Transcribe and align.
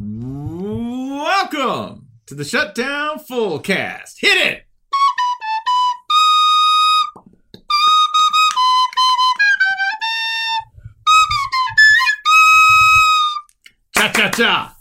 Welcome 0.00 2.06
to 2.26 2.36
the 2.36 2.44
Shutdown 2.44 3.18
Fullcast. 3.18 4.14
Hit 4.20 4.46
it! 4.46 4.62
Cha 13.96 14.12
cha 14.12 14.30
cha! 14.30 14.76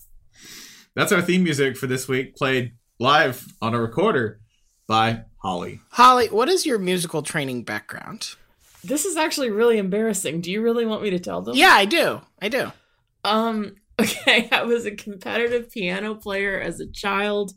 That's 0.94 1.12
our 1.12 1.24
theme 1.24 1.44
music 1.44 1.78
for 1.78 1.88
this 1.88 2.08
week, 2.08 2.36
played 2.36 2.74
live 3.00 3.44
on 3.60 3.74
a 3.74 3.82
recorder 3.82 4.40
by 4.86 5.24
Holly. 5.42 5.80
Holly, 5.90 6.28
what 6.28 6.48
is 6.48 6.68
your 6.68 6.78
musical 6.78 7.24
training 7.24 7.64
background? 7.64 8.36
This 8.84 9.04
is 9.04 9.18
actually 9.18 9.50
really 9.50 9.80
embarrassing. 9.80 10.42
Do 10.42 10.52
you 10.52 10.62
really 10.62 10.86
want 10.86 11.02
me 11.02 11.10
to 11.10 11.18
tell 11.18 11.42
them? 11.42 11.56
Yeah, 11.56 11.72
I 11.72 11.86
do. 11.86 12.22
I 12.40 12.50
do. 12.50 12.72
Um, 13.24 13.78
okay, 14.02 14.48
I 14.52 14.64
was 14.64 14.86
a 14.86 14.92
competitive 14.96 15.70
piano 15.72 16.16
player 16.16 16.60
as 16.60 16.80
a 16.80 16.92
child. 16.92 17.52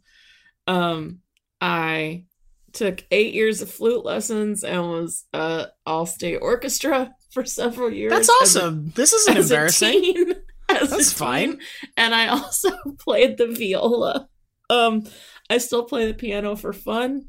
Um, 0.67 1.21
I 1.61 2.25
took 2.73 3.05
eight 3.11 3.35
years 3.35 3.61
of 3.63 3.71
flute 3.71 4.05
lessons 4.05 4.63
and 4.63 4.81
was 4.83 5.25
uh 5.35 5.67
all 5.85 6.07
state 6.07 6.37
orchestra 6.37 7.13
for 7.33 7.45
several 7.45 7.91
years. 7.93 8.13
That's 8.13 8.31
as 8.43 8.57
a- 8.57 8.61
awesome. 8.61 8.93
this 8.95 9.13
isn't 9.13 9.37
as 9.37 9.51
a 9.51 9.55
embarrassing. 9.55 10.01
teen- 10.03 10.35
as 10.69 10.93
a 10.93 10.97
That's 10.97 11.13
fine. 11.13 11.59
And 11.97 12.15
I 12.15 12.29
also 12.29 12.71
played 12.99 13.39
the 13.39 13.49
viola. 13.49 14.29
Um, 14.71 15.05
I 15.51 15.59
still 15.59 15.85
play 15.85 16.07
the 16.07 16.15
piano 16.15 16.55
for 16.55 16.73
fun, 16.73 17.23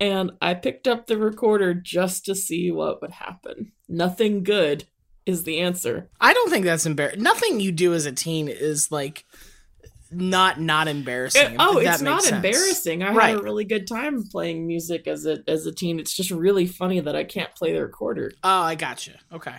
and 0.00 0.32
I 0.42 0.54
picked 0.54 0.88
up 0.88 1.06
the 1.06 1.16
recorder 1.16 1.72
just 1.74 2.24
to 2.24 2.34
see 2.34 2.72
what 2.72 3.00
would 3.00 3.12
happen. 3.12 3.70
Nothing 3.88 4.42
good 4.42 4.84
is 5.28 5.44
the 5.44 5.60
answer. 5.60 6.08
I 6.20 6.32
don't 6.32 6.50
think 6.50 6.64
that's 6.64 6.86
embarrassing. 6.86 7.22
Nothing 7.22 7.60
you 7.60 7.70
do 7.72 7.94
as 7.94 8.06
a 8.06 8.12
teen 8.12 8.48
is 8.48 8.90
like 8.90 9.24
not 10.10 10.58
not 10.60 10.88
embarrassing. 10.88 11.52
It- 11.52 11.56
oh, 11.58 11.78
it's 11.78 12.00
not 12.00 12.22
sense. 12.22 12.34
embarrassing. 12.36 13.02
I 13.02 13.12
Right. 13.12 13.28
had 13.30 13.40
a 13.40 13.42
really 13.42 13.64
good 13.64 13.86
time 13.86 14.24
playing 14.24 14.66
music 14.66 15.06
as 15.06 15.26
a 15.26 15.38
as 15.46 15.66
a 15.66 15.72
teen. 15.72 16.00
It's 16.00 16.14
just 16.16 16.30
really 16.30 16.66
funny 16.66 17.00
that 17.00 17.14
I 17.14 17.24
can't 17.24 17.54
play 17.54 17.72
the 17.74 17.82
recorder. 17.82 18.32
Oh, 18.42 18.62
I 18.62 18.74
gotcha. 18.74 19.12
Okay. 19.32 19.54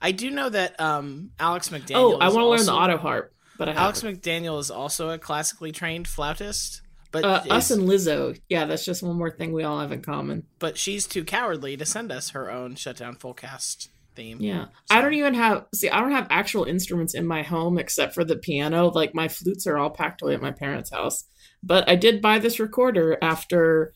I 0.00 0.12
do 0.12 0.30
know 0.30 0.48
that 0.48 0.80
um, 0.80 1.30
Alex 1.38 1.68
McDaniel. 1.68 1.96
oh, 1.96 2.18
I 2.18 2.28
want 2.28 2.38
to 2.38 2.46
learn 2.46 2.64
the 2.64 2.72
auto 2.72 2.96
harp, 2.96 3.34
but 3.58 3.68
I 3.68 3.72
Alex 3.74 4.00
haven't. 4.00 4.22
McDaniel 4.22 4.58
is 4.58 4.70
also 4.70 5.10
a 5.10 5.18
classically 5.18 5.72
trained 5.72 6.08
flautist, 6.08 6.80
but 7.12 7.22
Uh, 7.22 7.42
us 7.50 7.70
and 7.70 7.86
Lizzo, 7.86 8.40
yeah, 8.48 8.64
that's 8.64 8.86
just 8.86 9.02
one 9.02 9.16
more 9.18 9.30
thing 9.30 9.52
we 9.52 9.62
all 9.64 9.78
have 9.80 9.92
in 9.92 10.00
common. 10.00 10.44
but 10.58 10.78
she's 10.78 11.06
too 11.06 11.22
cowardly 11.24 11.76
to 11.76 11.84
send 11.84 12.10
us 12.10 12.30
her 12.30 12.50
own 12.50 12.76
shutdown 12.76 13.16
full 13.16 13.34
cast 13.34 13.90
theme. 14.14 14.38
Yeah. 14.40 14.66
I 14.90 15.00
don't 15.00 15.14
even 15.14 15.34
have 15.34 15.66
see 15.74 15.88
I 15.88 16.00
don't 16.00 16.12
have 16.12 16.26
actual 16.30 16.64
instruments 16.64 17.14
in 17.14 17.26
my 17.26 17.42
home 17.42 17.78
except 17.78 18.14
for 18.14 18.24
the 18.24 18.36
piano. 18.36 18.88
Like 18.88 19.14
my 19.14 19.28
flutes 19.28 19.66
are 19.66 19.78
all 19.78 19.90
packed 19.90 20.22
away 20.22 20.34
at 20.34 20.42
my 20.42 20.52
parents' 20.52 20.90
house. 20.90 21.24
But 21.62 21.88
I 21.88 21.96
did 21.96 22.22
buy 22.22 22.38
this 22.38 22.58
recorder 22.58 23.18
after 23.20 23.92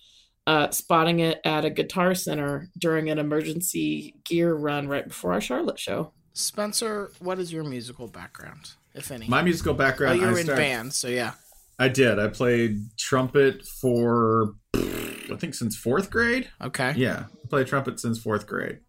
uh, 0.47 0.71
spotting 0.71 1.21
it 1.21 1.41
at 1.45 1.65
a 1.65 1.71
guitar 1.71 2.15
center 2.15 2.69
during 2.79 3.09
an 3.09 3.19
emergency 3.19 4.17
gear 4.25 4.55
run 4.55 4.89
right 4.89 5.09
before 5.09 5.33
our 5.33 5.41
Charlotte 5.41 5.79
show. 5.79 6.13
Spencer, 6.35 7.13
what 7.21 7.39
is 7.39 7.53
your 7.53 7.65
musical 7.65 8.09
background, 8.09 8.73
if 8.95 9.11
any? 9.11 9.29
My 9.29 9.41
musical 9.41 9.73
oh, 9.73 9.77
background. 9.77 10.21
you 10.21 10.27
I 10.27 10.33
were 10.33 10.39
in 10.39 10.45
started- 10.45 10.61
band, 10.61 10.93
so 10.93 11.09
yeah. 11.09 11.33
I 11.79 11.89
did. 11.89 12.19
I 12.21 12.29
played 12.29 12.79
trumpet 12.99 13.67
for, 13.81 14.55
I 14.75 15.37
think, 15.39 15.55
since 15.55 15.77
fourth 15.77 16.09
grade. 16.11 16.49
Okay. 16.63 16.93
Yeah, 16.97 17.25
I 17.33 17.49
played 17.49 17.67
trumpet 17.67 17.99
since 17.99 18.19
fourth 18.19 18.47
grade, 18.47 18.81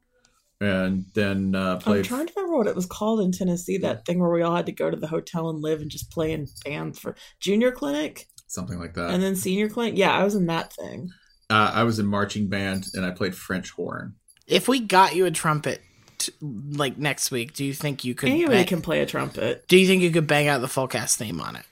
and 0.66 1.06
then 1.14 1.56
uh, 1.56 1.80
I'm 1.86 2.04
trying 2.04 2.28
to 2.28 2.34
remember 2.36 2.58
what 2.58 2.68
it 2.68 2.76
was 2.76 2.86
called 2.86 3.22
in 3.22 3.32
Tennessee, 3.32 3.78
that 3.80 4.06
thing 4.06 4.20
where 4.20 4.30
we 4.32 4.42
all 4.42 4.56
had 4.56 4.66
to 4.66 4.72
go 4.72 4.90
to 4.90 4.98
the 4.98 5.08
hotel 5.08 5.50
and 5.50 5.62
live 5.62 5.82
and 5.82 5.90
just 5.92 6.12
play 6.12 6.32
in 6.32 6.48
band 6.64 6.98
for 6.98 7.16
junior 7.40 7.72
clinic 7.72 8.28
something 8.48 8.80
like 8.80 8.94
that. 8.94 9.12
and 9.12 9.22
then 9.22 9.36
senior 9.36 9.70
clinic. 9.70 9.98
Yeah, 9.98 10.12
I 10.14 10.24
was 10.24 10.36
in 10.36 10.46
that 10.48 10.74
thing. 10.74 11.10
uh, 11.50 11.72
I 11.74 11.84
was 11.84 12.00
in 12.00 12.06
marching 12.06 12.48
band 12.48 12.88
and 12.94 13.06
I 13.06 13.12
played 13.12 13.36
French 13.36 13.72
horn. 13.72 14.16
If 14.48 14.68
we 14.68 14.80
got 14.80 15.16
you 15.16 15.26
a 15.26 15.32
trumpet, 15.32 15.82
t- 16.20 16.34
like 16.42 16.98
next 16.98 17.32
week, 17.32 17.54
do 17.54 17.66
you 17.66 17.74
think 17.74 18.04
you 18.04 18.16
could? 18.16 18.30
Anybody 18.30 18.58
bang- 18.60 18.66
can 18.68 18.82
play 18.82 19.02
a 19.02 19.06
trumpet. 19.06 19.68
Do 19.68 19.78
you 19.78 19.88
think 19.88 20.04
you 20.04 20.12
could 20.12 20.28
bang 20.28 20.48
out 20.48 20.62
the 20.62 20.68
full 20.68 20.88
cast 20.88 21.18
theme 21.18 21.42
on 21.42 21.56
it? 21.56 21.64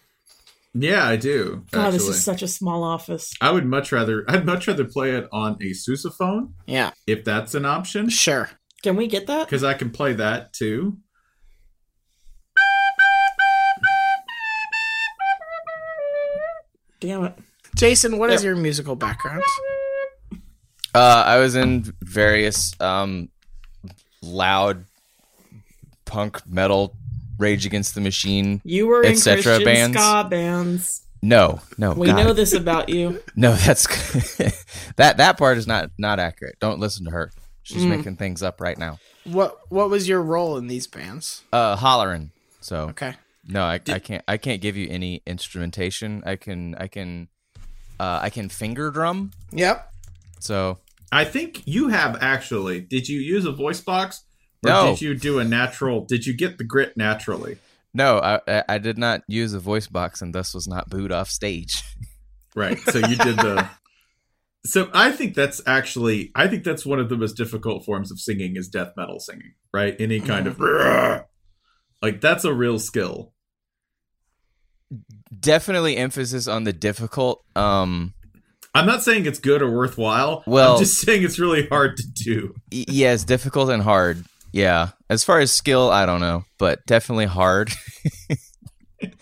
Yeah, 0.75 1.05
I 1.07 1.17
do. 1.17 1.63
God, 1.69 1.91
this 1.91 2.07
is 2.07 2.23
such 2.23 2.41
a 2.41 2.47
small 2.47 2.83
office. 2.83 3.31
I 3.39 3.51
would 3.51 3.65
much 3.65 3.91
rather. 3.91 4.25
I'd 4.27 4.43
much 4.45 4.67
rather 4.67 4.85
play 4.85 5.11
it 5.11 5.27
on 5.31 5.53
a 5.61 5.69
sousaphone 5.71 6.53
Yeah, 6.65 6.91
if 7.05 7.23
that's 7.23 7.53
an 7.53 7.65
option, 7.65 8.09
sure. 8.09 8.49
Can 8.83 8.95
we 8.97 9.07
get 9.07 9.27
that? 9.27 9.47
because 9.47 9.63
I 9.63 9.73
can 9.73 9.89
play 9.91 10.13
that 10.13 10.53
too. 10.53 10.97
Damn 16.99 17.25
it. 17.25 17.33
Jason, 17.75 18.17
what 18.17 18.29
is 18.29 18.43
your 18.43 18.55
musical 18.55 18.95
background? 18.95 19.43
Uh, 20.95 21.23
I 21.25 21.39
was 21.39 21.55
in 21.55 21.91
various 22.01 22.79
um, 22.79 23.29
loud 24.21 24.85
punk 26.05 26.41
metal, 26.47 26.95
Rage 27.39 27.65
Against 27.65 27.95
the 27.95 28.01
Machine. 28.01 28.61
You 28.63 28.87
were 28.87 29.01
in 29.03 29.13
Et 29.13 29.15
cetera 29.15 29.41
Christian 29.55 29.65
bands? 29.65 29.97
ska 29.97 30.27
bands. 30.29 31.01
No, 31.21 31.61
no, 31.77 31.93
We 31.93 32.07
God. 32.07 32.17
know 32.17 32.33
this 32.33 32.53
about 32.53 32.89
you. 32.89 33.21
No, 33.35 33.53
that's 33.53 33.87
that 34.97 35.17
that 35.17 35.37
part 35.37 35.57
is 35.57 35.65
not 35.65 35.89
not 35.97 36.19
accurate. 36.19 36.57
Don't 36.59 36.79
listen 36.79 37.05
to 37.05 37.11
her. 37.11 37.31
She's 37.63 37.83
Mm. 37.83 37.89
making 37.97 38.15
things 38.17 38.43
up 38.43 38.59
right 38.61 38.77
now. 38.77 38.99
What 39.23 39.57
What 39.69 39.89
was 39.89 40.07
your 40.07 40.21
role 40.21 40.57
in 40.57 40.67
these 40.67 40.85
bands? 40.87 41.43
Uh, 41.51 41.75
hollering. 41.75 42.31
So 42.61 42.89
Okay. 42.89 43.15
No, 43.47 43.63
I, 43.63 43.75
I 43.87 43.99
can't. 43.99 44.23
I 44.27 44.37
can't 44.37 44.61
give 44.61 44.77
you 44.77 44.87
any 44.89 45.21
instrumentation. 45.25 46.23
I 46.25 46.35
can. 46.37 46.75
I 46.75 46.87
can. 46.87 47.27
Uh, 47.99 48.19
I 48.21 48.29
can 48.29 48.49
finger 48.49 48.89
drum. 48.91 49.31
Yep. 49.51 49.91
So 50.39 50.79
I 51.11 51.25
think 51.25 51.61
you 51.65 51.89
have 51.89 52.17
actually. 52.21 52.79
Did 52.81 53.07
you 53.09 53.19
use 53.19 53.45
a 53.45 53.51
voice 53.51 53.81
box? 53.81 54.23
Or 54.65 54.69
No. 54.69 54.85
did 54.91 55.01
you 55.01 55.13
do 55.15 55.39
a 55.39 55.43
natural? 55.43 56.05
Did 56.05 56.25
you 56.25 56.33
get 56.33 56.57
the 56.57 56.63
grit 56.63 56.95
naturally? 56.95 57.57
no, 57.93 58.17
I, 58.19 58.39
I 58.47 58.63
I 58.69 58.77
did 58.77 58.97
not 58.97 59.21
use 59.27 59.53
a 59.53 59.59
voice 59.59 59.87
box, 59.87 60.21
and 60.21 60.33
thus 60.33 60.53
was 60.53 60.67
not 60.67 60.89
booed 60.89 61.11
off 61.11 61.29
stage. 61.29 61.83
Right. 62.55 62.79
So 62.79 62.99
you 62.99 63.15
did 63.15 63.37
the. 63.37 63.67
So 64.65 64.89
I 64.93 65.11
think 65.11 65.35
that's 65.35 65.61
actually 65.65 66.31
I 66.35 66.47
think 66.47 66.63
that's 66.63 66.85
one 66.85 66.99
of 66.99 67.09
the 67.09 67.17
most 67.17 67.33
difficult 67.35 67.83
forms 67.85 68.11
of 68.11 68.19
singing 68.19 68.55
is 68.55 68.69
death 68.69 68.93
metal 68.95 69.19
singing. 69.19 69.53
Right. 69.73 69.95
Any 69.99 70.19
kind 70.19 70.47
of 70.47 70.59
like 72.01 72.21
that's 72.21 72.45
a 72.45 72.53
real 72.53 72.79
skill. 72.79 73.33
Definitely 75.37 75.97
emphasis 75.97 76.47
on 76.47 76.63
the 76.63 76.73
difficult. 76.73 77.43
Um, 77.55 78.13
I'm 78.75 78.85
not 78.85 79.03
saying 79.03 79.25
it's 79.25 79.39
good 79.39 79.61
or 79.61 79.69
worthwhile. 79.71 80.43
Well- 80.47 80.73
I'm 80.75 80.79
just 80.79 80.99
saying 81.01 81.23
it's 81.23 81.39
really 81.39 81.67
hard 81.67 81.97
to 81.97 82.03
do. 82.07 82.55
yeah, 82.71 83.13
it's 83.13 83.23
difficult 83.23 83.69
and 83.69 83.83
hard. 83.83 84.23
Yeah, 84.51 84.89
as 85.09 85.23
far 85.23 85.39
as 85.39 85.51
skill, 85.51 85.89
I 85.89 86.05
don't 86.05 86.21
know, 86.21 86.45
but 86.59 86.85
definitely 86.85 87.25
hard. 87.25 87.71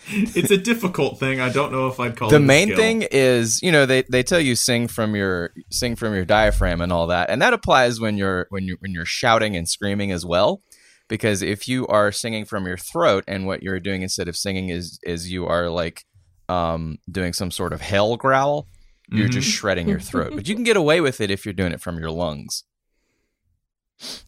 It's 0.07 0.51
a 0.51 0.57
difficult 0.57 1.19
thing. 1.19 1.39
I 1.39 1.49
don't 1.49 1.71
know 1.71 1.87
if 1.87 1.99
I'd 1.99 2.15
call 2.15 2.27
it 2.29 2.31
the 2.31 2.37
a 2.37 2.39
main 2.39 2.75
thing 2.75 3.03
is 3.11 3.61
you 3.61 3.71
know 3.71 3.85
they, 3.85 4.03
they 4.03 4.23
tell 4.23 4.39
you 4.39 4.55
sing 4.55 4.87
from 4.87 5.15
your 5.15 5.51
sing 5.69 5.95
from 5.95 6.13
your 6.13 6.25
diaphragm 6.25 6.81
and 6.81 6.91
all 6.91 7.07
that. 7.07 7.29
And 7.29 7.41
that 7.41 7.53
applies 7.53 7.99
when 7.99 8.17
you're 8.17 8.47
when 8.49 8.63
you 8.65 8.77
when 8.79 8.91
you're 8.91 9.05
shouting 9.05 9.55
and 9.55 9.67
screaming 9.67 10.11
as 10.11 10.25
well. 10.25 10.61
Because 11.07 11.41
if 11.41 11.67
you 11.67 11.87
are 11.87 12.11
singing 12.11 12.45
from 12.45 12.65
your 12.65 12.77
throat 12.77 13.23
and 13.27 13.45
what 13.45 13.61
you're 13.63 13.79
doing 13.79 14.01
instead 14.01 14.27
of 14.27 14.35
singing 14.37 14.69
is 14.69 14.99
is 15.03 15.31
you 15.31 15.45
are 15.45 15.69
like 15.69 16.05
um 16.49 16.97
doing 17.09 17.33
some 17.33 17.51
sort 17.51 17.73
of 17.73 17.81
hell 17.81 18.17
growl 18.17 18.67
you're 19.13 19.27
just 19.27 19.49
Mhm. 19.49 19.51
shredding 19.53 19.89
your 19.89 19.99
throat. 19.99 20.31
But 20.35 20.47
you 20.47 20.55
can 20.55 20.63
get 20.63 20.77
away 20.77 21.01
with 21.01 21.19
it 21.19 21.29
if 21.29 21.45
you're 21.45 21.53
doing 21.53 21.73
it 21.73 21.81
from 21.81 21.99
your 21.99 22.11
lungs 22.11 22.63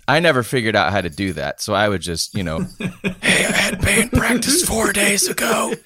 I 0.07 0.19
never 0.19 0.43
figured 0.43 0.75
out 0.75 0.91
how 0.91 1.01
to 1.01 1.09
do 1.09 1.33
that, 1.33 1.61
so 1.61 1.73
I 1.73 1.89
would 1.89 2.01
just, 2.01 2.35
you 2.35 2.43
know, 2.43 2.59
hey, 3.21 3.45
I 3.45 3.51
had 3.51 3.81
band 3.81 4.11
practice 4.11 4.63
four 4.65 4.91
days 4.93 5.27
ago. 5.27 5.73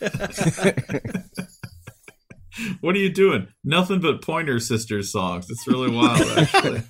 What 2.82 2.96
are 2.96 3.00
you 3.00 3.10
doing? 3.10 3.48
Nothing 3.64 4.00
but 4.00 4.22
Pointer 4.22 4.60
Sisters 4.60 5.12
songs. 5.12 5.48
It's 5.50 5.68
really 5.68 5.92
wild, 5.92 6.22
actually. 6.38 6.82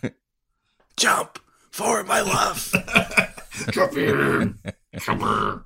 Jump 0.95 1.39
for 1.71 2.03
my 2.03 2.21
love. 2.21 2.71
Come 3.73 3.91
here. 3.91 4.53
Come 4.97 5.19
here. 5.19 5.63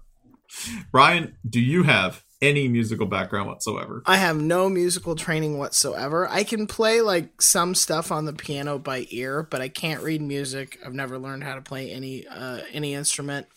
Ryan, 0.91 1.37
do 1.47 1.59
you 1.59 1.83
have 1.83 2.23
any 2.41 2.67
musical 2.67 3.05
background 3.05 3.47
whatsoever? 3.47 4.01
I 4.05 4.17
have 4.17 4.39
no 4.39 4.69
musical 4.69 5.15
training 5.15 5.57
whatsoever. 5.57 6.27
I 6.29 6.43
can 6.43 6.67
play 6.67 7.01
like 7.01 7.41
some 7.41 7.75
stuff 7.75 8.11
on 8.11 8.25
the 8.25 8.33
piano 8.33 8.79
by 8.79 9.07
ear, 9.09 9.43
but 9.43 9.61
I 9.61 9.69
can't 9.69 10.01
read 10.01 10.21
music. 10.21 10.79
I've 10.85 10.93
never 10.93 11.19
learned 11.19 11.43
how 11.43 11.55
to 11.55 11.61
play 11.61 11.91
any 11.91 12.25
uh, 12.27 12.61
any 12.71 12.93
instrument. 12.93 13.47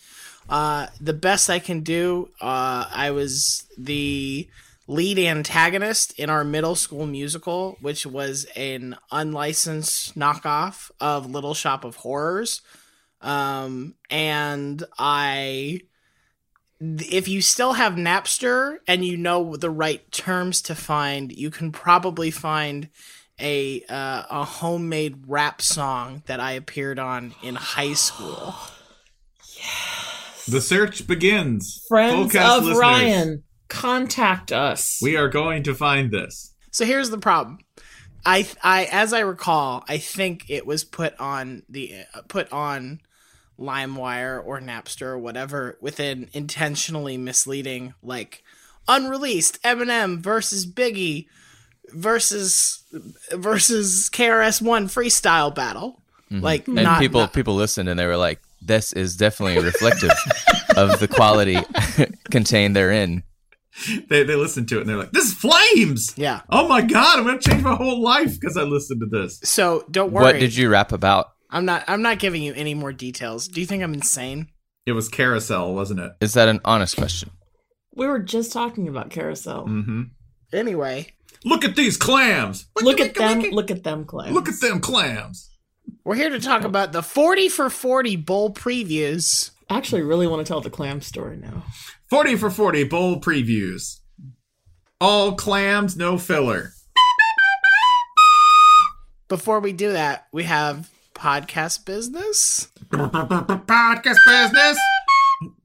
Uh, 0.48 0.88
the 1.00 1.14
best 1.14 1.48
I 1.48 1.58
can 1.58 1.80
do, 1.80 2.28
uh, 2.40 2.86
I 2.90 3.10
was 3.12 3.64
the 3.78 4.48
lead 4.86 5.18
antagonist 5.18 6.18
in 6.18 6.28
our 6.28 6.44
middle 6.44 6.74
school 6.74 7.06
musical, 7.06 7.78
which 7.80 8.04
was 8.04 8.44
an 8.54 8.96
unlicensed 9.10 10.18
knockoff 10.18 10.90
of 11.00 11.30
Little 11.30 11.54
Shop 11.54 11.84
of 11.84 11.96
Horrors. 11.96 12.60
Um, 13.22 13.94
and 14.10 14.84
I 14.98 15.80
if 16.80 17.28
you 17.28 17.40
still 17.40 17.74
have 17.74 17.94
Napster 17.94 18.78
and 18.86 19.04
you 19.04 19.16
know 19.16 19.56
the 19.56 19.70
right 19.70 20.10
terms 20.10 20.60
to 20.62 20.74
find, 20.74 21.32
you 21.32 21.50
can 21.50 21.72
probably 21.72 22.30
find 22.30 22.88
a 23.40 23.82
uh, 23.88 24.22
a 24.30 24.44
homemade 24.44 25.24
rap 25.26 25.60
song 25.60 26.22
that 26.26 26.40
I 26.40 26.52
appeared 26.52 26.98
on 26.98 27.34
in 27.42 27.54
high 27.54 27.94
school. 27.94 28.54
The 30.46 30.60
search 30.60 31.06
begins. 31.06 31.82
Friends 31.88 32.32
Full 32.32 32.40
of 32.42 32.64
listeners, 32.64 32.78
Ryan, 32.78 33.44
contact 33.68 34.52
us. 34.52 35.00
We 35.00 35.16
are 35.16 35.30
going 35.30 35.62
to 35.62 35.74
find 35.74 36.10
this. 36.10 36.54
So 36.70 36.84
here's 36.84 37.08
the 37.08 37.16
problem. 37.16 37.60
I 38.26 38.46
I 38.62 38.86
as 38.92 39.14
I 39.14 39.20
recall, 39.20 39.84
I 39.88 39.96
think 39.96 40.44
it 40.48 40.66
was 40.66 40.84
put 40.84 41.18
on 41.18 41.62
the 41.70 41.94
uh, 42.14 42.20
put 42.28 42.52
on 42.52 43.00
LimeWire 43.58 44.44
or 44.44 44.60
Napster 44.60 45.06
or 45.06 45.18
whatever 45.18 45.78
with 45.80 46.00
an 46.00 46.28
intentionally 46.32 47.16
misleading 47.16 47.94
like 48.02 48.42
unreleased 48.88 49.62
Eminem 49.62 50.18
versus 50.18 50.66
Biggie 50.66 51.26
versus 51.90 52.82
versus 53.32 54.10
KRS 54.12 54.60
One 54.60 54.88
freestyle 54.88 55.54
battle. 55.54 56.00
Mm-hmm. 56.30 56.42
Like 56.42 56.66
and 56.66 56.76
not, 56.76 57.00
people 57.00 57.20
not- 57.20 57.32
people 57.32 57.54
listened 57.54 57.88
and 57.88 57.98
they 57.98 58.06
were 58.06 58.16
like, 58.16 58.40
"This 58.60 58.92
is 58.92 59.16
definitely 59.16 59.62
reflective 59.62 60.10
of 60.76 60.98
the 61.00 61.08
quality 61.08 61.58
contained 62.30 62.74
therein." 62.74 63.22
They, 64.08 64.22
they 64.22 64.36
listen 64.36 64.66
to 64.66 64.78
it 64.78 64.82
and 64.82 64.88
they're 64.88 64.96
like, 64.96 65.10
this 65.10 65.24
is 65.24 65.34
flames. 65.34 66.14
Yeah. 66.16 66.42
Oh 66.48 66.68
my 66.68 66.80
God, 66.80 67.18
I'm 67.18 67.24
going 67.24 67.40
to 67.40 67.50
change 67.50 67.62
my 67.64 67.74
whole 67.74 68.00
life 68.00 68.38
because 68.38 68.56
I 68.56 68.62
listened 68.62 69.00
to 69.00 69.06
this. 69.06 69.40
So 69.42 69.84
don't 69.90 70.12
worry. 70.12 70.22
What 70.22 70.38
did 70.38 70.54
you 70.54 70.68
rap 70.68 70.92
about? 70.92 71.33
I'm 71.54 71.64
not. 71.64 71.84
I'm 71.86 72.02
not 72.02 72.18
giving 72.18 72.42
you 72.42 72.52
any 72.52 72.74
more 72.74 72.92
details. 72.92 73.48
Do 73.48 73.60
you 73.60 73.66
think 73.66 73.82
I'm 73.82 73.94
insane? 73.94 74.48
It 74.84 74.92
was 74.92 75.08
Carousel, 75.08 75.72
wasn't 75.72 76.00
it? 76.00 76.12
Is 76.20 76.34
that 76.34 76.48
an 76.48 76.60
honest 76.64 76.96
question? 76.96 77.30
We 77.94 78.06
were 78.06 78.18
just 78.18 78.52
talking 78.52 78.88
about 78.88 79.10
carousel. 79.10 79.64
Mm-hmm. 79.66 80.02
Anyway, 80.52 81.14
Look 81.44 81.64
at 81.64 81.76
these 81.76 81.96
clams. 81.96 82.66
Look 82.80 83.00
at 83.00 83.14
them. 83.14 83.40
Look 83.40 83.70
at 83.70 83.84
them, 83.84 84.04
Clay. 84.04 84.30
Look 84.30 84.48
at 84.48 84.60
them 84.60 84.80
clams. 84.80 85.50
we're 86.04 86.14
here 86.16 86.30
to 86.30 86.40
talk 86.40 86.64
about 86.64 86.92
the 86.92 87.02
40 87.02 87.50
for 87.50 87.68
40 87.68 88.16
bowl 88.16 88.52
previews. 88.52 89.50
I 89.68 89.76
actually 89.76 90.02
really 90.02 90.26
want 90.26 90.44
to 90.44 90.50
tell 90.50 90.60
the 90.60 90.70
clam 90.70 91.00
story 91.02 91.36
now. 91.36 91.64
40 92.10 92.36
for 92.36 92.50
40 92.50 92.84
bowl 92.84 93.20
previews. 93.20 94.00
All 95.00 95.34
clams, 95.34 95.96
no 95.96 96.18
filler. 96.18 96.72
Before 99.28 99.60
we 99.60 99.72
do 99.72 99.92
that, 99.92 100.26
we 100.32 100.44
have 100.44 100.90
podcast 101.14 101.84
business. 101.84 102.68
Podcast 102.90 104.18
business. 104.26 104.78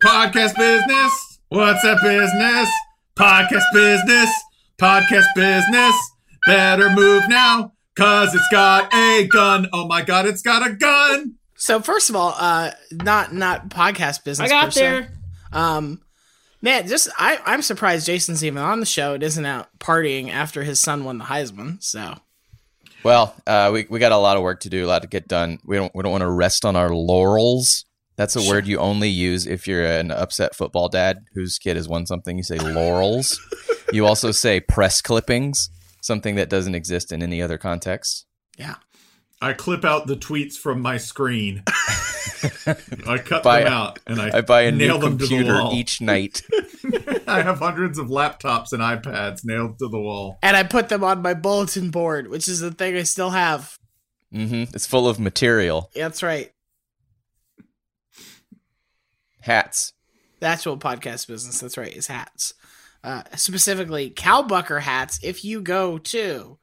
Podcast 0.02 0.56
business. 0.56 1.40
What's 1.50 1.82
that 1.84 2.00
business? 2.04 2.70
Podcast 3.18 3.64
business. 3.74 4.30
Podcast 4.80 5.26
business. 5.36 5.96
Better 6.48 6.90
move 6.92 7.24
now, 7.28 7.74
cause 7.98 8.34
it's 8.34 8.48
got 8.52 8.94
a 8.94 9.28
gun. 9.28 9.68
Oh 9.74 9.88
my 9.88 10.02
god, 10.02 10.26
it's 10.26 10.42
got 10.42 10.66
a 10.66 10.74
gun. 10.74 11.36
So 11.56 11.82
first 11.82 12.10
of 12.10 12.16
all, 12.16 12.34
uh, 12.38 12.72
not 12.92 13.34
not 13.34 13.70
podcast 13.70 14.24
business. 14.24 14.50
I 14.50 14.54
got 14.54 14.66
per 14.66 14.72
se. 14.72 14.80
there. 14.82 15.14
Um, 15.52 16.02
man, 16.62 16.88
just 16.88 17.10
I 17.18 17.40
I'm 17.46 17.62
surprised 17.62 18.06
Jason's 18.06 18.44
even 18.46 18.62
on 18.62 18.80
the 18.80 18.86
show. 18.86 19.16
It 19.16 19.24
isn't 19.24 19.46
out 19.46 19.68
partying 19.80 20.32
after 20.32 20.64
his 20.64 20.80
son 20.80 21.04
won 21.04 21.18
the 21.18 21.26
Heisman. 21.26 21.84
So 21.84 22.16
Well, 23.04 23.36
uh, 23.48 23.72
we 23.74 23.86
we 23.90 24.00
got 24.00 24.12
a 24.12 24.18
lot 24.18 24.38
of 24.38 24.44
work 24.44 24.62
to 24.62 24.70
do, 24.70 24.86
a 24.86 24.88
lot 24.88 25.04
to 25.04 25.08
get 25.08 25.28
done. 25.28 25.60
We 25.64 25.78
don't 25.78 25.94
we 25.96 26.04
don't 26.04 26.12
want 26.12 26.22
to 26.22 26.30
rest 26.30 26.66
on 26.66 26.76
our 26.76 26.90
laurels. 26.90 27.86
That's 28.18 28.36
a 28.36 28.50
word 28.50 28.68
you 28.68 28.80
only 28.80 29.08
use 29.08 29.48
if 29.48 29.66
you're 29.66 29.86
an 29.86 30.12
upset 30.12 30.54
football 30.54 30.90
dad 30.90 31.20
whose 31.34 31.58
kid 31.58 31.78
has 31.78 31.88
won 31.88 32.06
something. 32.06 32.36
You 32.36 32.44
say 32.44 32.58
laurels. 32.58 33.40
you 33.94 34.06
also 34.06 34.32
say 34.32 34.60
press 34.60 35.02
clippings, 35.02 35.70
something 36.02 36.36
that 36.36 36.50
doesn't 36.50 36.76
exist 36.76 37.14
in 37.14 37.24
any 37.24 37.42
other 37.42 37.58
context. 37.58 38.26
yeah, 38.58 38.76
I 39.42 39.54
clip 39.54 39.86
out 39.86 40.08
the 40.08 40.18
tweets 40.18 40.56
from 40.56 40.82
my 40.82 40.98
screen. 40.98 41.64
I 43.08 43.18
cut 43.18 43.44
Buy- 43.44 43.64
them 43.64 43.74
out 43.74 44.00
and 44.08 44.20
I, 44.22 44.38
I 44.38 44.42
buy 44.42 44.62
a 44.64 44.72
new 44.72 44.88
nail 44.88 45.00
them 45.00 45.18
to 45.18 45.24
the 45.24 45.28
computer 45.30 45.54
wall. 45.64 45.74
each 45.74 46.02
night. 46.02 46.42
I 47.28 47.42
have 47.42 47.60
hundreds 47.60 47.98
of 47.98 48.08
laptops 48.08 48.74
and 48.74 48.82
iPads 48.82 49.42
nailed 49.46 49.80
to 49.80 49.88
the 49.88 50.00
wall. 50.00 50.40
and 50.42 50.56
I 50.58 50.64
put 50.64 50.90
them 50.90 51.04
on 51.04 51.22
my 51.22 51.34
bulletin 51.34 51.92
board, 51.92 52.28
which 52.30 52.48
is 52.48 52.60
the 52.60 52.72
thing 52.72 52.96
I 52.96 53.04
still 53.04 53.30
have. 53.32 53.78
Mm-hmm. 54.34 54.76
It's 54.76 54.86
full 54.88 55.08
of 55.08 55.20
material. 55.20 55.90
That's 55.96 56.22
right. 56.24 56.52
Hats. 59.42 59.94
The 60.40 60.48
actual 60.48 60.78
podcast 60.78 61.28
business. 61.28 61.60
That's 61.60 61.78
right. 61.78 61.96
Is 61.96 62.08
hats. 62.08 62.54
Uh, 63.04 63.24
specifically, 63.36 64.10
Cowbucker 64.12 64.82
hats. 64.82 65.20
If 65.24 65.44
you 65.46 65.62
go 65.62 65.98
to 65.98 66.58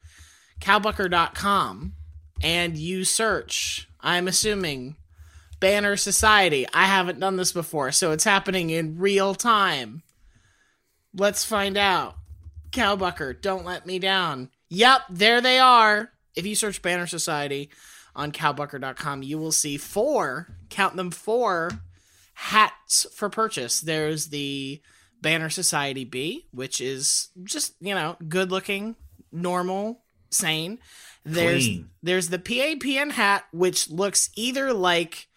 cowbucker.com 0.61 1.95
and 2.43 2.77
you 2.77 3.05
search, 3.05 3.89
I'm 4.01 4.29
assuming 4.29 4.97
Banner 5.61 5.97
Society. 5.97 6.67
I 6.73 6.85
haven't 6.85 7.21
done 7.21 7.37
this 7.37 7.53
before, 7.53 7.93
so 7.93 8.13
it's 8.13 8.25
happening 8.25 8.71
in 8.71 8.99
real 8.99 9.35
time. 9.35 10.03
Let's 11.15 11.45
find 11.45 11.77
out. 11.77 12.17
Cowbucker, 12.71 13.41
don't 13.41 13.65
let 13.65 13.87
me 13.87 13.99
down. 13.99 14.51
Yep, 14.69 15.03
there 15.11 15.41
they 15.41 15.59
are. 15.59 16.13
If 16.35 16.45
you 16.45 16.55
search 16.55 16.83
Banner 16.83 17.07
Society 17.07 17.71
on 18.15 18.33
cowbucker.com, 18.33 19.23
you 19.23 19.39
will 19.39 19.53
see 19.53 19.77
four, 19.77 20.49
count 20.69 20.97
them 20.97 21.11
four 21.11 21.71
hats 22.35 23.07
for 23.15 23.31
purchase. 23.31 23.81
There's 23.81 24.29
the 24.29 24.83
Banner 25.23 25.49
Society 25.49 26.05
B, 26.05 26.47
which 26.53 26.81
is 26.81 27.29
just 27.45 27.75
you 27.81 27.95
know 27.95 28.17
good 28.29 28.51
looking, 28.51 28.97
normal, 29.33 30.03
sane. 30.31 30.79
There's 31.25 31.65
Clean. 31.65 31.91
there's 32.03 32.29
the 32.29 32.39
PAPN 32.39 33.13
hat, 33.13 33.47
which 33.53 33.91
looks 33.91 34.31
either 34.37 34.73
like 34.73 35.29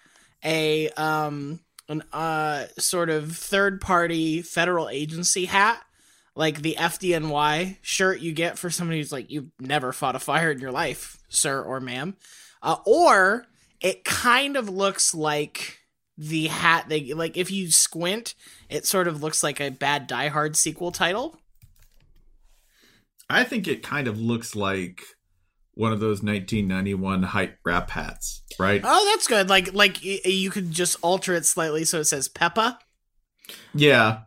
a 0.43 0.89
um 0.89 1.59
an 1.87 2.03
uh 2.13 2.65
sort 2.77 3.09
of 3.09 3.35
third 3.35 3.81
party 3.81 4.41
federal 4.41 4.89
agency 4.89 5.45
hat, 5.45 5.81
like 6.35 6.61
the 6.61 6.75
FDNY 6.77 7.77
shirt 7.81 8.19
you 8.21 8.31
get 8.31 8.57
for 8.57 8.69
somebody 8.69 8.99
who's 8.99 9.11
like 9.11 9.31
you've 9.31 9.51
never 9.59 9.91
fought 9.91 10.15
a 10.15 10.19
fire 10.19 10.51
in 10.51 10.59
your 10.59 10.71
life, 10.71 11.17
sir 11.29 11.61
or 11.61 11.79
ma'am, 11.79 12.15
uh, 12.61 12.77
or 12.85 13.45
it 13.81 14.03
kind 14.03 14.55
of 14.57 14.69
looks 14.69 15.13
like 15.13 15.79
the 16.17 16.47
hat 16.47 16.85
they 16.89 17.13
like 17.13 17.37
if 17.37 17.49
you 17.49 17.71
squint 17.71 18.35
it 18.67 18.85
sort 18.85 19.07
of 19.07 19.23
looks 19.23 19.41
like 19.41 19.61
a 19.61 19.69
bad 19.69 20.05
die 20.05 20.27
hard 20.27 20.55
sequel 20.55 20.91
title. 20.91 21.39
I 23.29 23.43
think 23.43 23.67
it 23.67 23.83
kind 23.83 24.07
of 24.07 24.19
looks 24.19 24.55
like 24.55 25.03
one 25.79 25.93
of 25.93 26.01
those 26.01 26.21
1991 26.21 27.23
hype 27.23 27.57
rap 27.63 27.89
hats, 27.89 28.43
right? 28.59 28.81
oh 28.83 29.05
that's 29.11 29.27
good 29.27 29.47
like 29.47 29.73
like 29.73 30.03
you 30.03 30.49
could 30.49 30.71
just 30.71 30.97
alter 31.01 31.33
it 31.33 31.45
slightly 31.45 31.85
so 31.85 31.99
it 31.99 32.03
says 32.05 32.27
peppa 32.27 32.77
Yeah. 33.73 34.19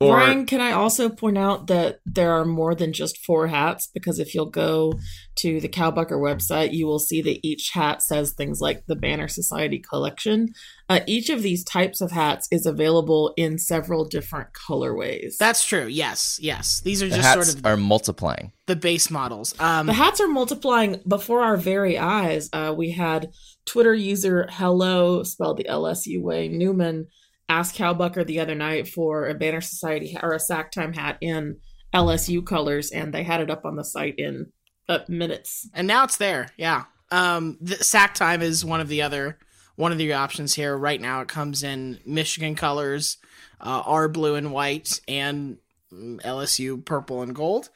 Or 0.00 0.16
Ryan, 0.16 0.44
can 0.44 0.60
I 0.60 0.72
also 0.72 1.08
point 1.08 1.38
out 1.38 1.68
that 1.68 2.00
there 2.04 2.32
are 2.32 2.44
more 2.44 2.74
than 2.74 2.92
just 2.92 3.24
four 3.24 3.46
hats? 3.46 3.88
Because 3.94 4.18
if 4.18 4.34
you'll 4.34 4.50
go 4.50 4.94
to 5.36 5.60
the 5.60 5.68
Cowbucker 5.68 6.18
website, 6.18 6.72
you 6.72 6.86
will 6.86 6.98
see 6.98 7.22
that 7.22 7.38
each 7.46 7.70
hat 7.72 8.02
says 8.02 8.32
things 8.32 8.60
like 8.60 8.84
the 8.86 8.96
Banner 8.96 9.28
Society 9.28 9.78
collection. 9.78 10.48
Uh, 10.88 11.00
each 11.06 11.30
of 11.30 11.42
these 11.42 11.62
types 11.64 12.00
of 12.00 12.10
hats 12.10 12.48
is 12.50 12.66
available 12.66 13.32
in 13.36 13.56
several 13.56 14.04
different 14.04 14.48
colorways. 14.52 15.36
that's 15.38 15.64
true 15.64 15.86
yes 15.86 16.38
yes 16.42 16.80
these 16.84 17.02
are 17.02 17.08
The 17.08 17.16
just 17.16 17.28
hats 17.28 17.46
sort 17.46 17.58
of 17.58 17.64
are 17.64 17.76
multiplying. 17.78 18.52
the 18.66 18.76
base 18.76 19.10
models 19.10 19.54
um 19.60 19.86
the 19.86 19.94
hats 19.94 20.20
are 20.20 20.28
multiplying 20.28 21.00
before 21.08 21.40
our 21.42 21.56
very 21.56 21.96
eyes. 21.96 22.50
Uh, 22.52 22.74
we 22.76 22.90
had 22.90 23.30
Twitter 23.64 23.94
user 23.94 24.46
hello 24.50 25.22
spelled 25.22 25.56
the 25.56 25.64
LSU 25.64 26.20
way 26.20 26.48
Newman 26.48 27.06
ask 27.48 27.74
Cowbucker 27.74 28.26
the 28.26 28.40
other 28.40 28.54
night 28.54 28.88
for 28.88 29.26
a 29.26 29.34
Banner 29.34 29.60
Society 29.60 30.16
or 30.22 30.32
a 30.32 30.40
Sack 30.40 30.72
Time 30.72 30.92
hat 30.92 31.18
in 31.20 31.58
LSU 31.94 32.44
colors, 32.44 32.90
and 32.90 33.14
they 33.14 33.22
had 33.22 33.40
it 33.40 33.50
up 33.50 33.64
on 33.64 33.76
the 33.76 33.84
site 33.84 34.16
in 34.18 34.52
uh, 34.88 34.98
minutes. 35.08 35.68
and 35.72 35.86
now 35.86 36.04
it's 36.04 36.16
there 36.16 36.48
yeah. 36.56 36.84
Um 37.10 37.56
the 37.60 37.76
sack 37.76 38.14
time 38.14 38.42
is 38.42 38.64
one 38.64 38.80
of 38.80 38.88
the 38.88 39.02
other 39.02 39.38
one 39.76 39.92
of 39.92 39.98
the 39.98 40.12
options 40.12 40.54
here. 40.54 40.76
Right 40.76 41.00
now 41.00 41.20
it 41.22 41.28
comes 41.28 41.62
in 41.62 42.00
michigan 42.04 42.54
colors 42.54 43.16
uh 43.60 43.82
r 43.86 44.08
blue 44.08 44.34
and 44.34 44.52
white 44.52 45.00
and 45.08 45.58
mm, 45.92 46.20
lsu 46.20 46.84
purple 46.84 47.22
and 47.22 47.34
gold. 47.34 47.70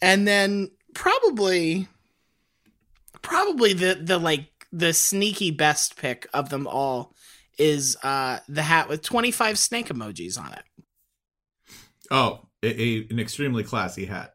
And 0.00 0.26
then 0.26 0.70
probably 0.94 1.88
probably 3.20 3.72
the 3.72 3.98
the 4.00 4.18
like 4.18 4.48
the 4.72 4.92
sneaky 4.92 5.50
best 5.50 5.96
pick 5.96 6.26
of 6.32 6.48
them 6.50 6.66
all 6.66 7.14
is 7.58 7.96
uh 8.02 8.38
the 8.48 8.62
hat 8.62 8.88
with 8.88 9.02
25 9.02 9.58
snake 9.58 9.88
emojis 9.88 10.38
on 10.38 10.52
it 10.52 10.62
oh, 12.10 12.40
a, 12.62 12.68
a- 12.68 13.06
an 13.10 13.18
extremely 13.18 13.64
classy 13.64 14.06
hat, 14.06 14.34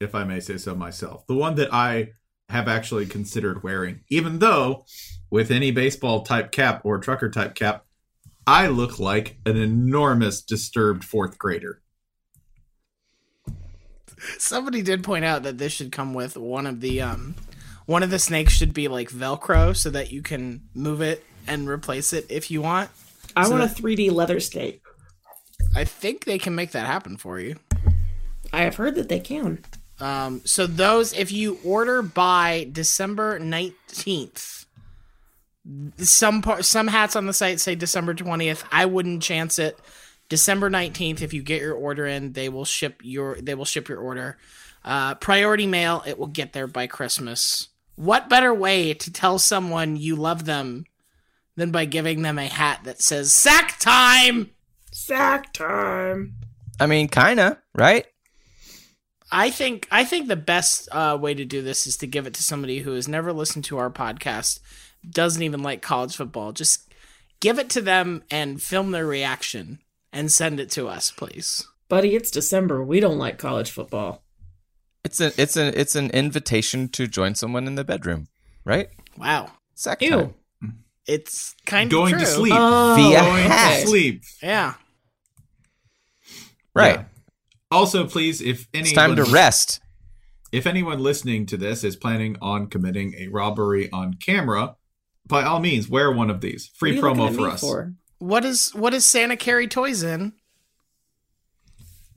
if 0.00 0.14
I 0.14 0.24
may 0.24 0.40
say 0.40 0.56
so 0.56 0.74
myself. 0.74 1.26
The 1.26 1.34
one 1.34 1.54
that 1.56 1.72
I 1.72 2.12
have 2.48 2.68
actually 2.68 3.06
considered 3.06 3.62
wearing, 3.62 4.00
even 4.08 4.38
though 4.38 4.84
with 5.30 5.50
any 5.50 5.70
baseball 5.70 6.22
type 6.22 6.52
cap 6.52 6.82
or 6.84 6.98
trucker 6.98 7.30
type 7.30 7.54
cap, 7.54 7.84
I 8.46 8.68
look 8.68 8.98
like 8.98 9.38
an 9.44 9.56
enormous 9.56 10.40
disturbed 10.40 11.04
fourth 11.04 11.36
grader. 11.38 11.82
Somebody 14.38 14.82
did 14.82 15.02
point 15.02 15.24
out 15.24 15.42
that 15.42 15.58
this 15.58 15.72
should 15.72 15.90
come 15.90 16.14
with 16.14 16.36
one 16.36 16.66
of 16.66 16.80
the 16.80 17.02
um 17.02 17.34
one 17.86 18.02
of 18.02 18.10
the 18.10 18.18
snakes 18.18 18.52
should 18.52 18.72
be 18.72 18.88
like 18.88 19.10
velcro 19.10 19.76
so 19.76 19.90
that 19.90 20.10
you 20.10 20.22
can 20.22 20.62
move 20.74 21.00
it 21.00 21.24
and 21.46 21.68
replace 21.68 22.12
it 22.12 22.26
if 22.28 22.50
you 22.50 22.62
want. 22.62 22.90
I 23.34 23.44
So 23.44 23.52
want 23.52 23.64
a 23.64 23.66
3D 23.66 24.10
leather 24.12 24.40
skate. 24.40 24.82
I 25.74 25.84
think 25.84 26.24
they 26.24 26.38
can 26.38 26.54
make 26.54 26.72
that 26.72 26.86
happen 26.86 27.16
for 27.16 27.38
you. 27.38 27.56
I 28.52 28.62
have 28.62 28.76
heard 28.76 28.94
that 28.94 29.08
they 29.08 29.20
can. 29.20 29.64
Um 30.00 30.42
so 30.44 30.66
those 30.66 31.12
if 31.12 31.32
you 31.32 31.58
order 31.64 32.02
by 32.02 32.68
December 32.72 33.40
19th 33.40 34.56
some 35.98 36.42
par- 36.42 36.62
some 36.62 36.86
hats 36.86 37.16
on 37.16 37.26
the 37.26 37.32
site 37.32 37.60
say 37.60 37.74
December 37.74 38.14
20th. 38.14 38.64
I 38.70 38.86
wouldn't 38.86 39.22
chance 39.22 39.58
it. 39.58 39.78
December 40.28 40.70
19th 40.70 41.22
if 41.22 41.32
you 41.32 41.42
get 41.42 41.60
your 41.60 41.74
order 41.74 42.06
in, 42.06 42.32
they 42.32 42.48
will 42.48 42.64
ship 42.64 43.00
your 43.02 43.36
they 43.40 43.54
will 43.54 43.64
ship 43.64 43.88
your 43.88 43.98
order. 43.98 44.38
Uh, 44.84 45.14
priority 45.16 45.66
mail, 45.66 46.04
it 46.06 46.18
will 46.18 46.28
get 46.28 46.52
there 46.52 46.68
by 46.68 46.86
Christmas. 46.86 47.68
What 47.96 48.28
better 48.28 48.54
way 48.54 48.94
to 48.94 49.12
tell 49.12 49.38
someone 49.38 49.96
you 49.96 50.14
love 50.14 50.44
them 50.44 50.84
than 51.56 51.70
by 51.70 51.84
giving 51.84 52.22
them 52.22 52.38
a 52.38 52.46
hat 52.46 52.80
that 52.84 53.02
says 53.02 53.32
sack 53.32 53.78
time? 53.78 54.50
Sack 54.92 55.52
time. 55.52 56.34
I 56.78 56.86
mean, 56.86 57.08
kinda, 57.08 57.60
right? 57.74 58.06
I 59.30 59.50
think 59.50 59.88
I 59.90 60.04
think 60.04 60.28
the 60.28 60.36
best 60.36 60.88
uh, 60.92 61.18
way 61.20 61.34
to 61.34 61.44
do 61.44 61.62
this 61.62 61.86
is 61.86 61.96
to 61.98 62.06
give 62.06 62.26
it 62.26 62.34
to 62.34 62.42
somebody 62.42 62.80
who 62.80 62.92
has 62.92 63.08
never 63.08 63.32
listened 63.32 63.64
to 63.66 63.78
our 63.78 63.90
podcast, 63.90 64.60
doesn't 65.08 65.42
even 65.42 65.62
like 65.62 65.82
college 65.82 66.16
football. 66.16 66.52
Just 66.52 66.92
give 67.40 67.58
it 67.58 67.68
to 67.70 67.80
them 67.80 68.22
and 68.30 68.62
film 68.62 68.92
their 68.92 69.06
reaction 69.06 69.80
and 70.12 70.30
send 70.30 70.60
it 70.60 70.70
to 70.70 70.86
us, 70.88 71.10
please. 71.10 71.66
Buddy, 71.88 72.14
it's 72.14 72.30
December. 72.30 72.82
We 72.82 73.00
don't 73.00 73.18
like 73.18 73.38
college 73.38 73.70
football. 73.70 74.22
It's 75.04 75.20
a 75.20 75.32
it's 75.40 75.56
a 75.56 75.78
it's 75.78 75.94
an 75.96 76.10
invitation 76.10 76.88
to 76.90 77.06
join 77.06 77.34
someone 77.34 77.66
in 77.66 77.74
the 77.74 77.84
bedroom, 77.84 78.28
right? 78.64 78.88
Wow, 79.16 79.52
Sack 79.74 80.02
Ew. 80.02 80.10
time. 80.10 80.34
It's 81.06 81.54
kind 81.66 81.90
Going 81.90 82.14
of 82.14 82.20
to 82.20 82.26
sleep. 82.26 82.54
Oh, 82.56 82.94
Via 82.96 83.20
Going 83.20 83.44
hat. 83.50 83.80
to 83.82 83.86
sleep. 83.86 84.22
Yeah, 84.42 84.74
Right. 86.74 86.96
Yeah. 86.96 87.04
Also, 87.70 88.06
please, 88.06 88.40
if 88.40 88.68
any 88.74 88.82
It's 88.90 88.92
time 88.92 89.16
to 89.16 89.24
rest. 89.24 89.80
if 90.52 90.66
anyone 90.66 90.98
listening 91.00 91.46
to 91.46 91.56
this 91.56 91.82
is 91.84 91.96
planning 91.96 92.36
on 92.40 92.68
committing 92.68 93.14
a 93.18 93.28
robbery 93.28 93.90
on 93.90 94.14
camera, 94.14 94.76
by 95.26 95.42
all 95.42 95.58
means, 95.58 95.88
wear 95.88 96.12
one 96.12 96.30
of 96.30 96.40
these. 96.40 96.70
Free 96.74 96.98
promo 97.00 97.34
for 97.34 97.48
us. 97.48 97.60
for? 97.60 97.92
what 98.18 98.44
is 98.44 98.74
what 98.74 98.90
does 98.90 99.04
Santa 99.04 99.36
carry 99.36 99.66
toys 99.68 100.02
in? 100.02 100.32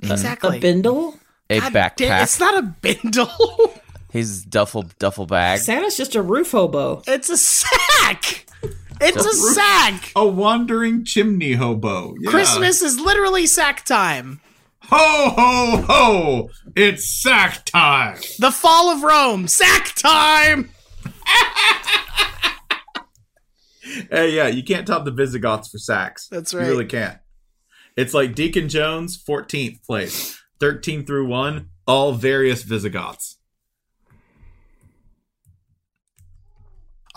Mm-hmm. 0.01 0.11
Exactly. 0.11 0.57
A 0.57 0.61
bindle? 0.61 1.17
A 1.49 1.59
God 1.59 1.73
backpack. 1.73 1.95
damn, 1.95 2.23
it's 2.23 2.39
not 2.39 2.57
a 2.57 2.61
bindle. 2.61 3.29
His 4.11 4.43
duffel 4.43 4.85
duffel 4.99 5.25
bag. 5.25 5.59
Santa's 5.59 5.97
just 5.97 6.15
a 6.15 6.21
roof 6.21 6.51
hobo. 6.51 7.01
it's 7.07 7.29
a 7.29 7.37
sack. 7.37 8.45
It's 9.01 9.25
a 9.25 9.33
sack. 9.33 10.11
A 10.15 10.27
wandering 10.27 11.05
chimney 11.05 11.53
hobo. 11.53 12.15
Yeah. 12.19 12.29
Christmas 12.29 12.81
is 12.81 12.99
literally 12.99 13.45
sack 13.45 13.85
time. 13.85 14.41
Ho 14.83 15.29
ho 15.29 15.83
ho! 15.87 16.49
It's 16.75 17.21
sack 17.21 17.63
time. 17.65 18.17
The 18.39 18.51
fall 18.51 18.89
of 18.89 19.03
Rome, 19.03 19.47
sack 19.47 19.93
time. 19.95 20.71
Hey, 24.11 24.35
yeah, 24.35 24.47
you 24.47 24.63
can't 24.63 24.85
top 24.85 25.03
the 25.05 25.11
Visigoths 25.11 25.69
for 25.69 25.79
sacks. 25.79 26.27
That's 26.27 26.53
right. 26.53 26.65
You 26.65 26.71
really 26.71 26.85
can't. 26.85 27.17
It's 27.97 28.13
like 28.13 28.35
Deacon 28.35 28.69
Jones, 28.69 29.21
14th 29.21 29.83
place. 29.83 30.39
13 30.59 31.05
through 31.05 31.27
1, 31.27 31.69
all 31.87 32.13
various 32.13 32.63
Visigoths. 32.63 33.38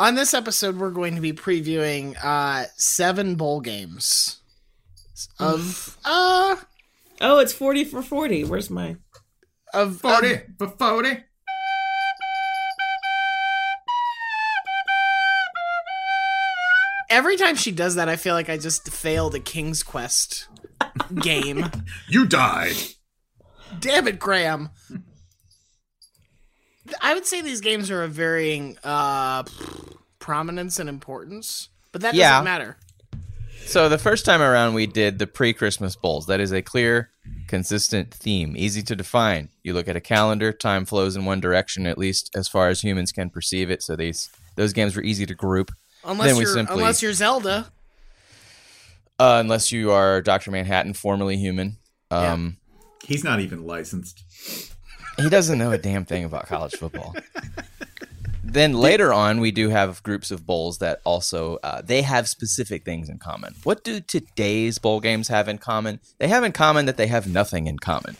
On 0.03 0.17
this 0.17 0.35
episode, 0.35 0.79
we're 0.79 0.91
going 0.91 1.15
to 1.15 1.21
be 1.21 1.33
previewing 1.33 2.17
uh 2.23 2.65
seven 2.77 3.37
bowl 3.37 3.61
games 3.61 4.41
of 5.39 5.97
uh 6.05 6.57
Oh, 7.21 7.39
it's 7.39 7.53
40 7.53 7.85
for 7.85 8.03
40. 8.03 8.43
Where's 8.45 8.69
my. 8.69 8.97
of 9.73 10.01
40 10.01 10.33
of- 10.35 10.41
for 10.59 10.69
40. 10.69 11.23
every 17.11 17.37
time 17.37 17.57
she 17.57 17.71
does 17.71 17.95
that, 17.97 18.09
I 18.09 18.17
feel 18.17 18.35
like 18.35 18.49
I 18.49 18.57
just 18.57 18.89
failed 18.89 19.35
a 19.35 19.41
King's 19.41 19.83
Quest 19.83 20.49
game. 21.21 21.71
You 22.09 22.27
died. 22.27 22.77
Damn 23.79 24.07
it, 24.09 24.19
Graham. 24.19 24.69
I 27.01 27.15
would 27.15 27.27
say 27.27 27.41
these 27.41 27.61
games 27.61 27.91
are 27.91 28.03
of 28.03 28.13
varying 28.13 28.77
uh 28.85 29.45
prominence 30.19 30.79
and 30.79 30.89
importance, 30.89 31.69
but 31.93 32.01
that 32.03 32.15
Yeah. 32.15 32.31
doesn't 32.31 32.45
matter. 32.45 32.77
So 33.65 33.89
the 33.89 33.99
first 33.99 34.25
time 34.25 34.43
around, 34.43 34.75
we 34.75 34.87
did 34.87 35.19
the 35.21 35.27
pre-Christmas 35.27 35.95
bowls. 35.95 36.27
That 36.27 36.41
is 36.41 36.51
a 36.53 36.63
clear, 36.63 37.11
consistent 37.47 38.13
theme, 38.13 38.55
easy 38.57 38.83
to 38.83 38.97
define. 38.97 39.51
You 39.63 39.73
look 39.75 39.87
at 39.87 39.95
a 39.95 40.01
calendar, 40.01 40.53
time 40.53 40.85
flows 40.85 41.15
in 41.15 41.25
one 41.25 41.39
direction, 41.41 41.87
at 41.87 41.97
least 41.97 42.31
as 42.35 42.49
far 42.49 42.69
as 42.71 42.81
humans 42.83 43.13
can 43.13 43.31
perceive 43.31 43.71
it. 43.71 43.83
So 43.83 43.95
these 43.97 44.31
those 44.57 44.73
games 44.73 44.97
were 44.97 45.03
easy 45.03 45.27
to 45.27 45.35
group. 45.35 45.71
Unless 46.05 46.27
Then 46.29 46.37
we 46.37 46.43
you're 46.43 46.53
simply- 46.55 46.77
unless 46.77 47.03
you're 47.03 47.13
Zelda. 47.13 47.73
Uh, 49.21 49.39
unless 49.41 49.71
you 49.71 49.93
are 49.93 50.21
Dr. 50.21 50.51
Manhattan, 50.51 50.95
formerly 50.95 51.37
human. 51.37 51.77
Um, 52.11 52.57
He's 53.05 53.23
not 53.23 53.39
even 53.41 53.65
licensed. 53.67 54.25
He 55.19 55.29
doesn't 55.29 55.59
know 55.59 55.73
a 55.73 55.79
damn 55.79 56.05
thing 56.05 56.25
about 56.25 56.47
college 56.47 56.75
football. 56.75 57.15
then 58.45 58.73
later 58.73 59.13
on, 59.13 59.41
we 59.41 59.51
do 59.51 59.69
have 59.69 60.03
groups 60.03 60.31
of 60.31 60.47
bowls 60.47 60.79
that 60.79 61.01
also 61.05 61.59
uh, 61.63 61.83
they 61.83 62.03
have 62.03 62.29
specific 62.29 62.85
things 62.85 63.09
in 63.09 63.19
common. 63.19 63.55
What 63.65 63.85
do 63.85 64.01
today's 64.01 64.79
bowl 64.79 65.01
games 65.01 65.29
have 65.29 65.49
in 65.49 65.59
common? 65.59 66.01
They 66.19 66.29
have 66.29 66.45
in 66.45 66.53
common 66.53 66.87
that 66.87 66.97
they 66.97 67.07
have 67.07 67.27
nothing 67.27 67.67
in 67.67 67.79
common. 67.79 68.17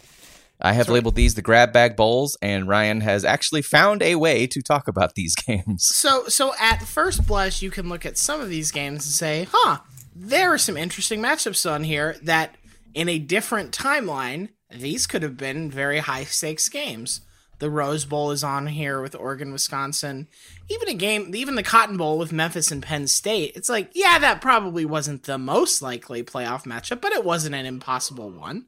I 0.65 0.75
have 0.75 0.89
labeled 0.89 1.17
these 1.17 1.35
the 1.35 1.43
grab 1.43 1.73
bag 1.73 1.97
bowls, 1.97 2.37
and 2.41 2.69
Ryan 2.69 3.01
has 3.01 3.25
actually 3.25 3.63
found 3.63 4.01
a 4.01 4.15
way 4.15 4.47
to 4.47 4.63
talk 4.63 4.87
about 4.87 5.17
these 5.17 5.35
games. 5.47 5.85
So, 5.85 6.29
so 6.29 6.55
at 6.59 6.83
first 6.83 7.27
blush, 7.27 7.63
you 7.63 7.71
can 7.71 7.89
look 7.89 8.07
at 8.07 8.17
some 8.17 8.41
of 8.41 8.49
these 8.49 8.71
games 8.71 9.05
and 9.05 9.13
say, 9.13 9.49
"Huh, 9.51 9.79
there 10.15 10.53
are 10.53 10.59
some 10.59 10.77
interesting 10.77 11.21
matchups 11.21 11.69
on 11.71 11.83
here 11.83 12.17
that, 12.23 12.55
in 12.95 13.09
a 13.09 13.19
different 13.19 13.73
timeline, 13.73 14.51
these 14.75 15.07
could 15.07 15.23
have 15.23 15.37
been 15.37 15.71
very 15.71 15.99
high 15.99 16.25
stakes 16.25 16.69
games." 16.69 17.21
The 17.63 17.71
Rose 17.71 18.05
Bowl 18.05 18.33
is 18.33 18.43
on 18.43 18.67
here 18.67 19.01
with 19.01 19.15
Oregon, 19.15 19.53
Wisconsin. 19.53 20.27
Even 20.69 20.89
a 20.89 20.95
game, 20.95 21.33
even 21.33 21.55
the 21.55 21.63
Cotton 21.63 21.97
Bowl 21.97 22.19
with 22.19 22.33
Memphis 22.33 22.73
and 22.73 22.83
Penn 22.83 23.07
State. 23.07 23.53
It's 23.55 23.69
like, 23.69 23.93
yeah, 23.95 24.19
that 24.19 24.41
probably 24.41 24.85
wasn't 24.85 25.23
the 25.23 25.39
most 25.39 25.81
likely 25.81 26.25
playoff 26.25 26.65
matchup, 26.65 27.01
but 27.01 27.13
it 27.13 27.25
wasn't 27.25 27.55
an 27.55 27.65
impossible 27.65 28.31
one. 28.31 28.67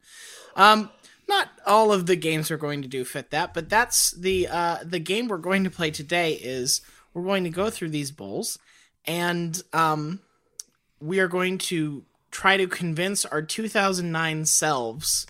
Um, 0.54 0.90
not 1.28 1.48
all 1.66 1.92
of 1.92 2.06
the 2.06 2.14
games 2.14 2.50
we're 2.50 2.56
going 2.56 2.82
to 2.82 2.88
do 2.88 3.04
fit 3.04 3.32
that, 3.32 3.52
but 3.52 3.68
that's 3.68 4.12
the 4.12 4.46
uh, 4.46 4.78
the 4.84 5.00
game 5.00 5.26
we're 5.26 5.38
going 5.38 5.64
to 5.64 5.70
play 5.70 5.90
today. 5.90 6.34
Is 6.34 6.80
we're 7.12 7.24
going 7.24 7.42
to 7.42 7.50
go 7.50 7.70
through 7.70 7.90
these 7.90 8.12
bowls, 8.12 8.60
and 9.06 9.60
um, 9.72 10.20
we 11.00 11.18
are 11.18 11.26
going 11.26 11.58
to 11.58 12.04
try 12.30 12.56
to 12.56 12.68
convince 12.68 13.24
our 13.24 13.42
2009 13.42 14.44
selves 14.44 15.26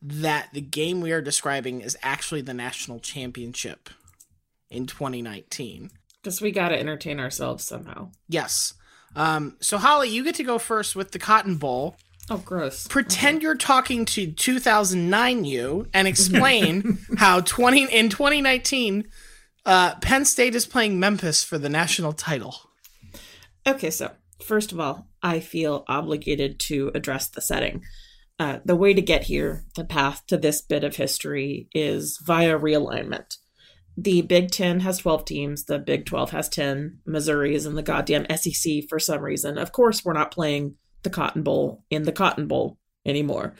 that 0.00 0.50
the 0.52 0.60
game 0.60 1.00
we 1.00 1.12
are 1.12 1.20
describing 1.20 1.80
is 1.80 1.96
actually 2.02 2.40
the 2.40 2.54
national 2.54 3.00
championship 3.00 3.90
in 4.70 4.86
2019. 4.86 5.90
Because 6.22 6.40
we 6.40 6.50
got 6.50 6.68
to 6.68 6.78
entertain 6.78 7.20
ourselves 7.20 7.64
somehow. 7.64 8.10
Yes. 8.28 8.74
Um, 9.16 9.56
so 9.60 9.78
Holly, 9.78 10.08
you 10.08 10.24
get 10.24 10.34
to 10.36 10.44
go 10.44 10.58
first 10.58 10.94
with 10.94 11.12
the 11.12 11.18
Cotton 11.18 11.56
Bowl. 11.56 11.96
Oh, 12.30 12.38
gross. 12.38 12.86
Pretend 12.86 13.42
you're 13.42 13.56
talking 13.56 14.04
to 14.06 14.30
2009 14.30 15.44
you 15.44 15.88
and 15.94 16.06
explain 16.06 16.98
how 17.16 17.40
20 17.40 17.84
in 17.84 18.10
2019 18.10 19.08
uh, 19.64 19.94
Penn 19.96 20.24
State 20.24 20.54
is 20.54 20.66
playing 20.66 20.98
Memphis 20.98 21.42
for 21.42 21.58
the 21.58 21.68
national 21.68 22.12
title. 22.12 22.54
Okay, 23.66 23.90
so 23.90 24.12
first 24.42 24.72
of 24.72 24.80
all, 24.80 25.08
I 25.22 25.40
feel 25.40 25.84
obligated 25.88 26.58
to 26.60 26.90
address 26.94 27.28
the 27.28 27.40
setting. 27.40 27.82
Uh, 28.38 28.60
the 28.64 28.76
way 28.76 28.94
to 28.94 29.02
get 29.02 29.24
here, 29.24 29.64
the 29.74 29.84
path 29.84 30.24
to 30.28 30.36
this 30.36 30.62
bit 30.62 30.84
of 30.84 30.96
history, 30.96 31.68
is 31.74 32.18
via 32.24 32.58
realignment. 32.58 33.36
The 33.96 34.22
Big 34.22 34.52
Ten 34.52 34.80
has 34.80 34.98
12 34.98 35.24
teams, 35.24 35.64
the 35.64 35.80
Big 35.80 36.06
12 36.06 36.30
has 36.30 36.48
10. 36.48 37.00
Missouri 37.04 37.56
is 37.56 37.66
in 37.66 37.74
the 37.74 37.82
goddamn 37.82 38.26
SEC 38.36 38.84
for 38.88 39.00
some 39.00 39.20
reason. 39.20 39.58
Of 39.58 39.72
course, 39.72 40.04
we're 40.04 40.12
not 40.12 40.30
playing 40.30 40.76
the 41.02 41.10
Cotton 41.10 41.42
Bowl 41.42 41.84
in 41.90 42.04
the 42.04 42.12
Cotton 42.12 42.46
Bowl 42.46 42.78
anymore. 43.04 43.56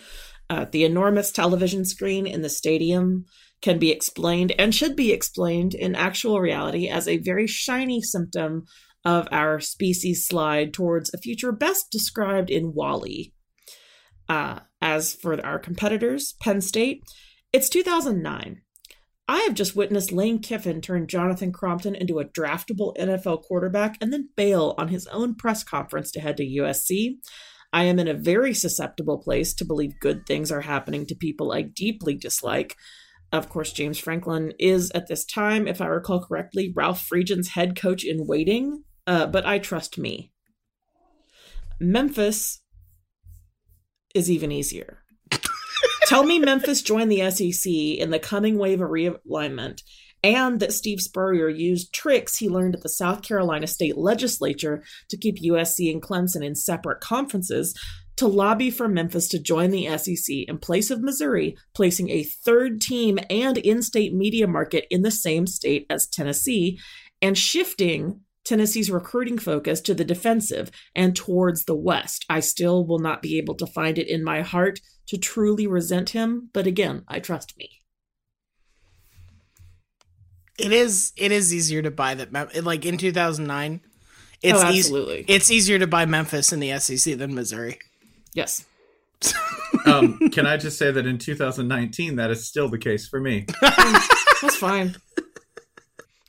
Uh, 0.48 0.66
the 0.70 0.84
enormous 0.84 1.32
television 1.32 1.84
screen 1.84 2.24
in 2.26 2.42
the 2.42 2.48
stadium 2.48 3.24
can 3.60 3.80
be 3.80 3.90
explained 3.90 4.52
and 4.58 4.72
should 4.72 4.94
be 4.94 5.12
explained 5.12 5.74
in 5.74 5.96
actual 5.96 6.40
reality 6.40 6.88
as 6.88 7.08
a 7.08 7.18
very 7.18 7.48
shiny 7.48 8.00
symptom 8.00 8.64
of 9.04 9.26
our 9.32 9.58
species 9.58 10.26
slide 10.26 10.72
towards 10.72 11.12
a 11.12 11.18
future 11.18 11.50
best 11.50 11.90
described 11.90 12.50
in 12.50 12.72
WALL-E. 12.74 13.32
Uh, 14.28 14.60
as 14.80 15.14
for 15.14 15.44
our 15.44 15.58
competitors, 15.58 16.34
Penn 16.40 16.60
State, 16.60 17.02
it's 17.52 17.68
2009. 17.68 18.62
I 19.30 19.40
have 19.40 19.54
just 19.54 19.76
witnessed 19.76 20.10
Lane 20.10 20.40
Kiffin 20.40 20.80
turn 20.80 21.06
Jonathan 21.06 21.52
Crompton 21.52 21.94
into 21.94 22.18
a 22.18 22.24
draftable 22.24 22.96
NFL 22.96 23.42
quarterback 23.42 23.98
and 24.00 24.10
then 24.10 24.30
bail 24.36 24.74
on 24.78 24.88
his 24.88 25.06
own 25.08 25.34
press 25.34 25.62
conference 25.62 26.10
to 26.12 26.20
head 26.20 26.38
to 26.38 26.44
USC. 26.44 27.16
I 27.70 27.84
am 27.84 27.98
in 27.98 28.08
a 28.08 28.14
very 28.14 28.54
susceptible 28.54 29.18
place 29.18 29.52
to 29.54 29.66
believe 29.66 30.00
good 30.00 30.24
things 30.26 30.50
are 30.50 30.62
happening 30.62 31.04
to 31.06 31.14
people 31.14 31.52
I 31.52 31.62
deeply 31.62 32.14
dislike. 32.14 32.74
Of 33.30 33.50
course, 33.50 33.72
James 33.72 33.98
Franklin 33.98 34.54
is 34.58 34.90
at 34.94 35.08
this 35.08 35.26
time, 35.26 35.68
if 35.68 35.82
I 35.82 35.86
recall 35.86 36.24
correctly, 36.24 36.72
Ralph 36.74 37.02
Friedgen's 37.02 37.48
head 37.48 37.76
coach 37.76 38.04
in 38.04 38.26
waiting, 38.26 38.84
uh, 39.06 39.26
but 39.26 39.44
I 39.44 39.58
trust 39.58 39.98
me. 39.98 40.32
Memphis 41.78 42.62
is 44.14 44.30
even 44.30 44.52
easier. 44.52 44.98
Tell 46.06 46.24
me 46.24 46.38
Memphis 46.38 46.82
joined 46.82 47.12
the 47.12 47.30
SEC 47.30 47.70
in 47.70 48.10
the 48.10 48.18
coming 48.18 48.58
wave 48.58 48.80
of 48.80 48.88
realignment, 48.88 49.82
and 50.22 50.58
that 50.60 50.72
Steve 50.72 51.00
Spurrier 51.00 51.48
used 51.48 51.92
tricks 51.92 52.36
he 52.36 52.48
learned 52.48 52.74
at 52.74 52.82
the 52.82 52.88
South 52.88 53.22
Carolina 53.22 53.66
state 53.66 53.96
legislature 53.96 54.82
to 55.10 55.16
keep 55.16 55.36
USC 55.42 55.92
and 55.92 56.02
Clemson 56.02 56.44
in 56.44 56.54
separate 56.54 57.00
conferences 57.00 57.74
to 58.16 58.26
lobby 58.26 58.70
for 58.70 58.88
Memphis 58.88 59.28
to 59.28 59.38
join 59.38 59.70
the 59.70 59.96
SEC 59.96 60.34
in 60.48 60.58
place 60.58 60.90
of 60.90 61.02
Missouri, 61.02 61.56
placing 61.72 62.10
a 62.10 62.24
third 62.24 62.80
team 62.80 63.18
and 63.30 63.58
in 63.58 63.80
state 63.80 64.12
media 64.12 64.48
market 64.48 64.86
in 64.90 65.02
the 65.02 65.10
same 65.10 65.46
state 65.46 65.86
as 65.88 66.08
Tennessee, 66.08 66.80
and 67.22 67.38
shifting 67.38 68.22
Tennessee's 68.48 68.90
recruiting 68.90 69.36
focus 69.38 69.80
to 69.82 69.94
the 69.94 70.04
defensive 70.04 70.70
and 70.96 71.14
towards 71.14 71.64
the 71.66 71.74
West. 71.76 72.24
I 72.30 72.40
still 72.40 72.86
will 72.86 72.98
not 72.98 73.20
be 73.22 73.36
able 73.38 73.54
to 73.56 73.66
find 73.66 73.98
it 73.98 74.08
in 74.08 74.24
my 74.24 74.40
heart 74.40 74.80
to 75.08 75.18
truly 75.18 75.66
resent 75.66 76.10
him, 76.10 76.48
but 76.54 76.66
again, 76.66 77.04
I 77.06 77.20
trust 77.20 77.56
me. 77.58 77.70
It 80.58 80.72
is 80.72 81.12
it 81.16 81.30
is 81.30 81.54
easier 81.54 81.82
to 81.82 81.90
buy 81.90 82.14
that 82.14 82.32
like 82.64 82.84
in 82.84 82.98
2009. 82.98 83.80
It's 84.42 84.58
Oh, 84.62 84.70
eas- 84.70 84.86
absolutely. 84.86 85.24
it's 85.28 85.50
easier 85.50 85.78
to 85.78 85.86
buy 85.86 86.04
Memphis 86.06 86.52
in 86.52 86.60
the 86.60 86.78
SEC 86.78 87.16
than 87.16 87.34
Missouri. 87.34 87.78
Yes. 88.34 88.64
Um, 89.84 90.18
can 90.32 90.46
I 90.46 90.56
just 90.56 90.76
say 90.78 90.90
that 90.90 91.06
in 91.06 91.18
2019, 91.18 92.16
that 92.16 92.30
is 92.30 92.46
still 92.46 92.68
the 92.68 92.78
case 92.78 93.06
for 93.08 93.20
me. 93.20 93.46
That's 93.60 94.56
fine. 94.56 94.96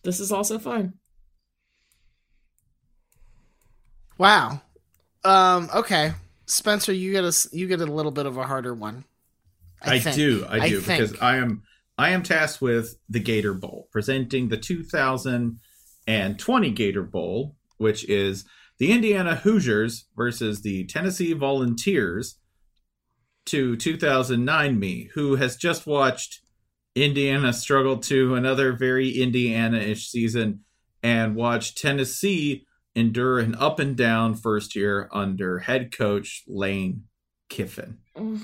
This 0.04 0.20
is 0.20 0.32
also 0.32 0.60
fine. 0.60 0.94
Wow. 4.20 4.62
Um 5.24 5.70
okay. 5.74 6.14
Spencer, 6.46 6.94
you 6.94 7.12
get 7.12 7.24
a 7.24 7.34
you 7.52 7.68
get 7.68 7.82
a 7.82 7.86
little 7.86 8.12
bit 8.12 8.28
of 8.28 8.38
a 8.38 8.44
harder 8.44 8.76
one. 8.76 9.06
I, 9.82 10.00
think. 10.00 10.18
do, 10.18 10.46
I 10.50 10.68
do, 10.68 10.82
because 10.82 11.18
I 11.22 11.38
am 11.38 11.64
I 11.98 12.10
am 12.10 12.24
tasked 12.24 12.62
with 12.62 12.98
the 13.10 13.20
Gator 13.20 13.54
Bowl, 13.54 13.88
presenting 13.92 14.50
the 14.50 14.58
2020 14.58 16.72
Gator 16.72 17.04
Bowl, 17.04 17.56
which 17.78 18.04
is 18.10 18.44
the 18.78 18.92
Indiana 18.92 19.36
Hoosiers 19.36 20.06
versus 20.16 20.62
the 20.62 20.86
Tennessee 20.86 21.34
Volunteers 21.34 22.38
to 23.48 23.76
2009 23.76 24.80
me, 24.80 25.10
who 25.14 25.36
has 25.36 25.58
just 25.58 25.86
watched 25.86 26.40
Indiana 26.96 27.52
struggle 27.52 27.98
to 27.98 28.36
another 28.36 28.72
very 28.74 29.22
Indiana-ish 29.22 30.08
season 30.08 30.62
and 31.04 31.36
watched 31.36 31.78
Tennessee 31.78 32.66
endure 33.00 33.40
an 33.40 33.56
up 33.56 33.80
and 33.80 33.96
down 33.96 34.36
first 34.36 34.76
year 34.76 35.10
under 35.12 35.60
head 35.60 35.92
coach 35.96 36.44
Lane 36.48 37.04
Kiffin. 37.50 37.98
Mm. 38.18 38.42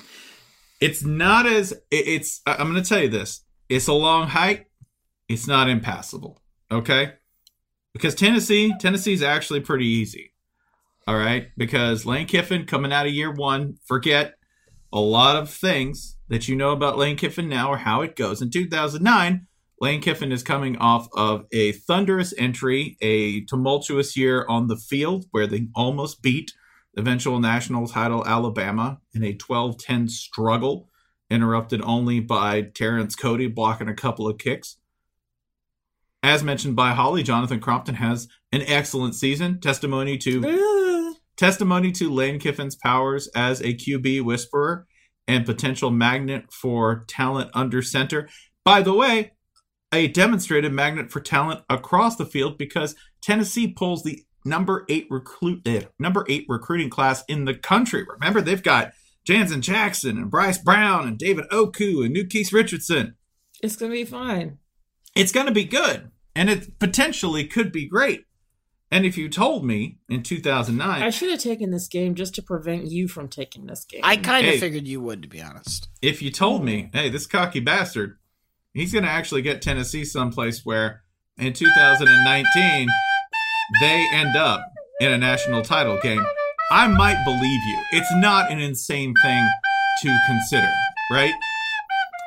It's 0.82 1.04
not 1.04 1.46
as 1.46 1.72
it- 1.72 2.08
it's 2.08 2.42
i'm 2.46 2.72
going 2.72 2.82
to 2.82 2.88
tell 2.88 3.02
you 3.02 3.10
this. 3.10 3.42
It's 3.70 3.88
a 3.88 3.94
long 3.94 4.28
hike. 4.28 4.70
It's 5.30 5.48
not 5.48 5.70
impassable 5.70 6.42
okay? 6.72 7.14
Because 7.94 8.16
tennessee 8.16 8.74
tennessee's 8.80 9.22
actually 9.24 9.60
pretty 9.62 9.86
easy 9.88 10.32
all 11.08 11.16
right? 11.18 11.50
Because 11.58 12.06
lane 12.06 12.26
kiffin 12.28 12.66
coming 12.66 12.92
out 12.92 13.06
of 13.06 13.14
year 13.14 13.32
one 13.32 13.78
forget 13.86 14.36
a 14.92 15.00
lot 15.00 15.36
of 15.36 15.50
things 15.50 16.18
that 16.30 16.48
you 16.48 16.56
know 16.56 16.72
about 16.72 16.98
lane 16.98 17.16
kiffin 17.18 17.48
now 17.50 17.70
or 17.70 17.78
how 17.78 18.02
it 18.02 18.16
goes. 18.16 18.42
In 18.42 18.50
2009 18.50 19.46
lane 19.82 20.02
kiffin 20.02 20.32
is 20.32 20.44
coming 20.44 20.78
off 20.78 21.08
of 21.16 21.46
a 21.52 21.72
thunderous 21.74 22.34
entry 22.38 22.98
a 23.02 23.42
tumultuous 23.46 24.16
year 24.16 24.46
on 24.48 24.68
the 24.68 24.78
field 24.78 25.26
where 25.32 25.48
they 25.48 25.68
almost 25.76 26.22
beat 26.22 26.54
eventual 26.98 27.40
national 27.40 27.88
title 27.88 28.26
Alabama 28.26 29.00
in 29.14 29.24
a 29.24 29.34
12-10 29.34 30.10
struggle, 30.10 30.90
interrupted 31.30 31.82
only 31.82 32.20
by 32.20 32.62
Terrence 32.62 33.16
Cody 33.16 33.48
blocking 33.48 33.90
a 33.90 33.94
couple 33.94 34.28
of 34.28 34.38
kicks. 34.38 34.78
As 36.24 36.44
mentioned 36.44 36.76
by 36.76 36.94
Holly, 36.94 37.22
Jonathan 37.22 37.60
Crompton 37.60 37.96
has 37.96 38.28
an 38.52 38.64
excellent 38.64 39.16
season. 39.16 39.60
Testimony 39.60 40.18
to 40.20 41.16
testimony 41.38 41.92
to 41.94 42.12
Lane 42.12 42.40
Kiffin's 42.40 42.76
powers 42.76 43.28
as 43.36 43.62
a 43.62 43.74
QB 43.76 44.24
whisperer 44.24 44.88
and 45.28 45.46
potential 45.46 45.92
magnet 45.92 46.52
for 46.52 47.06
talent 47.08 47.52
under 47.54 47.82
center. 47.82 48.28
By 48.64 48.82
the 48.82 48.94
way, 48.94 49.34
a 49.96 50.08
demonstrated 50.08 50.72
magnet 50.74 51.12
for 51.12 51.20
talent 51.22 51.62
across 51.70 52.16
the 52.18 52.26
field 52.26 52.58
because 52.58 52.96
Tennessee 53.22 53.68
pulls 53.68 54.04
the 54.04 54.24
number 54.44 54.86
eight 54.90 55.08
recruit 55.10 55.62
eh, 55.66 55.86
number 55.98 56.24
eight 56.30 56.46
recruiting 56.48 56.90
class 56.92 57.24
in 57.28 57.46
the 57.46 57.56
country. 57.56 58.06
Remember, 58.08 58.42
they've 58.42 58.62
got 58.62 58.92
Janzen 59.28 59.62
Jackson 59.62 60.18
and 60.18 60.30
Bryce 60.30 60.60
Brown 60.60 61.08
and 61.08 61.18
David 61.18 61.46
Oku 61.52 62.04
and 62.04 62.16
Nu'Keese 62.16 62.54
Richardson. 62.54 63.16
It's 63.64 63.76
gonna 63.76 63.92
be 63.94 64.06
fine. 64.06 64.60
It's 65.16 65.32
going 65.32 65.46
to 65.48 65.54
be 65.54 65.64
good, 65.64 66.12
and 66.36 66.50
it 66.50 66.78
potentially 66.78 67.46
could 67.48 67.72
be 67.72 67.88
great. 67.88 68.26
And 68.92 69.06
if 69.06 69.18
you 69.18 69.30
told 69.30 69.66
me 69.66 69.98
in 70.10 70.24
2009, 70.24 71.02
I 71.02 71.10
should 71.10 71.32
have 71.32 71.40
taken 71.40 71.72
this 71.72 71.88
game 71.88 72.16
just 72.16 72.36
to 72.36 72.42
prevent 72.42 72.88
you 72.92 73.08
from 73.08 73.30
taking 73.30 73.66
this 73.66 73.86
game. 73.86 74.02
I 74.04 74.18
kind 74.18 74.46
of 74.46 74.56
Hey. 74.56 74.60
figured 74.60 74.88
you 74.88 75.00
would, 75.02 75.22
to 75.24 75.30
be 75.30 75.42
honest. 75.42 75.88
if 76.02 76.22
you 76.22 76.32
told 76.32 76.66
me, 76.66 76.90
hey, 76.94 77.10
this 77.10 77.26
cocky 77.26 77.62
bastard, 77.62 78.18
he's 78.76 78.94
going 78.94 79.06
to 79.06 79.10
actually 79.10 79.42
get 79.42 79.62
Tennessee 79.62 80.06
someplace 80.06 80.64
where 80.64 81.02
in 81.38 81.54
2019 81.54 82.88
they 83.82 84.08
end 84.14 84.36
up 84.36 84.62
in 85.02 85.12
a 85.12 85.18
national 85.18 85.64
title 85.64 85.98
game, 86.04 86.24
I 86.72 86.88
might 86.88 87.24
believe 87.26 87.42
you. 87.42 87.84
It's 87.94 88.14
not 88.16 88.52
an 88.52 88.60
insane 88.60 89.14
thing 89.24 89.50
to 90.04 90.20
consider, 90.28 90.72
right? 91.12 91.34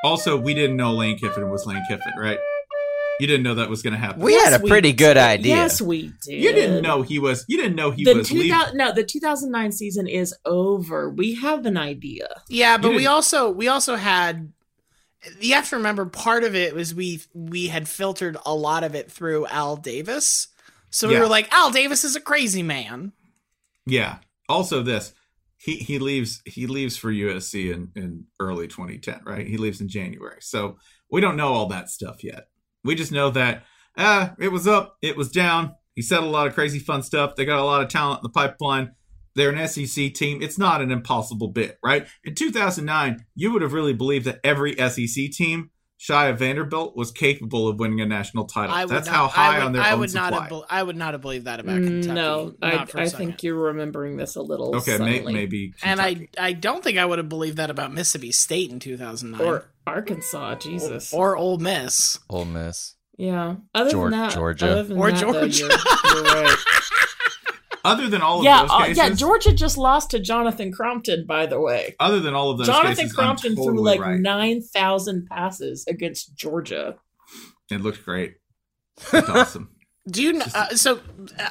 Also, 0.05 0.37
we 0.37 0.55
didn't 0.55 0.77
know 0.77 0.95
Lane 0.95 1.19
Kiffin 1.19 1.49
was 1.51 1.67
Lane 1.67 1.83
Kiffin, 1.89 2.13
right? 2.19 2.39
You 3.21 3.27
didn't 3.27 3.43
know 3.43 3.57
that 3.57 3.69
was 3.69 3.83
going 3.83 3.95
to 3.95 3.99
happen. 3.99 4.23
We 4.23 4.35
had 4.35 4.53
a 4.53 4.61
pretty 4.61 4.93
good 4.93 5.15
did. 5.15 5.23
idea. 5.23 5.57
Yes, 5.57 5.83
we 5.83 6.13
did. 6.23 6.41
you 6.41 6.53
didn't 6.53 6.83
know 6.83 7.03
he 7.03 7.19
was. 7.19 7.45
You 7.49 7.57
didn't 7.57 7.75
know 7.75 7.91
he 7.91 8.05
the 8.05 8.15
was 8.15 8.31
leaving. 8.31 8.51
2000, 8.51 8.77
no, 8.77 8.93
the 8.93 9.03
2009 9.03 9.73
season 9.73 10.07
is 10.07 10.35
over. 10.45 11.11
We 11.11 11.35
have 11.35 11.67
an 11.67 11.77
idea. 11.77 12.29
Yeah, 12.49 12.79
but 12.79 12.93
we 12.93 13.07
also 13.07 13.51
we 13.51 13.67
also 13.67 13.97
had. 13.97 14.53
You 15.41 15.55
have 15.55 15.69
to 15.71 15.77
remember, 15.77 16.07
part 16.07 16.45
of 16.45 16.55
it 16.55 16.75
was 16.75 16.95
we 16.95 17.21
we 17.35 17.69
had 17.69 17.89
filtered 17.89 18.37
a 18.47 18.55
lot 18.55 18.85
of 18.85 18.95
it 18.95 19.11
through 19.11 19.47
Al 19.47 19.77
Davis, 19.77 20.49
so 20.91 21.09
we 21.09 21.15
Yeah. 21.15 21.21
were 21.21 21.27
like, 21.29 21.53
Al 21.53 21.71
Davis 21.71 22.05
is 22.05 22.17
a 22.17 22.21
crazy 22.21 22.63
man. 22.63 23.13
Yeah. 23.87 24.19
Also, 24.49 24.83
this 24.83 25.13
he 25.59 25.77
he 25.77 25.99
leaves 25.99 26.41
he 26.45 26.67
leaves 26.67 26.97
for 26.97 27.11
USC 27.13 27.73
in 27.73 27.91
in 27.97 28.25
early 28.41 28.69
2010, 28.69 29.21
right? 29.25 29.47
He 29.47 29.57
leaves 29.57 29.81
in 29.81 29.89
January, 29.89 30.39
so 30.41 30.79
we 31.11 31.21
don't 31.21 31.37
know 31.37 31.53
all 31.53 31.67
that 31.67 31.91
stuff 31.91 32.23
yet. 32.23 32.49
We 32.85 32.95
just 32.95 33.13
know 33.13 33.31
that 33.31 33.65
ah, 33.97 34.35
it 34.39 34.49
was 34.53 34.67
up, 34.69 34.97
it 35.03 35.17
was 35.17 35.31
down. 35.31 35.75
He 35.95 36.03
said 36.03 36.21
a 36.23 36.27
lot 36.27 36.47
of 36.47 36.55
crazy 36.55 36.79
fun 36.79 37.03
stuff. 37.03 37.35
They 37.35 37.45
got 37.45 37.59
a 37.59 37.65
lot 37.65 37.83
of 37.83 37.89
talent 37.89 38.21
in 38.21 38.23
the 38.23 38.29
pipeline. 38.29 38.93
They're 39.35 39.51
an 39.51 39.69
SEC 39.69 40.15
team. 40.15 40.43
It's 40.43 40.59
not 40.59 40.81
an 40.81 40.91
impossible 40.91 41.49
bit, 41.49 41.79
right? 41.85 42.07
In 42.25 42.35
2009, 42.35 43.25
you 43.35 43.53
would 43.53 43.63
have 43.63 43.73
really 43.73 43.93
believed 43.95 44.27
that 44.27 44.41
every 44.45 44.75
SEC 44.77 45.31
team 45.31 45.71
shy 46.01 46.29
of 46.29 46.39
Vanderbilt 46.39 46.97
was 46.97 47.11
capable 47.11 47.67
of 47.67 47.81
winning 47.81 48.01
a 48.01 48.07
national 48.07 48.45
title. 48.47 48.73
I 48.75 48.85
That's 48.87 49.07
not, 49.09 49.15
how 49.17 49.27
high 49.27 49.57
I 49.57 49.59
would, 49.59 49.67
on 49.67 49.73
their 49.73 49.83
I 49.83 49.93
own 49.93 50.01
would 50.01 50.11
supply. 50.11 50.31
not 50.31 50.51
have. 50.51 50.63
I 50.71 50.83
would 50.83 50.97
not 50.97 51.15
have 51.15 51.21
believed 51.21 51.47
that 51.47 51.59
about 51.59 51.83
Kentucky. 51.83 52.09
Mm, 52.09 52.15
no, 52.15 52.55
I, 52.63 52.71
not 52.77 52.91
for 52.91 52.99
a 52.99 53.01
I 53.01 53.05
second. 53.07 53.27
think 53.27 53.43
you're 53.43 53.57
remembering 53.57 54.17
this 54.17 54.37
a 54.37 54.43
little. 54.43 54.77
okay, 54.77 54.97
may, 54.99 55.17
subtly. 55.19 55.33
maybe. 55.35 55.75
and 55.83 56.01
I 56.01 56.29
I 56.39 56.53
don't 56.53 56.85
think 56.85 56.99
I 56.99 57.05
would 57.05 57.19
have 57.19 57.29
believed 57.29 57.57
that 57.57 57.71
about 57.71 57.93
Mississippi 57.93 58.31
State 58.33 58.71
in 58.71 58.79
2009 58.79 59.45
or 59.45 59.65
Arkansas. 59.89 60.55
Jesus. 60.57 61.13
or 61.13 61.37
Ole 61.37 61.59
Miss. 61.59 62.19
Ole 62.31 62.45
Miss. 62.45 62.95
yeah. 63.17 63.57
Other 63.75 63.91
Geor- 63.91 64.11
than 64.11 64.21
that, 64.21 64.33
Georgia. 64.35 64.71
Other 64.71 64.83
than 64.85 64.99
Or 64.99 65.11
that, 65.11 65.21
though, 65.21 65.33
Georgia. 65.49 65.59
you're, 65.59 65.69
you're 66.15 66.23
right. 66.23 66.57
Other 67.89 68.09
than 68.09 68.23
all 68.23 68.39
of 68.39 68.45
yeah, 68.45 68.63
those 68.63 68.71
uh, 68.71 68.79
cases, 68.85 68.97
yeah. 68.99 69.11
Georgia 69.11 69.53
just 69.53 69.77
lost 69.79 70.11
to 70.11 70.19
Jonathan 70.21 70.71
Crompton. 70.73 71.27
By 71.27 71.47
the 71.47 71.61
way, 71.61 71.95
Other 71.99 72.21
than 72.21 72.35
all 72.35 72.51
of 72.51 72.59
those 72.59 72.67
Jonathan 72.67 72.97
cases, 72.97 73.13
Crompton 73.13 73.53
I'm 73.53 73.57
threw 73.65 73.83
like 73.83 74.01
right. 74.01 74.21
nine 74.21 74.63
thousand 74.63 75.27
passes 75.27 75.85
against 75.89 76.35
Georgia. 76.37 76.97
It 77.71 77.81
looked 77.81 78.05
great. 78.05 78.35
It's 79.13 79.29
awesome. 79.29 79.71
Do 80.11 80.23
you? 80.23 80.33
kn- 80.39 80.51
Uh, 80.55 80.69
so 80.71 81.01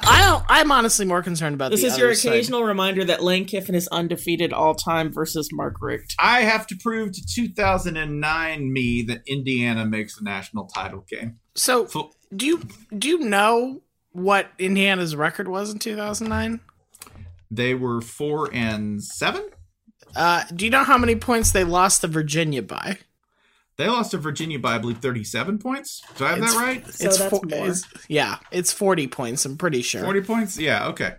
I 0.02 0.24
don't, 0.26 0.44
I'm 0.48 0.72
honestly 0.72 1.06
more 1.06 1.22
concerned 1.22 1.54
about 1.54 1.70
This 1.70 1.82
the 1.82 1.86
is 1.86 1.96
your 1.98 2.08
other 2.08 2.14
side. 2.16 2.30
occasional 2.32 2.64
reminder 2.64 3.04
that 3.04 3.22
Lane 3.22 3.44
Kiffin 3.44 3.76
is 3.76 3.86
undefeated 3.88 4.52
all 4.52 4.74
time 4.74 5.12
versus 5.12 5.50
Mark 5.52 5.76
Richt. 5.80 6.16
I 6.18 6.40
have 6.40 6.66
to 6.68 6.76
prove 6.76 7.12
to 7.12 7.22
2009 7.24 8.72
me 8.72 9.02
that 9.02 9.22
Indiana 9.26 9.84
makes 9.86 10.16
the 10.16 10.24
national 10.24 10.66
title 10.66 11.04
game. 11.08 11.38
So 11.54 11.86
So 11.86 12.10
do 12.34 12.46
you 12.46 12.62
do 12.96 13.08
you 13.08 13.18
know 13.20 13.82
what 14.12 14.48
Indiana's 14.58 15.14
record 15.16 15.48
was 15.48 15.70
in 15.72 15.78
2009? 15.78 16.60
they 17.50 17.74
were 17.74 18.00
four 18.02 18.50
and 18.52 19.02
seven. 19.02 19.42
Uh, 20.14 20.44
do 20.54 20.66
you 20.66 20.70
know 20.70 20.84
how 20.84 20.98
many 20.98 21.16
points 21.16 21.50
they 21.50 21.64
lost 21.64 22.02
to 22.02 22.06
Virginia 22.06 22.62
by? 22.62 22.98
They 23.78 23.86
lost 23.88 24.10
to 24.10 24.18
Virginia 24.18 24.58
by 24.58 24.74
I 24.74 24.78
believe 24.78 24.98
37 24.98 25.58
points. 25.58 26.02
Do 26.16 26.26
I 26.26 26.30
have 26.30 26.38
It's- 26.38 26.52
that 26.54 26.60
right? 26.60 26.84
So 26.86 27.06
it's 27.06 27.18
that's 27.18 27.30
four- 27.30 27.40
more. 27.48 27.58
it's- 27.60 27.84
yeah, 28.08 28.38
it's 28.50 28.70
40 28.72 29.06
points. 29.06 29.44
I'm 29.46 29.56
pretty 29.56 29.80
sure. 29.82 30.02
40 30.02 30.20
points. 30.22 30.58
Yeah. 30.58 30.88
Okay. 30.88 31.14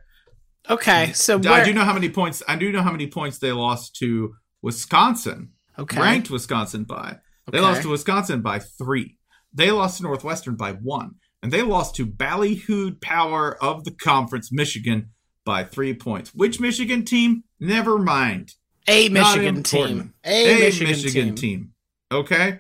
Okay, 0.70 1.14
so 1.14 1.36
I 1.38 1.38
where, 1.40 1.66
do 1.66 1.74
know 1.74 1.84
how 1.84 1.94
many 1.94 2.10
points. 2.10 2.44
I 2.48 2.56
do 2.56 2.72
know 2.72 2.84
how 2.84 2.92
many 2.92 3.08
points 3.08 3.40
they 3.40 3.52
lost 3.52 3.96
to 3.98 4.36
Wisconsin. 4.62 5.54
Okay. 5.80 6.00
Ranked 6.00 6.30
Wisconsin 6.30 6.84
by. 6.84 7.18
They 7.52 7.58
Okay. 7.58 7.66
lost 7.68 7.82
to 7.84 7.90
Wisconsin 7.90 8.42
by 8.42 8.60
three. 8.60 9.18
They 9.52 9.72
lost 9.72 9.98
to 9.98 10.04
Northwestern 10.04 10.56
by 10.58 10.74
one. 10.74 11.16
And 11.42 11.52
they 11.52 11.62
lost 11.62 11.96
to 11.96 12.06
Ballyhooed 12.06 13.02
Power 13.02 13.62
of 13.64 13.86
the 13.86 13.92
conference, 13.92 14.52
Michigan, 14.52 15.12
by 15.46 15.64
three 15.64 15.94
points. 15.94 16.34
Which 16.34 16.60
Michigan 16.60 17.06
team? 17.06 17.44
Never 17.60 17.98
mind. 17.98 18.54
a 18.88 19.10
Michigan 19.10 19.64
team. 19.64 20.14
A, 20.26 20.58
A 20.58 20.60
Michigan, 20.60 20.92
Michigan, 20.92 21.26
team. 21.28 21.36
team. 21.36 21.74
Okay? 22.12 22.60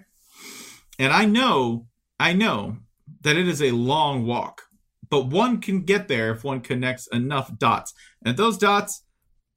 And 0.98 1.12
I 1.14 1.26
know, 1.26 1.88
I 2.20 2.34
know 2.34 2.78
that 3.22 3.38
it 3.38 3.48
is 3.48 3.62
a 3.62 3.72
long 3.72 4.26
walk, 4.26 4.64
but 5.10 5.28
one 5.28 5.60
can 5.60 5.82
get 5.82 6.08
there 6.08 6.32
if 6.32 6.44
one 6.44 6.62
connects 6.62 7.08
enough 7.08 7.58
dots. 7.58 7.94
And 8.24 8.38
those 8.38 8.58
dots, 8.58 9.04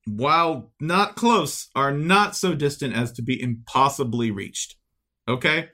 while 0.07 0.73
not 0.81 1.15
close, 1.15 1.69
are 1.75 1.93
not 1.93 2.37
so 2.37 2.55
distant 2.55 2.95
as 2.95 3.13
to 3.13 3.23
be 3.23 3.41
impossibly 3.41 4.31
reached. 4.31 4.77
Okay? 5.29 5.71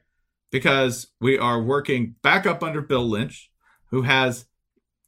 Because 0.51 1.09
we 1.21 1.39
are 1.39 1.63
working 1.63 2.15
back 2.23 2.47
up 2.47 2.63
under 2.63 2.81
Bill 2.81 3.09
Lynch, 3.09 3.51
who 3.91 4.03
has, 4.03 4.47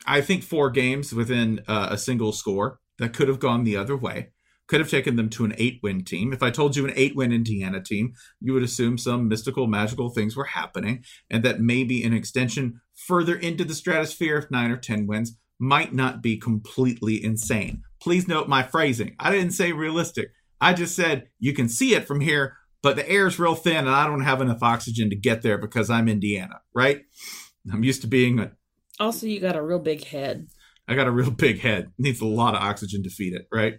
I 0.07 0.21
think, 0.21 0.43
four 0.43 0.71
games 0.71 1.15
within 1.15 1.63
uh, 1.67 1.89
a 1.91 1.99
single 1.99 2.33
score 2.33 2.81
that 2.99 3.15
could 3.15 3.29
have 3.29 3.41
gone 3.41 3.65
the 3.65 3.77
other 3.77 3.97
way 3.97 4.33
could 4.71 4.79
have 4.79 4.89
taken 4.89 5.17
them 5.17 5.29
to 5.29 5.45
an 5.45 5.53
eight 5.59 5.81
win 5.83 6.05
team. 6.05 6.33
If 6.33 6.45
I 6.45 6.51
told 6.51 6.77
you 6.77 6.85
an 6.85 6.93
eight 6.95 7.17
win 7.17 7.33
Indiana 7.33 7.83
team, 7.83 8.13
you 8.41 8.53
would 8.53 8.63
assume 8.63 8.99
some 8.99 9.27
mystical, 9.27 9.67
magical 9.67 10.11
things 10.11 10.37
were 10.37 10.45
happening, 10.45 11.03
and 11.29 11.43
that 11.43 11.61
maybe 11.61 12.05
an 12.05 12.13
extension 12.13 12.81
further 12.95 13.35
into 13.35 13.65
the 13.65 13.75
stratosphere 13.75 14.39
of 14.39 14.49
nine 14.49 14.71
or 14.71 14.77
10 14.77 15.09
wins 15.09 15.37
might 15.59 15.93
not 15.93 16.23
be 16.23 16.37
completely 16.37 17.23
insane. 17.23 17.83
Please 18.01 18.29
note 18.29 18.49
my 18.49 18.63
phrasing. 18.63 19.17
I 19.19 19.33
didn't 19.33 19.55
say 19.55 19.73
realistic. 19.73 20.31
I 20.61 20.73
just 20.73 20.95
said 20.95 21.27
you 21.41 21.53
can 21.53 21.69
see 21.69 21.97
it 21.97 22.07
from 22.07 22.21
here, 22.21 22.57
but 22.83 22.97
the 22.97 23.09
air 23.09 23.27
is 23.27 23.39
real 23.39 23.55
thin 23.55 23.77
and 23.77 23.89
I 23.91 24.07
don't 24.07 24.23
have 24.23 24.41
enough 24.41 24.63
oxygen 24.63 25.11
to 25.11 25.17
get 25.17 25.43
there 25.43 25.59
because 25.59 25.91
I'm 25.91 26.09
Indiana, 26.09 26.61
right? 26.75 27.03
I'm 27.73 27.85
used 27.85 28.01
to 28.03 28.07
being 28.07 28.39
a 28.39 28.53
Also, 28.99 29.27
you 29.27 29.41
got 29.41 29.57
a 29.57 29.63
real 29.63 29.79
big 29.79 30.05
head. 30.05 30.49
I 30.89 30.95
got 30.95 31.07
a 31.07 31.11
real 31.11 31.31
big 31.31 31.61
head. 31.61 31.93
Needs 31.99 32.21
a 32.21 32.27
lot 32.27 32.55
of 32.55 32.63
oxygen 32.63 33.03
to 33.05 33.11
feed 33.11 33.35
it, 33.35 33.47
right? 33.53 33.75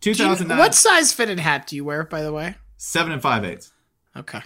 Do 0.00 0.10
you- 0.12 0.34
what 0.48 0.74
size 0.74 1.12
fitted 1.12 1.40
hat 1.40 1.66
do 1.66 1.76
you 1.76 1.84
wear, 1.84 2.04
by 2.04 2.22
the 2.22 2.32
way? 2.32 2.56
Seven 2.76 3.12
and 3.12 3.22
five 3.22 3.44
eighths. 3.44 3.72
Okay. 4.16 4.40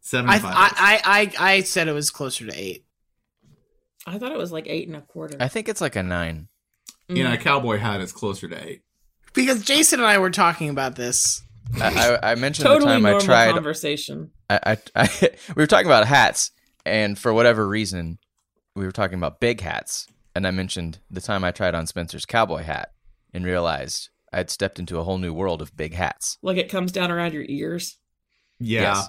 Seven 0.00 0.30
I, 0.30 0.38
five. 0.38 0.52
eighths. 0.52 0.80
I, 0.80 1.00
I, 1.04 1.32
I, 1.48 1.52
I 1.56 1.60
said 1.62 1.88
it 1.88 1.92
was 1.92 2.10
closer 2.10 2.46
to 2.46 2.52
eight. 2.56 2.84
I 4.06 4.18
thought 4.18 4.32
it 4.32 4.38
was 4.38 4.52
like 4.52 4.66
eight 4.68 4.86
and 4.86 4.96
a 4.96 5.00
quarter. 5.02 5.36
I 5.40 5.48
think 5.48 5.68
it's 5.68 5.80
like 5.80 5.96
a 5.96 6.02
nine. 6.02 6.48
you 7.08 7.16
Mm. 7.16 7.24
know, 7.28 7.32
a 7.34 7.36
cowboy 7.36 7.78
hat 7.78 8.00
is 8.00 8.12
closer 8.12 8.48
to 8.48 8.66
eight. 8.68 8.82
Because 9.34 9.62
Jason 9.64 10.00
and 10.00 10.08
I 10.08 10.18
were 10.18 10.30
talking 10.30 10.68
about 10.70 10.96
this. 10.96 11.42
I, 11.80 12.18
I, 12.22 12.32
I 12.32 12.34
mentioned 12.34 12.66
totally 12.66 12.86
the 12.86 12.94
time 12.94 13.06
I 13.06 13.10
normal 13.10 13.26
tried. 13.26 13.52
conversation. 13.52 14.30
I, 14.48 14.60
I, 14.66 14.78
I 14.96 15.08
we 15.56 15.62
were 15.62 15.66
talking 15.66 15.86
about 15.86 16.06
hats, 16.06 16.50
and 16.84 17.18
for 17.18 17.32
whatever 17.32 17.66
reason, 17.66 18.18
we 18.74 18.84
were 18.84 18.92
talking 18.92 19.18
about 19.18 19.40
big 19.40 19.60
hats, 19.60 20.06
and 20.34 20.46
I 20.46 20.50
mentioned 20.50 20.98
the 21.10 21.20
time 21.20 21.44
I 21.44 21.50
tried 21.50 21.74
on 21.74 21.86
Spencer's 21.86 22.26
cowboy 22.26 22.62
hat 22.62 22.92
and 23.32 23.44
realized 23.44 24.10
I 24.32 24.38
had 24.38 24.50
stepped 24.50 24.78
into 24.78 24.98
a 24.98 25.04
whole 25.04 25.18
new 25.18 25.32
world 25.32 25.62
of 25.62 25.76
big 25.76 25.94
hats. 25.94 26.38
Like 26.42 26.56
it 26.56 26.68
comes 26.68 26.92
down 26.92 27.10
around 27.10 27.32
your 27.32 27.44
ears. 27.48 27.98
Yeah. 28.58 28.82
Yes. 28.82 29.08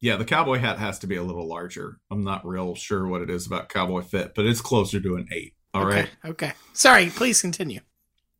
Yeah, 0.00 0.16
the 0.16 0.24
cowboy 0.24 0.58
hat 0.58 0.78
has 0.78 1.00
to 1.00 1.08
be 1.08 1.16
a 1.16 1.24
little 1.24 1.48
larger. 1.48 1.98
I'm 2.08 2.22
not 2.22 2.46
real 2.46 2.76
sure 2.76 3.08
what 3.08 3.20
it 3.20 3.30
is 3.30 3.46
about 3.46 3.68
cowboy 3.68 4.02
fit, 4.02 4.32
but 4.34 4.46
it's 4.46 4.60
closer 4.60 5.00
to 5.00 5.16
an 5.16 5.26
eight. 5.32 5.54
All 5.74 5.86
okay. 5.86 5.96
right. 6.02 6.10
Okay. 6.24 6.52
Sorry. 6.72 7.10
Please 7.10 7.40
continue. 7.40 7.80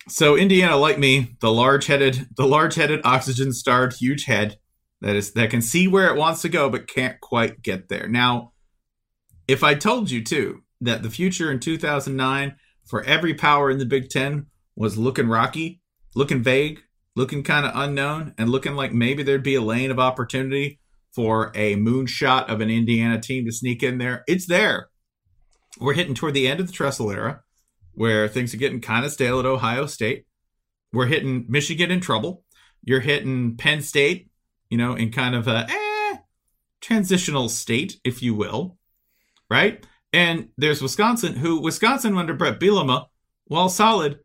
So 0.08 0.36
Indiana, 0.36 0.76
like 0.76 0.98
me, 0.98 1.36
the 1.40 1.52
large-headed, 1.52 2.28
the 2.36 2.46
large-headed, 2.46 3.02
oxygen-starved, 3.04 3.98
huge 3.98 4.24
head 4.24 4.58
that 5.00 5.14
is 5.14 5.32
that 5.32 5.50
can 5.50 5.62
see 5.62 5.86
where 5.86 6.08
it 6.12 6.16
wants 6.16 6.42
to 6.42 6.48
go 6.48 6.68
but 6.70 6.88
can't 6.88 7.20
quite 7.20 7.62
get 7.62 7.88
there. 7.88 8.08
Now, 8.08 8.52
if 9.46 9.62
I 9.62 9.74
told 9.74 10.10
you 10.10 10.24
too 10.24 10.62
that 10.80 11.02
the 11.02 11.10
future 11.10 11.50
in 11.50 11.60
2009 11.60 12.56
for 12.86 13.04
every 13.04 13.34
power 13.34 13.70
in 13.70 13.78
the 13.78 13.86
Big 13.86 14.08
Ten 14.08 14.46
was 14.74 14.96
looking 14.96 15.28
rocky, 15.28 15.82
looking 16.14 16.42
vague, 16.42 16.80
looking 17.14 17.42
kind 17.42 17.66
of 17.66 17.72
unknown, 17.74 18.34
and 18.38 18.48
looking 18.48 18.74
like 18.74 18.92
maybe 18.92 19.22
there'd 19.22 19.42
be 19.42 19.56
a 19.56 19.60
lane 19.60 19.90
of 19.90 19.98
opportunity 19.98 20.80
for 21.12 21.52
a 21.54 21.74
moonshot 21.76 22.48
of 22.48 22.60
an 22.60 22.70
Indiana 22.70 23.20
team 23.20 23.44
to 23.44 23.52
sneak 23.52 23.82
in 23.82 23.98
there, 23.98 24.24
it's 24.26 24.46
there. 24.46 24.88
We're 25.80 25.94
hitting 25.94 26.14
toward 26.14 26.34
the 26.34 26.48
end 26.48 26.60
of 26.60 26.66
the 26.66 26.72
Tressel 26.72 27.10
era 27.10 27.42
where 27.98 28.28
things 28.28 28.54
are 28.54 28.58
getting 28.58 28.80
kind 28.80 29.04
of 29.04 29.10
stale 29.10 29.40
at 29.40 29.44
Ohio 29.44 29.84
State. 29.84 30.24
We're 30.92 31.06
hitting 31.06 31.46
Michigan 31.48 31.90
in 31.90 32.00
trouble. 32.00 32.44
you're 32.84 33.00
hitting 33.00 33.56
Penn 33.56 33.82
State, 33.82 34.30
you 34.70 34.78
know, 34.78 34.94
in 34.94 35.10
kind 35.10 35.34
of 35.34 35.48
a 35.48 35.66
eh, 35.68 36.16
transitional 36.80 37.48
state, 37.48 38.00
if 38.04 38.22
you 38.22 38.36
will, 38.36 38.78
right? 39.50 39.84
And 40.12 40.50
there's 40.56 40.80
Wisconsin, 40.80 41.34
who 41.34 41.60
Wisconsin 41.60 42.16
under 42.16 42.34
Bret 42.34 42.60
Bielema, 42.60 43.06
while 43.46 43.68
solid, 43.68 44.20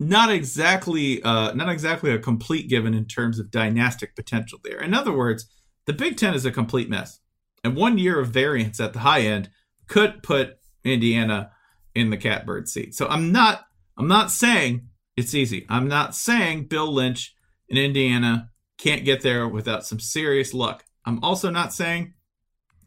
not 0.00 0.30
exactly 0.30 1.22
uh, 1.22 1.52
not 1.52 1.68
exactly 1.68 2.10
a 2.10 2.18
complete 2.18 2.70
given 2.70 2.94
in 2.94 3.04
terms 3.04 3.38
of 3.38 3.50
dynastic 3.50 4.16
potential 4.16 4.58
there. 4.64 4.80
In 4.80 4.94
other 4.94 5.12
words, 5.12 5.46
the 5.84 5.92
Big 5.92 6.16
Ten 6.16 6.32
is 6.32 6.46
a 6.46 6.50
complete 6.50 6.88
mess, 6.88 7.20
and 7.62 7.76
one 7.76 7.98
year 7.98 8.18
of 8.18 8.28
variance 8.28 8.80
at 8.80 8.94
the 8.94 9.00
high 9.00 9.20
end 9.20 9.50
could 9.88 10.22
put 10.22 10.56
Indiana 10.84 11.50
in 11.94 12.10
the 12.10 12.16
catbird 12.16 12.68
seat. 12.68 12.94
So 12.94 13.06
I'm 13.06 13.32
not 13.32 13.66
I'm 13.96 14.08
not 14.08 14.30
saying 14.30 14.88
it's 15.16 15.34
easy. 15.34 15.64
I'm 15.68 15.88
not 15.88 16.14
saying 16.14 16.64
Bill 16.66 16.92
Lynch 16.92 17.34
in 17.68 17.76
Indiana 17.78 18.50
can't 18.78 19.04
get 19.04 19.22
there 19.22 19.46
without 19.48 19.86
some 19.86 20.00
serious 20.00 20.52
luck. 20.52 20.84
I'm 21.04 21.22
also 21.22 21.50
not 21.50 21.72
saying, 21.72 22.14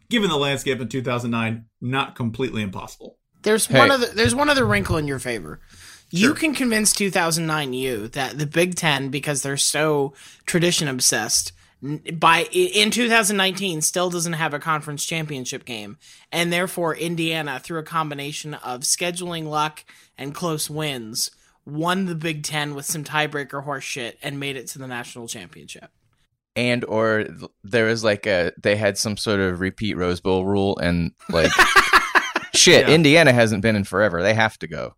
given 0.10 0.30
the 0.30 0.36
landscape 0.38 0.82
in 0.82 0.90
2009, 0.90 1.66
not 1.80 2.16
completely 2.16 2.62
impossible. 2.62 3.18
There's 3.44 3.68
Hey. 3.68 3.78
one 3.80 3.92
other 3.92 4.08
there's 4.08 4.36
one 4.36 4.50
other 4.50 4.66
wrinkle 4.66 4.98
in 4.98 5.08
your 5.08 5.20
favor. 5.20 5.62
You 6.10 6.34
can 6.34 6.54
convince 6.56 6.94
2009 6.94 7.74
you 7.74 8.08
that 8.10 8.38
the 8.38 8.46
Big 8.46 8.76
10 8.76 9.10
because 9.10 9.42
they're 9.42 9.58
so 9.58 10.14
tradition 10.46 10.88
obsessed 10.88 11.52
n- 11.52 11.57
by 12.14 12.48
in 12.52 12.90
2019 12.92 13.82
still 13.82 14.10
doesn't 14.10 14.34
have 14.34 14.54
a 14.54 14.60
conference 14.60 15.06
championship 15.06 15.64
game 15.64 15.98
and 16.32 16.52
therefore 16.52 16.96
Indiana 16.96 17.60
through 17.60 17.80
a 17.80 17.84
combination 17.84 18.56
of 18.56 18.82
scheduling 18.82 19.46
luck 19.48 19.86
and 20.18 20.34
close 20.34 20.70
wins 20.70 21.30
won 21.66 22.06
the 22.06 22.16
Big 22.16 22.42
10 22.44 22.74
with 22.74 22.86
some 22.86 23.04
tiebreaker 23.04 23.64
horse 23.64 23.84
shit 23.84 24.18
and 24.24 24.40
made 24.40 24.56
it 24.56 24.68
to 24.68 24.80
the 24.80 24.88
national 24.88 25.28
championship. 25.28 25.92
and 26.56 26.84
or 26.86 27.26
th- 27.26 27.52
there 27.64 27.86
was 27.86 28.04
like 28.04 28.26
a 28.26 28.52
they 28.62 28.76
had 28.76 28.98
some 28.98 29.16
sort 29.18 29.40
of 29.40 29.60
repeat 29.60 29.96
Rose 29.98 30.20
Bowl 30.22 30.46
rule 30.46 30.78
and 30.80 31.12
like 31.30 31.52
shit, 32.56 32.88
Yeah. 32.88 32.94
Indiana 32.96 33.34
hasn't 33.34 33.62
been 33.62 33.76
in 33.76 33.84
forever. 33.84 34.24
They 34.24 34.34
have 34.34 34.58
to 34.60 34.68
go. 34.68 34.96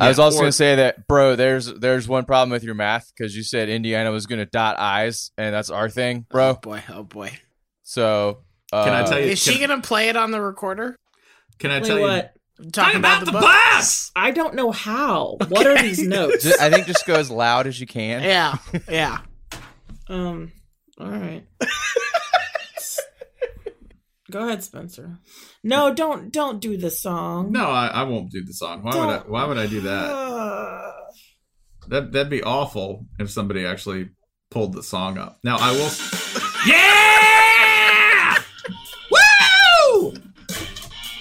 I 0.00 0.08
was 0.08 0.18
also 0.18 0.38
or- 0.38 0.40
going 0.42 0.48
to 0.48 0.56
say 0.56 0.74
that, 0.76 1.06
bro. 1.06 1.36
There's 1.36 1.66
there's 1.66 2.08
one 2.08 2.24
problem 2.24 2.50
with 2.50 2.64
your 2.64 2.74
math 2.74 3.12
because 3.16 3.36
you 3.36 3.42
said 3.42 3.68
Indiana 3.68 4.10
was 4.10 4.26
going 4.26 4.40
to 4.40 4.46
dot 4.46 4.78
I's, 4.78 5.30
and 5.38 5.54
that's 5.54 5.70
our 5.70 5.88
thing, 5.88 6.26
Oh 6.30 6.32
bro. 6.32 6.54
boy, 6.54 6.82
oh 6.90 7.02
boy. 7.04 7.32
So 7.84 8.38
uh, 8.72 8.84
Can 8.84 8.92
I 8.94 9.04
tell 9.04 9.18
you? 9.20 9.26
Is 9.26 9.38
she 9.38 9.58
can, 9.58 9.68
going 9.68 9.80
to 9.82 9.86
play 9.86 10.08
it 10.08 10.16
on 10.16 10.30
the 10.30 10.40
recorder? 10.40 10.96
can 11.58 11.70
I 11.70 11.78
Wait, 11.80 11.86
tell 11.86 12.00
what? 12.00 12.34
Talking 12.72 12.98
about, 12.98 13.24
the, 13.24 13.32
book. 13.32 13.40
box. 13.42 14.12
I 14.14 14.30
don't 14.30 14.54
know 14.54 14.70
how. 14.70 15.38
What 15.48 15.66
are 15.66 15.80
these 15.80 16.00
notes? 16.06 16.46
I 16.60 16.70
think 16.70 16.86
just 16.86 17.04
go 17.06 17.14
as 17.14 17.28
loud 17.30 17.66
as 17.66 17.80
you 17.80 17.86
can. 17.86 18.22
Yeah, 18.22 18.56
yeah. 18.88 19.18
Um. 20.08 20.52
All 21.00 21.08
right. 21.08 21.44
Go 24.34 24.40
ahead, 24.48 24.64
Spencer. 24.64 25.18
No, 25.62 25.94
don't 25.94 26.32
don't 26.32 26.58
do 26.60 26.76
the 26.76 26.90
song. 26.90 27.52
No, 27.52 27.66
I, 27.70 27.86
I 27.86 28.02
won't 28.02 28.32
do 28.32 28.44
the 28.44 28.52
song. 28.52 28.82
Why 28.82 28.96
would 28.96 29.08
I? 29.08 29.16
Don't- 29.18 29.30
Why 29.30 29.44
would 29.44 29.58
I 29.58 29.68
do 29.68 29.80
that? 29.82 30.10
Uh, 30.10 30.90
That 31.88 32.10
that'd 32.10 32.30
be 32.30 32.42
awful 32.42 33.06
if 33.20 33.30
somebody 33.30 33.64
actually 33.64 34.08
pulled 34.50 34.72
the 34.72 34.82
song 34.82 35.18
up. 35.18 35.38
Now 35.44 35.58
I 35.60 35.70
will. 35.70 35.90
yeah! 36.66 38.42
Woo! 39.12 40.14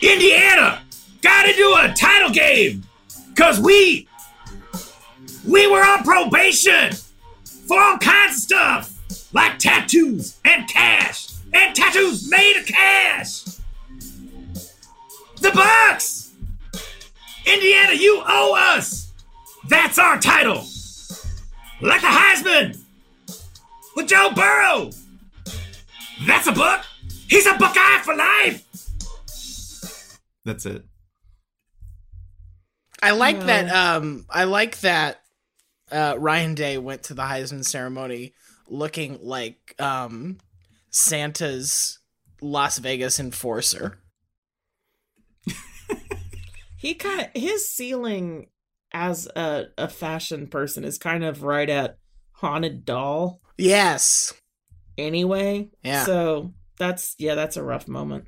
Indiana 0.02 0.82
got 1.22 1.44
to 1.46 1.54
do 1.54 1.76
a 1.78 1.94
title 1.96 2.32
game 2.32 2.84
because 3.30 3.60
we 3.60 4.08
we 5.48 5.68
were 5.68 5.84
on 5.86 6.04
probation 6.04 6.94
for 7.68 7.80
all 7.80 7.98
kinds 8.00 8.38
of 8.38 8.42
stuff 8.42 9.34
like 9.34 9.60
tattoos 9.60 10.40
and 10.46 10.68
cash 10.68 11.28
and 11.54 11.76
tattoos 11.76 12.30
made 12.30 12.58
of 12.60 12.66
cash. 12.66 13.44
The 15.42 15.52
Bucks, 15.54 16.34
Indiana, 17.46 17.94
you 17.94 18.22
owe 18.26 18.76
us. 18.76 19.12
That's 19.68 19.98
our 19.98 20.20
title. 20.20 20.66
Like 21.82 22.02
the 22.02 22.08
Heisman 22.08 22.80
with 23.96 24.08
Joe 24.08 24.32
Burrow. 24.34 24.90
That's 26.26 26.48
a 26.48 26.52
book. 26.52 26.82
He's 27.28 27.46
a 27.46 27.58
Buckeye 27.58 28.02
for 28.04 28.16
life. 28.16 28.66
That's 30.46 30.66
it. 30.66 30.86
I 33.02 33.12
like 33.12 33.42
that. 33.42 33.70
Um, 33.70 34.26
I 34.30 34.46
like 34.46 34.80
that. 34.80 35.20
Uh, 35.92 36.16
Ryan 36.18 36.56
Day 36.56 36.78
went 36.78 37.04
to 37.04 37.14
the 37.14 37.24
Heisman 37.24 37.66
ceremony 37.66 38.34
looking 38.70 39.20
like 39.22 39.76
um, 39.80 40.38
Santa's 40.94 42.00
Las 42.42 42.78
Vegas 42.78 43.20
enforcer. 43.20 44.00
he 46.78 46.94
kind 46.94 47.22
of 47.22 47.28
his 47.34 47.70
ceiling 47.70 48.48
as 48.94 49.28
a 49.36 49.66
a 49.78 49.88
fashion 49.88 50.48
person 50.48 50.84
is 50.84 50.98
kind 50.98 51.24
of 51.24 51.44
right 51.44 51.70
at 51.70 51.98
haunted 52.34 52.86
doll. 52.86 53.42
Yes. 53.58 54.34
Anyway, 54.98 55.72
Yeah. 55.84 56.06
So 56.06 56.54
that's 56.78 57.16
yeah, 57.18 57.36
that's 57.36 57.58
a 57.58 57.64
rough 57.64 57.88
moment. 57.88 58.26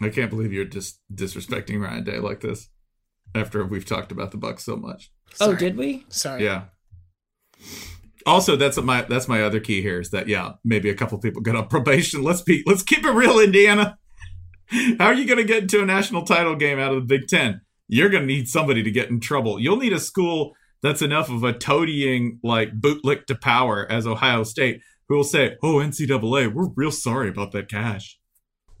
I 0.00 0.10
can't 0.10 0.30
believe 0.30 0.52
you're 0.52 0.66
just 0.66 1.00
disrespecting 1.14 1.80
Ryan 1.80 2.04
Day 2.04 2.18
like 2.18 2.40
this 2.40 2.68
after 3.34 3.64
we've 3.64 3.86
talked 3.86 4.12
about 4.12 4.30
the 4.30 4.36
Bucks 4.36 4.64
so 4.64 4.76
much. 4.76 5.10
Oh, 5.40 5.54
did 5.54 5.76
we? 5.76 6.04
Sorry. 6.10 6.44
Yeah. 6.44 6.64
Also, 8.26 8.56
that's 8.56 8.76
my 8.78 9.02
that's 9.02 9.28
my 9.28 9.42
other 9.42 9.60
key 9.60 9.80
here 9.80 10.00
is 10.00 10.10
that 10.10 10.26
yeah, 10.26 10.54
maybe 10.64 10.90
a 10.90 10.94
couple 10.94 11.16
people 11.18 11.40
got 11.42 11.54
on 11.54 11.68
probation. 11.68 12.22
Let's 12.24 12.42
be 12.42 12.64
let's 12.66 12.82
keep 12.82 13.04
it 13.04 13.10
real, 13.10 13.38
Indiana. 13.38 13.98
How 14.98 15.06
are 15.06 15.14
you 15.14 15.26
going 15.26 15.38
to 15.38 15.44
get 15.44 15.62
into 15.62 15.80
a 15.80 15.86
national 15.86 16.24
title 16.24 16.56
game 16.56 16.80
out 16.80 16.92
of 16.92 16.96
the 16.96 17.18
Big 17.18 17.28
Ten? 17.28 17.60
You're 17.86 18.08
going 18.08 18.24
to 18.24 18.26
need 18.26 18.48
somebody 18.48 18.82
to 18.82 18.90
get 18.90 19.10
in 19.10 19.20
trouble. 19.20 19.60
You'll 19.60 19.76
need 19.76 19.92
a 19.92 20.00
school 20.00 20.54
that's 20.82 21.02
enough 21.02 21.30
of 21.30 21.44
a 21.44 21.52
toadying 21.52 22.40
like 22.42 22.80
bootlick 22.80 23.26
to 23.26 23.36
power 23.36 23.86
as 23.88 24.08
Ohio 24.08 24.42
State, 24.42 24.80
who 25.08 25.16
will 25.16 25.24
say, 25.24 25.56
"Oh, 25.62 25.76
NCAA, 25.76 26.52
we're 26.52 26.70
real 26.74 26.90
sorry 26.90 27.28
about 27.28 27.52
that 27.52 27.68
cash. 27.68 28.18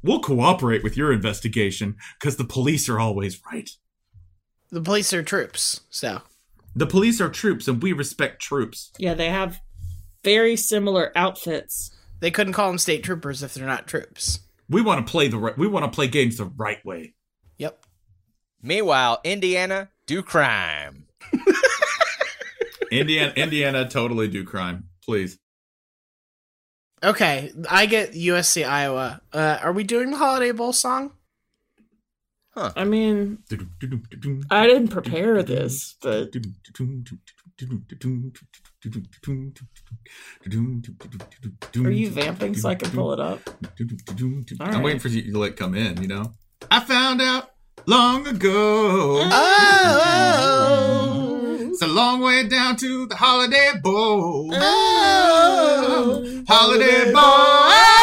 We'll 0.02 0.20
cooperate 0.20 0.82
with 0.82 0.96
your 0.96 1.12
investigation 1.12 1.96
because 2.18 2.36
the 2.36 2.44
police 2.44 2.88
are 2.88 2.98
always 2.98 3.40
right. 3.52 3.70
The 4.70 4.82
police 4.82 5.12
are 5.12 5.22
troops, 5.22 5.82
so 5.88 6.22
The 6.76 6.86
police 6.86 7.20
are 7.20 7.28
troops, 7.30 7.66
and 7.66 7.82
we 7.82 7.92
respect 7.92 8.40
troops." 8.40 8.92
Yeah, 8.98 9.14
they 9.14 9.30
have 9.30 9.60
very 10.22 10.56
similar 10.56 11.10
outfits. 11.16 11.90
they 12.20 12.30
couldn't 12.30 12.52
call 12.54 12.68
them 12.68 12.78
state 12.78 13.02
troopers 13.02 13.42
if 13.42 13.52
they're 13.54 13.66
not 13.66 13.86
troops. 13.86 14.40
We 14.68 14.80
want 14.82 15.06
to 15.06 15.10
play 15.10 15.28
the 15.28 15.38
right. 15.38 15.56
We 15.58 15.66
want 15.66 15.84
to 15.84 15.94
play 15.94 16.08
games 16.08 16.36
the 16.38 16.46
right 16.46 16.84
way. 16.84 17.14
Yep. 17.58 17.84
Meanwhile, 18.62 19.20
Indiana 19.24 19.90
do 20.06 20.22
crime. 20.22 21.06
Indiana, 22.90 23.32
Indiana, 23.36 23.88
totally 23.88 24.28
do 24.28 24.44
crime. 24.44 24.88
Please. 25.04 25.38
Okay, 27.04 27.52
I 27.68 27.86
get 27.86 28.12
USC 28.12 28.66
Iowa. 28.66 29.20
Uh, 29.32 29.58
are 29.62 29.72
we 29.72 29.84
doing 29.84 30.10
the 30.10 30.16
Holiday 30.16 30.52
Bowl 30.52 30.72
song? 30.72 31.12
I 32.56 32.84
mean, 32.84 33.38
I 34.50 34.66
didn't 34.66 34.88
prepare 34.88 35.42
this, 35.42 35.96
but 36.00 36.34
are 41.76 41.90
you 41.90 42.10
vamping 42.10 42.54
so 42.54 42.68
I 42.70 42.74
can 42.74 42.90
pull 42.90 43.12
it 43.12 43.20
up? 43.20 43.40
I'm 43.78 44.72
right. 44.72 44.82
waiting 44.82 45.00
for 45.00 45.08
you 45.08 45.32
to 45.32 45.38
like 45.38 45.56
come 45.56 45.74
in. 45.74 46.00
You 46.00 46.08
know. 46.08 46.32
I 46.70 46.80
found 46.80 47.20
out 47.20 47.50
long 47.84 48.26
ago. 48.26 49.20
Oh, 49.20 50.00
oh. 50.02 51.68
It's 51.68 51.82
a 51.82 51.86
long 51.86 52.22
way 52.22 52.48
down 52.48 52.76
to 52.76 53.06
the 53.06 53.16
Holiday 53.16 53.72
Bowl. 53.82 54.50
Oh. 54.54 56.44
Holiday 56.48 57.12
Bowl. 57.12 57.95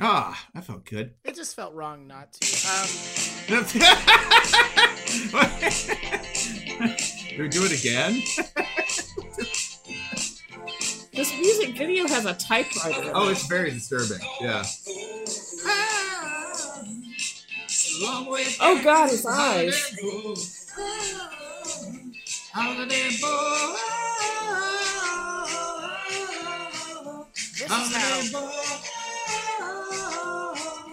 Ah, 0.00 0.44
that 0.54 0.64
felt 0.64 0.84
good. 0.84 1.14
it 1.24 1.36
just 1.36 1.54
felt 1.54 1.72
wrong 1.72 2.08
not 2.08 2.32
to. 2.32 2.68
Um, 2.68 2.88
Do 7.36 7.42
we 7.42 7.48
do 7.48 7.64
it 7.64 7.78
again? 7.78 8.20
This 11.12 11.32
music 11.38 11.76
video 11.78 12.08
has 12.08 12.26
a 12.26 12.34
typewriter. 12.34 13.12
Oh, 13.14 13.28
it's 13.28 13.46
very 13.46 13.70
disturbing. 13.70 14.18
Yeah. 14.40 14.64
Oh 18.60 18.80
God, 18.82 19.10
his 19.10 19.24
eyes. 19.24 19.96
This 27.68 27.90
is 27.90 28.32
how 28.32 28.54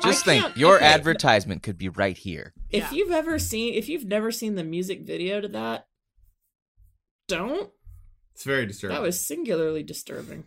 Just 0.04 0.28
I 0.28 0.40
think, 0.42 0.58
your 0.58 0.78
okay, 0.78 0.86
advertisement 0.86 1.62
could 1.64 1.78
be 1.78 1.90
right 1.90 2.18
here. 2.18 2.54
If 2.72 2.84
Yeah. 2.84 2.92
you've 2.92 3.12
ever 3.12 3.38
seen, 3.38 3.76
if 3.76 3.88
you've 3.88 4.06
never 4.06 4.32
seen 4.32 4.56
the 4.56 4.64
music 4.64 5.02
video 5.02 5.40
to 5.42 5.48
that, 5.50 5.88
don't. 7.28 7.72
It's 8.34 8.44
very 8.44 8.66
disturbing. 8.66 8.96
That 8.96 9.04
was 9.04 9.24
singularly 9.24 9.84
disturbing. 9.84 10.46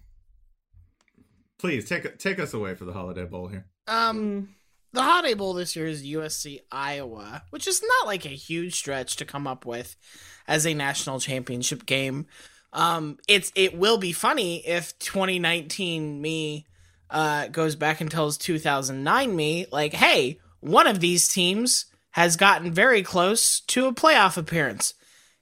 Please 1.58 1.88
take 1.88 2.18
take 2.18 2.38
us 2.40 2.52
away 2.52 2.74
for 2.74 2.84
the 2.84 2.92
Holiday 2.92 3.24
Bowl 3.24 3.46
here. 3.48 3.66
Um, 3.86 4.54
the 4.92 5.02
Holiday 5.02 5.34
Bowl 5.34 5.54
this 5.54 5.76
year 5.76 5.86
is 5.86 6.02
USC 6.04 6.60
Iowa, 6.72 7.44
which 7.50 7.68
is 7.68 7.80
not 7.82 8.06
like 8.06 8.24
a 8.26 8.30
huge 8.30 8.74
stretch 8.74 9.16
to 9.16 9.24
come 9.24 9.46
up 9.46 9.64
with 9.64 9.96
as 10.48 10.66
a 10.66 10.74
national 10.74 11.20
championship 11.20 11.86
game. 11.86 12.26
Um, 12.74 13.18
it's 13.28 13.52
it 13.54 13.78
will 13.78 13.98
be 13.98 14.12
funny 14.12 14.66
if 14.66 14.98
2019 14.98 16.20
me 16.20 16.66
uh 17.08 17.48
goes 17.48 17.76
back 17.76 18.00
and 18.00 18.10
tells 18.10 18.36
2009 18.36 19.34
me 19.34 19.66
like, 19.70 19.94
hey, 19.94 20.40
one 20.60 20.86
of 20.86 21.00
these 21.00 21.28
teams 21.28 21.86
has 22.10 22.36
gotten 22.36 22.72
very 22.72 23.02
close 23.02 23.60
to 23.60 23.86
a 23.86 23.94
playoff 23.94 24.36
appearance. 24.36 24.94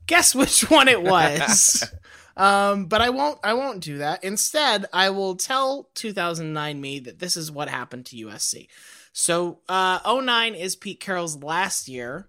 Guess 0.07 0.35
which 0.37 0.71
one 0.71 0.88
it 0.88 1.03
was. 1.03 1.85
Um, 2.37 2.87
but 2.87 3.03
I 3.03 3.11
won't. 3.11 3.38
I 3.45 3.55
won't 3.55 3.81
do 3.81 3.99
that. 3.99 4.25
Instead, 4.25 4.87
I 4.92 5.11
will 5.11 5.37
tell 5.37 5.90
2009 5.95 6.81
me 6.81 6.99
that 7.01 7.18
this 7.18 7.37
is 7.37 7.51
what 7.51 7.68
happened 7.68 8.07
to 8.07 8.16
USC. 8.16 8.68
So, 9.12 9.59
uh, 9.68 9.99
09 10.07 10.55
is 10.55 10.75
Pete 10.75 10.99
Carroll's 11.01 11.42
last 11.42 11.88
year 11.88 12.29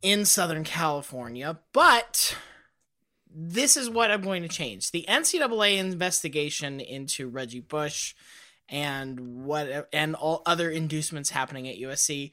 in 0.00 0.24
Southern 0.24 0.64
California, 0.64 1.58
but 1.74 2.36
this 3.38 3.76
is 3.76 3.90
what 3.90 4.10
I'm 4.10 4.22
going 4.22 4.42
to 4.42 4.48
change. 4.48 4.90
The 4.90 5.04
NCAA 5.06 5.76
investigation 5.76 6.80
into 6.80 7.28
Reggie 7.28 7.60
Bush 7.60 8.14
and 8.66 9.44
what 9.44 9.88
and 9.92 10.14
all 10.14 10.42
other 10.46 10.70
inducements 10.70 11.30
happening 11.30 11.68
at 11.68 11.76
USC 11.76 12.32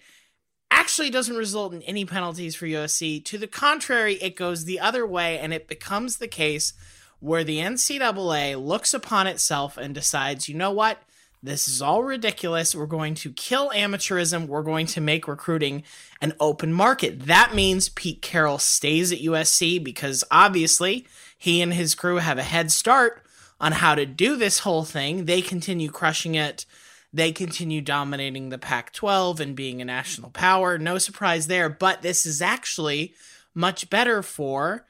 actually 0.72 1.10
doesn't 1.10 1.36
result 1.36 1.74
in 1.74 1.82
any 1.84 2.06
penalties 2.06 2.56
for 2.56 2.66
USC. 2.66 3.24
To 3.26 3.38
the 3.38 3.48
contrary, 3.48 4.16
it 4.16 4.38
goes 4.38 4.64
the 4.64 4.80
other 4.80 5.06
way 5.06 5.38
and 5.38 5.54
it 5.54 5.68
becomes 5.68 6.18
the 6.18 6.28
case 6.28 6.74
where 7.20 7.44
the 7.44 7.60
NCAA 7.60 8.64
looks 8.64 8.94
upon 8.94 9.28
itself 9.28 9.78
and 9.78 9.94
decides, 9.94 10.48
you 10.48 10.56
know 10.56 10.72
what? 10.72 11.00
This 11.46 11.68
is 11.68 11.82
all 11.82 12.04
ridiculous. 12.04 12.74
We're 12.74 12.86
going 12.86 13.16
to 13.16 13.34
kill 13.34 13.70
amateurism. 13.72 14.48
We're 14.48 14.64
going 14.64 14.86
to 14.88 15.02
make 15.02 15.28
recruiting 15.28 15.84
an 16.22 16.32
open 16.40 16.72
market. 16.72 17.26
That 17.26 17.54
means 17.54 17.90
Pete 17.90 18.22
Carroll 18.22 18.60
stays 18.60 19.12
at 19.12 19.20
USC 19.20 19.84
because 19.84 20.24
obviously 20.32 21.06
he 21.38 21.62
and 21.62 21.74
his 21.74 21.96
crew 21.96 22.16
have 22.16 22.38
a 22.38 22.44
head 22.44 22.72
start 22.72 23.26
on 23.60 23.74
how 23.74 23.94
to 23.94 24.06
do 24.06 24.38
this 24.38 24.60
whole 24.60 24.86
thing. 24.86 25.26
They 25.26 25.42
continue 25.42 25.90
crushing 25.90 26.36
it. 26.36 26.66
They 27.12 27.34
continue 27.34 27.82
dominating 27.82 28.48
the 28.48 28.58
Pac 28.58 28.94
12 28.94 29.42
and 29.42 29.54
being 29.54 29.82
a 29.82 29.86
national 29.86 30.30
power. 30.30 30.78
No 30.78 30.98
surprise 30.98 31.48
there, 31.48 31.68
but 31.68 32.02
this 32.02 32.26
is 32.26 32.42
actually 32.42 33.16
much 33.54 33.90
better 33.90 34.24
for 34.24 34.86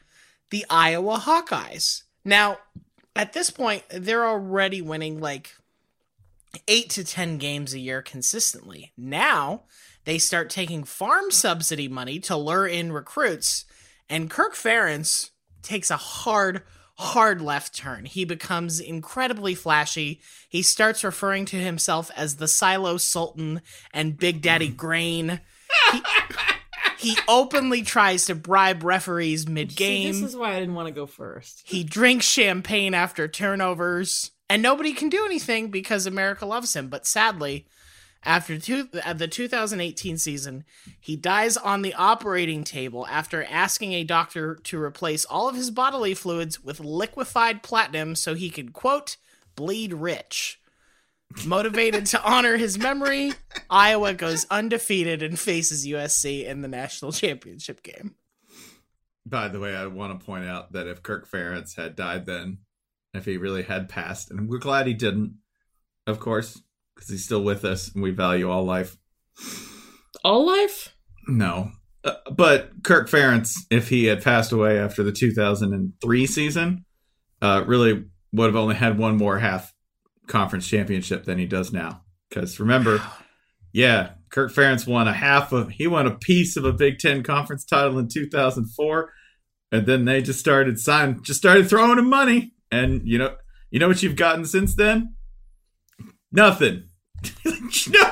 the 0.51 0.67
Iowa 0.69 1.17
Hawkeyes. 1.17 2.03
Now, 2.23 2.59
at 3.15 3.33
this 3.33 3.49
point, 3.49 3.83
they're 3.89 4.27
already 4.27 4.83
winning 4.83 5.19
like 5.19 5.55
eight 6.67 6.89
to 6.91 7.03
10 7.03 7.37
games 7.37 7.73
a 7.73 7.79
year 7.79 8.01
consistently. 8.01 8.91
Now, 8.97 9.63
they 10.05 10.17
start 10.17 10.49
taking 10.49 10.83
farm 10.83 11.31
subsidy 11.31 11.87
money 11.87 12.19
to 12.21 12.35
lure 12.35 12.67
in 12.67 12.91
recruits, 12.91 13.65
and 14.09 14.29
Kirk 14.29 14.53
Ferentz 14.53 15.31
takes 15.61 15.89
a 15.89 15.97
hard, 15.97 16.61
hard 16.95 17.41
left 17.41 17.75
turn. 17.75 18.05
He 18.05 18.25
becomes 18.25 18.79
incredibly 18.79 19.55
flashy. 19.55 20.21
He 20.49 20.61
starts 20.61 21.03
referring 21.03 21.45
to 21.45 21.55
himself 21.57 22.11
as 22.15 22.35
the 22.35 22.47
Silo 22.47 22.97
Sultan 22.97 23.61
and 23.93 24.17
Big 24.17 24.41
Daddy 24.41 24.67
Grain. 24.69 25.39
He, 25.91 26.01
he 26.97 27.17
openly 27.27 27.81
tries 27.81 28.25
to 28.25 28.35
bribe 28.35 28.83
referees 28.83 29.47
mid 29.47 29.75
game. 29.75 30.11
this 30.11 30.21
is 30.21 30.35
why 30.35 30.55
I 30.55 30.59
didn't 30.59 30.75
want 30.75 30.87
to 30.87 30.93
go 30.93 31.05
first. 31.05 31.61
He 31.65 31.83
drinks 31.83 32.25
champagne 32.25 32.93
after 32.93 33.27
turnovers, 33.27 34.31
and 34.53 34.61
nobody 34.61 34.93
can 34.93 35.09
do 35.09 35.25
anything 35.25 35.69
because 35.69 36.05
America 36.05 36.45
loves 36.45 36.75
him. 36.75 36.87
But 36.87 37.07
sadly, 37.07 37.65
after 38.23 38.59
two, 38.59 38.87
uh, 39.03 39.13
the 39.13 39.27
2018 39.27 40.19
season, 40.19 40.63
he 40.99 41.15
dies 41.15 41.57
on 41.57 41.81
the 41.81 41.95
operating 41.95 42.63
table 42.63 43.07
after 43.07 43.43
asking 43.45 43.93
a 43.93 44.03
doctor 44.03 44.53
to 44.65 44.79
replace 44.79 45.25
all 45.25 45.49
of 45.49 45.55
his 45.55 45.71
bodily 45.71 46.13
fluids 46.13 46.63
with 46.63 46.79
liquefied 46.79 47.63
platinum 47.63 48.13
so 48.13 48.35
he 48.35 48.51
could, 48.51 48.73
quote, 48.73 49.17
bleed 49.55 49.91
rich. 49.91 50.61
Motivated 51.47 52.05
to 52.05 52.23
honor 52.23 52.57
his 52.57 52.77
memory, 52.77 53.33
Iowa 53.71 54.13
goes 54.13 54.45
undefeated 54.51 55.23
and 55.23 55.39
faces 55.39 55.87
USC 55.87 56.45
in 56.45 56.61
the 56.61 56.67
national 56.67 57.11
championship 57.11 57.81
game. 57.81 58.13
By 59.25 59.47
the 59.47 59.59
way, 59.59 59.75
I 59.75 59.87
want 59.87 60.19
to 60.19 60.23
point 60.23 60.45
out 60.45 60.73
that 60.73 60.85
if 60.85 61.01
Kirk 61.01 61.27
Ferentz 61.27 61.75
had 61.75 61.95
died 61.95 62.27
then, 62.27 62.59
if 63.13 63.25
he 63.25 63.37
really 63.37 63.63
had 63.63 63.89
passed, 63.89 64.31
and 64.31 64.49
we're 64.49 64.57
glad 64.57 64.87
he 64.87 64.93
didn't, 64.93 65.37
of 66.07 66.19
course, 66.19 66.61
because 66.95 67.09
he's 67.09 67.25
still 67.25 67.43
with 67.43 67.65
us 67.65 67.93
and 67.93 68.03
we 68.03 68.11
value 68.11 68.49
all 68.49 68.63
life. 68.63 68.97
All 70.23 70.45
life? 70.45 70.95
No. 71.27 71.71
Uh, 72.03 72.15
but 72.31 72.83
Kirk 72.83 73.09
Ferentz, 73.09 73.53
if 73.69 73.89
he 73.89 74.05
had 74.05 74.23
passed 74.23 74.51
away 74.51 74.77
after 74.77 75.03
the 75.03 75.11
2003 75.11 76.27
season, 76.27 76.85
uh, 77.41 77.63
really 77.65 78.05
would 78.31 78.47
have 78.47 78.55
only 78.55 78.75
had 78.75 78.97
one 78.97 79.17
more 79.17 79.39
half 79.39 79.73
conference 80.27 80.67
championship 80.67 81.25
than 81.25 81.37
he 81.37 81.45
does 81.45 81.71
now. 81.71 82.01
Because 82.29 82.59
remember, 82.59 83.01
yeah, 83.73 84.11
Kirk 84.29 84.51
Ferentz 84.51 84.87
won 84.87 85.07
a 85.07 85.13
half 85.13 85.51
of, 85.51 85.69
he 85.69 85.87
won 85.87 86.07
a 86.07 86.15
piece 86.15 86.57
of 86.57 86.65
a 86.65 86.73
Big 86.73 86.99
Ten 86.99 87.23
conference 87.23 87.65
title 87.65 87.99
in 87.99 88.07
2004. 88.07 89.11
And 89.71 89.85
then 89.87 90.05
they 90.05 90.21
just 90.21 90.39
started 90.39 90.79
signing, 90.79 91.23
just 91.23 91.39
started 91.39 91.67
throwing 91.67 91.97
him 91.97 92.09
money. 92.09 92.53
And 92.73 93.07
you 93.07 93.17
know, 93.19 93.35
you 93.71 93.79
know 93.79 93.87
what 93.87 94.01
you've 94.01 94.15
gotten 94.15 94.45
since 94.45 94.75
then? 94.75 95.15
Nothing. 96.31 96.83
no. 97.45 98.11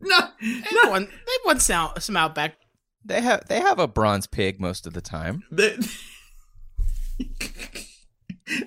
no. 0.00 0.18
They 0.40 0.88
won, 0.88 1.04
they 1.04 1.32
won 1.44 1.58
some, 1.60 1.90
some 1.98 2.16
Outback 2.16 2.54
They 3.04 3.20
have 3.20 3.46
they 3.48 3.60
have 3.60 3.78
a 3.78 3.88
bronze 3.88 4.26
pig 4.26 4.60
most 4.60 4.86
of 4.86 4.92
the 4.92 5.00
time. 5.00 5.42
The- 5.50 5.86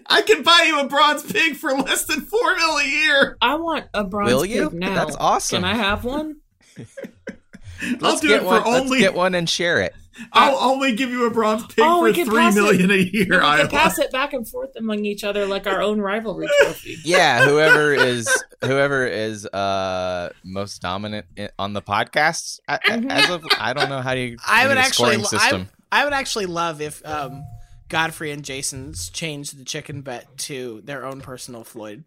I 0.08 0.22
can 0.24 0.42
buy 0.44 0.66
you 0.68 0.80
a 0.80 0.88
bronze 0.88 1.24
pig 1.24 1.56
for 1.56 1.72
less 1.72 2.06
than 2.06 2.22
four 2.22 2.56
mil 2.56 2.78
a 2.78 2.86
year. 2.86 3.38
I 3.42 3.56
want 3.56 3.86
a 3.94 4.04
bronze 4.04 4.34
Will 4.34 4.46
you? 4.46 4.70
pig 4.70 4.80
now. 4.80 4.96
That's 4.96 5.16
awesome. 5.18 5.62
Can 5.64 5.70
I 5.70 5.76
have 5.76 6.04
one? 6.04 6.38
I'll 6.78 7.98
Let's 8.00 8.22
do 8.22 8.28
get 8.30 8.38
it 8.38 8.44
for 8.44 8.48
one. 8.48 8.64
only. 8.66 8.90
Let's 8.90 9.02
get 9.02 9.14
one 9.14 9.36
and 9.36 9.48
share 9.50 9.82
it. 9.82 9.94
I'll 10.34 10.58
only 10.58 10.96
give 10.96 11.10
you 11.10 11.26
a 11.26 11.30
bronze 11.32 11.66
pig 11.68 11.76
Oh, 11.80 12.04
we 12.04 12.12
for 12.12 12.16
can 12.16 12.26
three 12.26 12.38
pass 12.40 12.56
it. 12.56 12.62
million 12.62 12.92
a 12.92 12.94
We 12.96 13.10
year. 13.12 13.26
can 13.26 13.44
Iowa. 13.44 13.70
pass 13.70 14.00
it 14.00 14.12
back 14.12 14.34
and 14.34 14.48
forth 14.48 14.72
among 14.78 15.06
each 15.06 15.24
other 15.24 15.46
like 15.46 15.68
our 15.68 15.82
own 15.82 16.00
rivalry 16.02 16.48
trophy. 16.62 16.98
Yeah, 17.04 17.46
whoever 17.46 17.94
is 17.94 18.28
whoever 18.64 19.06
is 19.06 19.46
uh 19.48 20.30
most 20.44 20.82
dominant 20.82 21.26
i- 21.38 21.50
on 21.60 21.74
the 21.74 21.82
podcast 21.82 22.60
a- 22.68 22.80
a- 22.88 22.92
as 23.12 23.30
of 23.30 23.44
I 23.60 23.74
don't 23.74 23.90
know 23.90 24.02
how 24.02 24.14
do 24.16 24.20
you 24.22 24.38
I 24.46 24.68
would 24.68 24.78
actually, 24.78 25.14
scoring 25.14 25.20
I, 25.22 25.24
system. 25.24 25.70
I 25.92 26.04
would 26.04 26.14
actually 26.14 26.48
love 26.48 26.82
if 26.82 27.06
um, 27.06 27.44
Godfrey 27.90 28.32
and 28.32 28.44
Jason's 28.44 29.10
changed 29.10 29.58
the 29.58 29.64
chicken 29.64 30.02
bet 30.02 30.38
to 30.40 30.82
their 30.84 31.06
own 31.06 31.22
personal 31.22 31.64
Floyd. 31.64 32.04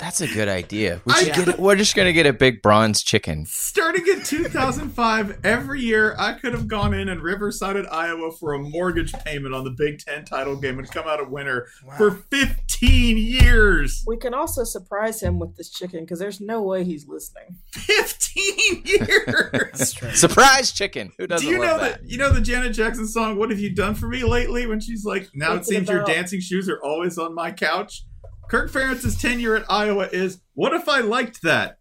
That's 0.00 0.20
a 0.20 0.26
good 0.26 0.48
idea. 0.48 1.00
We 1.04 1.14
I, 1.14 1.24
get, 1.24 1.58
we're 1.58 1.76
just 1.76 1.94
gonna 1.94 2.12
get 2.12 2.26
a 2.26 2.32
big 2.32 2.60
bronze 2.60 3.02
chicken. 3.02 3.46
Starting 3.46 4.04
in 4.06 4.22
2005, 4.22 5.40
every 5.44 5.80
year 5.80 6.14
I 6.18 6.34
could 6.34 6.52
have 6.52 6.68
gone 6.68 6.92
in 6.92 7.08
and 7.08 7.22
Riversided 7.22 7.90
Iowa 7.90 8.32
for 8.32 8.52
a 8.52 8.58
mortgage 8.58 9.12
payment 9.24 9.54
on 9.54 9.64
the 9.64 9.70
Big 9.70 10.00
Ten 10.00 10.24
title 10.24 10.56
game 10.56 10.78
and 10.78 10.90
come 10.90 11.06
out 11.08 11.20
a 11.20 11.24
winner 11.24 11.68
for 11.96 12.10
15 12.10 13.16
years. 13.16 14.04
We 14.06 14.16
can 14.16 14.34
also 14.34 14.64
surprise 14.64 15.22
him 15.22 15.38
with 15.38 15.56
this 15.56 15.70
chicken 15.70 16.00
because 16.00 16.18
there's 16.18 16.40
no 16.40 16.60
way 16.62 16.84
he's 16.84 17.06
listening. 17.08 17.56
15 17.72 18.82
years. 18.84 19.50
That's 19.52 19.92
true. 19.94 20.10
Surprise 20.10 20.72
chicken. 20.72 21.12
Who 21.18 21.26
doesn't 21.28 21.46
Do 21.46 21.52
you 21.52 21.60
know 21.60 21.78
that? 21.78 22.02
that? 22.02 22.10
You 22.10 22.18
know 22.18 22.30
the 22.30 22.40
Janet 22.40 22.72
Jackson 22.72 23.06
song 23.06 23.36
"What 23.36 23.50
Have 23.50 23.60
You 23.60 23.70
Done 23.70 23.94
for 23.94 24.08
Me 24.08 24.22
Lately?" 24.24 24.66
When 24.66 24.80
she's 24.80 25.04
like, 25.04 25.30
"Now 25.34 25.54
What's 25.54 25.70
it 25.70 25.76
it 25.76 25.78
seems 25.78 25.88
your 25.88 26.04
dancing 26.04 26.40
shoes 26.40 26.68
are 26.68 26.80
always 26.82 27.16
on 27.16 27.34
my 27.34 27.52
couch." 27.52 28.02
Kirk 28.48 28.70
Ferentz's 28.70 29.20
tenure 29.20 29.56
at 29.56 29.70
Iowa 29.70 30.08
is, 30.12 30.40
"What 30.54 30.72
if 30.74 30.88
I 30.88 31.00
liked 31.00 31.42
that?" 31.42 31.78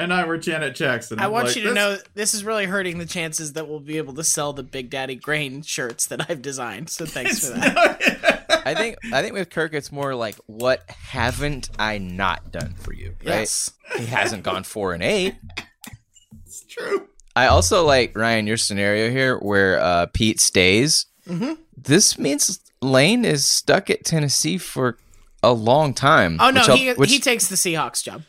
And 0.00 0.12
I 0.14 0.24
were 0.26 0.38
Janet 0.38 0.76
Jackson. 0.76 1.18
I 1.18 1.24
I'm 1.24 1.32
want 1.32 1.46
like, 1.48 1.56
you 1.56 1.62
to 1.62 1.68
"That's- 1.74 1.98
know 1.98 2.02
this 2.14 2.32
is 2.34 2.44
really 2.44 2.66
hurting 2.66 2.98
the 2.98 3.06
chances 3.06 3.54
that 3.54 3.68
we'll 3.68 3.80
be 3.80 3.96
able 3.98 4.14
to 4.14 4.22
sell 4.24 4.52
the 4.52 4.62
Big 4.62 4.90
Daddy 4.90 5.16
Grain 5.16 5.62
shirts 5.62 6.06
that 6.06 6.30
I've 6.30 6.40
designed. 6.40 6.88
So 6.90 7.04
thanks 7.04 7.48
for 7.48 7.54
that. 7.58 8.62
I 8.66 8.74
think 8.74 8.96
I 9.12 9.22
think 9.22 9.34
with 9.34 9.50
Kirk 9.50 9.74
it's 9.74 9.90
more 9.90 10.14
like 10.14 10.36
what 10.46 10.88
haven't 10.88 11.70
I 11.78 11.98
not 11.98 12.52
done 12.52 12.74
for 12.74 12.92
you? 12.92 13.16
Right? 13.24 13.40
Yes. 13.40 13.72
He 13.96 14.06
hasn't 14.06 14.42
gone 14.44 14.62
four 14.64 14.92
and 14.94 15.02
eight. 15.02 15.34
it's 16.46 16.64
true. 16.66 17.08
I 17.34 17.46
also 17.46 17.84
like 17.84 18.16
Ryan 18.16 18.46
your 18.46 18.56
scenario 18.56 19.10
here 19.10 19.38
where 19.38 19.80
uh, 19.80 20.06
Pete 20.12 20.40
stays. 20.40 21.06
Mm-hmm. 21.26 21.54
This 21.76 22.18
means 22.18 22.60
Lane 22.82 23.24
is 23.24 23.46
stuck 23.46 23.90
at 23.90 24.04
Tennessee 24.04 24.58
for 24.58 24.96
a 25.42 25.52
long 25.52 25.94
time. 25.94 26.36
Oh 26.40 26.50
no, 26.50 26.60
which 26.66 26.78
he 26.78 26.92
which- 26.94 27.10
he 27.10 27.18
takes 27.20 27.48
the 27.48 27.56
Seahawks 27.56 28.02
job. 28.02 28.22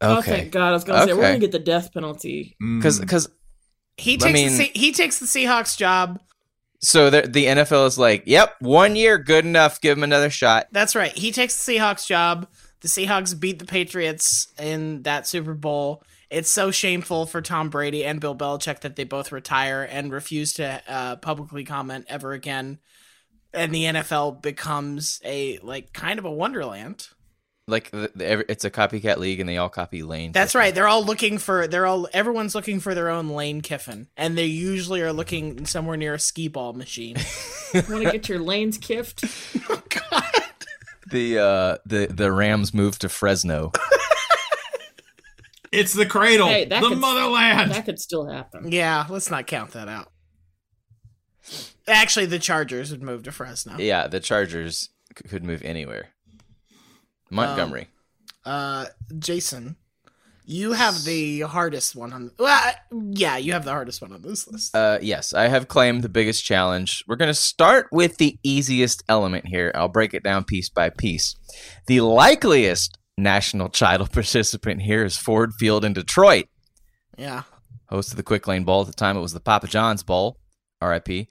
Oh, 0.00 0.18
Okay. 0.18 0.30
thank 0.40 0.52
God! 0.52 0.68
I 0.68 0.72
was 0.72 0.84
gonna 0.84 1.06
say 1.06 1.12
we're 1.14 1.22
gonna 1.22 1.38
get 1.38 1.52
the 1.52 1.58
death 1.58 1.92
penalty. 1.94 2.56
Because 2.60 2.98
because 3.00 3.28
He 3.96 4.14
I 4.14 4.16
takes 4.16 4.32
mean- 4.34 4.48
the 4.48 4.56
Se- 4.66 4.72
he 4.74 4.92
takes 4.92 5.18
the 5.18 5.26
Seahawks 5.26 5.76
job. 5.78 6.20
so 6.80 7.08
the 7.10 7.22
the 7.22 7.46
NFL 7.46 7.86
is 7.86 7.96
like, 7.98 8.24
yep, 8.26 8.56
one 8.60 8.96
year, 8.96 9.18
good 9.18 9.44
enough. 9.44 9.80
Give 9.80 9.96
him 9.96 10.04
another 10.04 10.30
shot. 10.30 10.66
That's 10.72 10.94
right. 10.96 11.12
He 11.16 11.30
takes 11.32 11.64
the 11.64 11.72
Seahawks 11.74 12.06
job. 12.06 12.48
The 12.80 12.88
Seahawks 12.88 13.38
beat 13.38 13.60
the 13.60 13.64
Patriots 13.64 14.48
in 14.58 15.02
that 15.04 15.26
Super 15.26 15.54
Bowl. 15.54 16.02
It's 16.28 16.50
so 16.50 16.70
shameful 16.72 17.24
for 17.26 17.40
Tom 17.40 17.70
Brady 17.70 18.04
and 18.04 18.20
Bill 18.20 18.34
Belichick 18.34 18.80
that 18.80 18.96
they 18.96 19.04
both 19.04 19.30
retire 19.30 19.84
and 19.88 20.10
refuse 20.12 20.52
to 20.54 20.82
uh, 20.88 21.16
publicly 21.16 21.64
comment 21.64 22.04
ever 22.08 22.32
again. 22.32 22.80
And 23.54 23.74
the 23.74 23.84
NFL 23.84 24.42
becomes 24.42 25.20
a 25.24 25.58
like 25.58 25.92
kind 25.92 26.18
of 26.18 26.24
a 26.24 26.30
wonderland. 26.32 27.08
Like 27.66 27.90
the, 27.92 28.10
the, 28.14 28.50
it's 28.50 28.66
a 28.66 28.70
copycat 28.70 29.16
league, 29.16 29.40
and 29.40 29.48
they 29.48 29.56
all 29.56 29.70
copy 29.70 30.02
Lane. 30.02 30.32
That's 30.32 30.54
right. 30.54 30.74
They're 30.74 30.86
all 30.86 31.02
looking 31.02 31.38
for. 31.38 31.66
They're 31.66 31.86
all. 31.86 32.06
Everyone's 32.12 32.54
looking 32.54 32.78
for 32.78 32.94
their 32.94 33.08
own 33.08 33.30
Lane 33.30 33.62
Kiffin, 33.62 34.08
and 34.18 34.36
they 34.36 34.44
usually 34.44 35.00
are 35.00 35.14
looking 35.14 35.64
somewhere 35.64 35.96
near 35.96 36.12
a 36.12 36.18
skee 36.18 36.48
ball 36.48 36.74
machine. 36.74 37.16
Want 37.74 38.04
to 38.04 38.12
get 38.12 38.28
your 38.28 38.40
lanes 38.40 38.76
kiffed? 38.76 39.22
the 41.10 41.38
uh 41.38 41.78
the 41.86 42.06
the 42.10 42.30
Rams 42.30 42.74
moved 42.74 43.00
to 43.00 43.08
Fresno. 43.08 43.72
It's 45.72 45.92
the 45.92 46.06
cradle, 46.06 46.46
Hey, 46.46 46.66
the 46.66 46.78
could- 46.78 46.98
motherland. 46.98 47.72
That 47.72 47.84
could 47.84 47.98
still 47.98 48.26
happen. 48.26 48.70
yeah, 48.70 49.06
let's 49.08 49.28
not 49.28 49.48
count 49.48 49.72
that 49.72 49.88
out. 49.88 50.12
Actually, 51.86 52.26
the 52.26 52.38
Chargers 52.38 52.90
would 52.90 53.02
move 53.02 53.22
to 53.24 53.32
Fresno. 53.32 53.76
yeah, 53.78 54.06
the 54.06 54.20
Chargers 54.20 54.88
c- 55.16 55.28
could 55.28 55.44
move 55.44 55.62
anywhere. 55.62 56.08
Montgomery. 57.30 57.88
Uh, 58.44 58.86
Jason, 59.18 59.76
you 60.44 60.72
have 60.72 61.04
the 61.04 61.40
hardest 61.40 61.96
one 61.96 62.12
on. 62.12 62.30
Well, 62.38 62.72
yeah, 63.10 63.36
you 63.38 63.52
have 63.52 63.64
the 63.64 63.70
hardest 63.72 64.02
one 64.02 64.12
on 64.12 64.22
this 64.22 64.46
list. 64.46 64.74
Uh, 64.76 64.98
yes, 65.00 65.32
I 65.32 65.48
have 65.48 65.68
claimed 65.68 66.02
the 66.02 66.08
biggest 66.08 66.44
challenge. 66.44 67.02
We're 67.08 67.16
going 67.16 67.30
to 67.30 67.34
start 67.34 67.88
with 67.90 68.18
the 68.18 68.38
easiest 68.42 69.02
element 69.08 69.46
here. 69.46 69.72
I'll 69.74 69.88
break 69.88 70.14
it 70.14 70.22
down 70.22 70.44
piece 70.44 70.68
by 70.68 70.90
piece. 70.90 71.34
The 71.86 72.00
likeliest 72.02 72.98
national 73.16 73.70
title 73.70 74.06
participant 74.12 74.82
here 74.82 75.04
is 75.04 75.16
Ford 75.16 75.52
Field 75.58 75.84
in 75.84 75.92
Detroit, 75.94 76.46
Yeah, 77.16 77.42
host 77.88 78.10
of 78.10 78.16
the 78.16 78.22
Quick 78.22 78.46
Lane 78.46 78.64
Bowl. 78.64 78.82
At 78.82 78.88
the 78.88 78.92
time, 78.92 79.16
it 79.16 79.20
was 79.22 79.32
the 79.32 79.40
Papa 79.40 79.66
John's 79.66 80.02
Bowl, 80.02 80.38
RIP. 80.82 81.28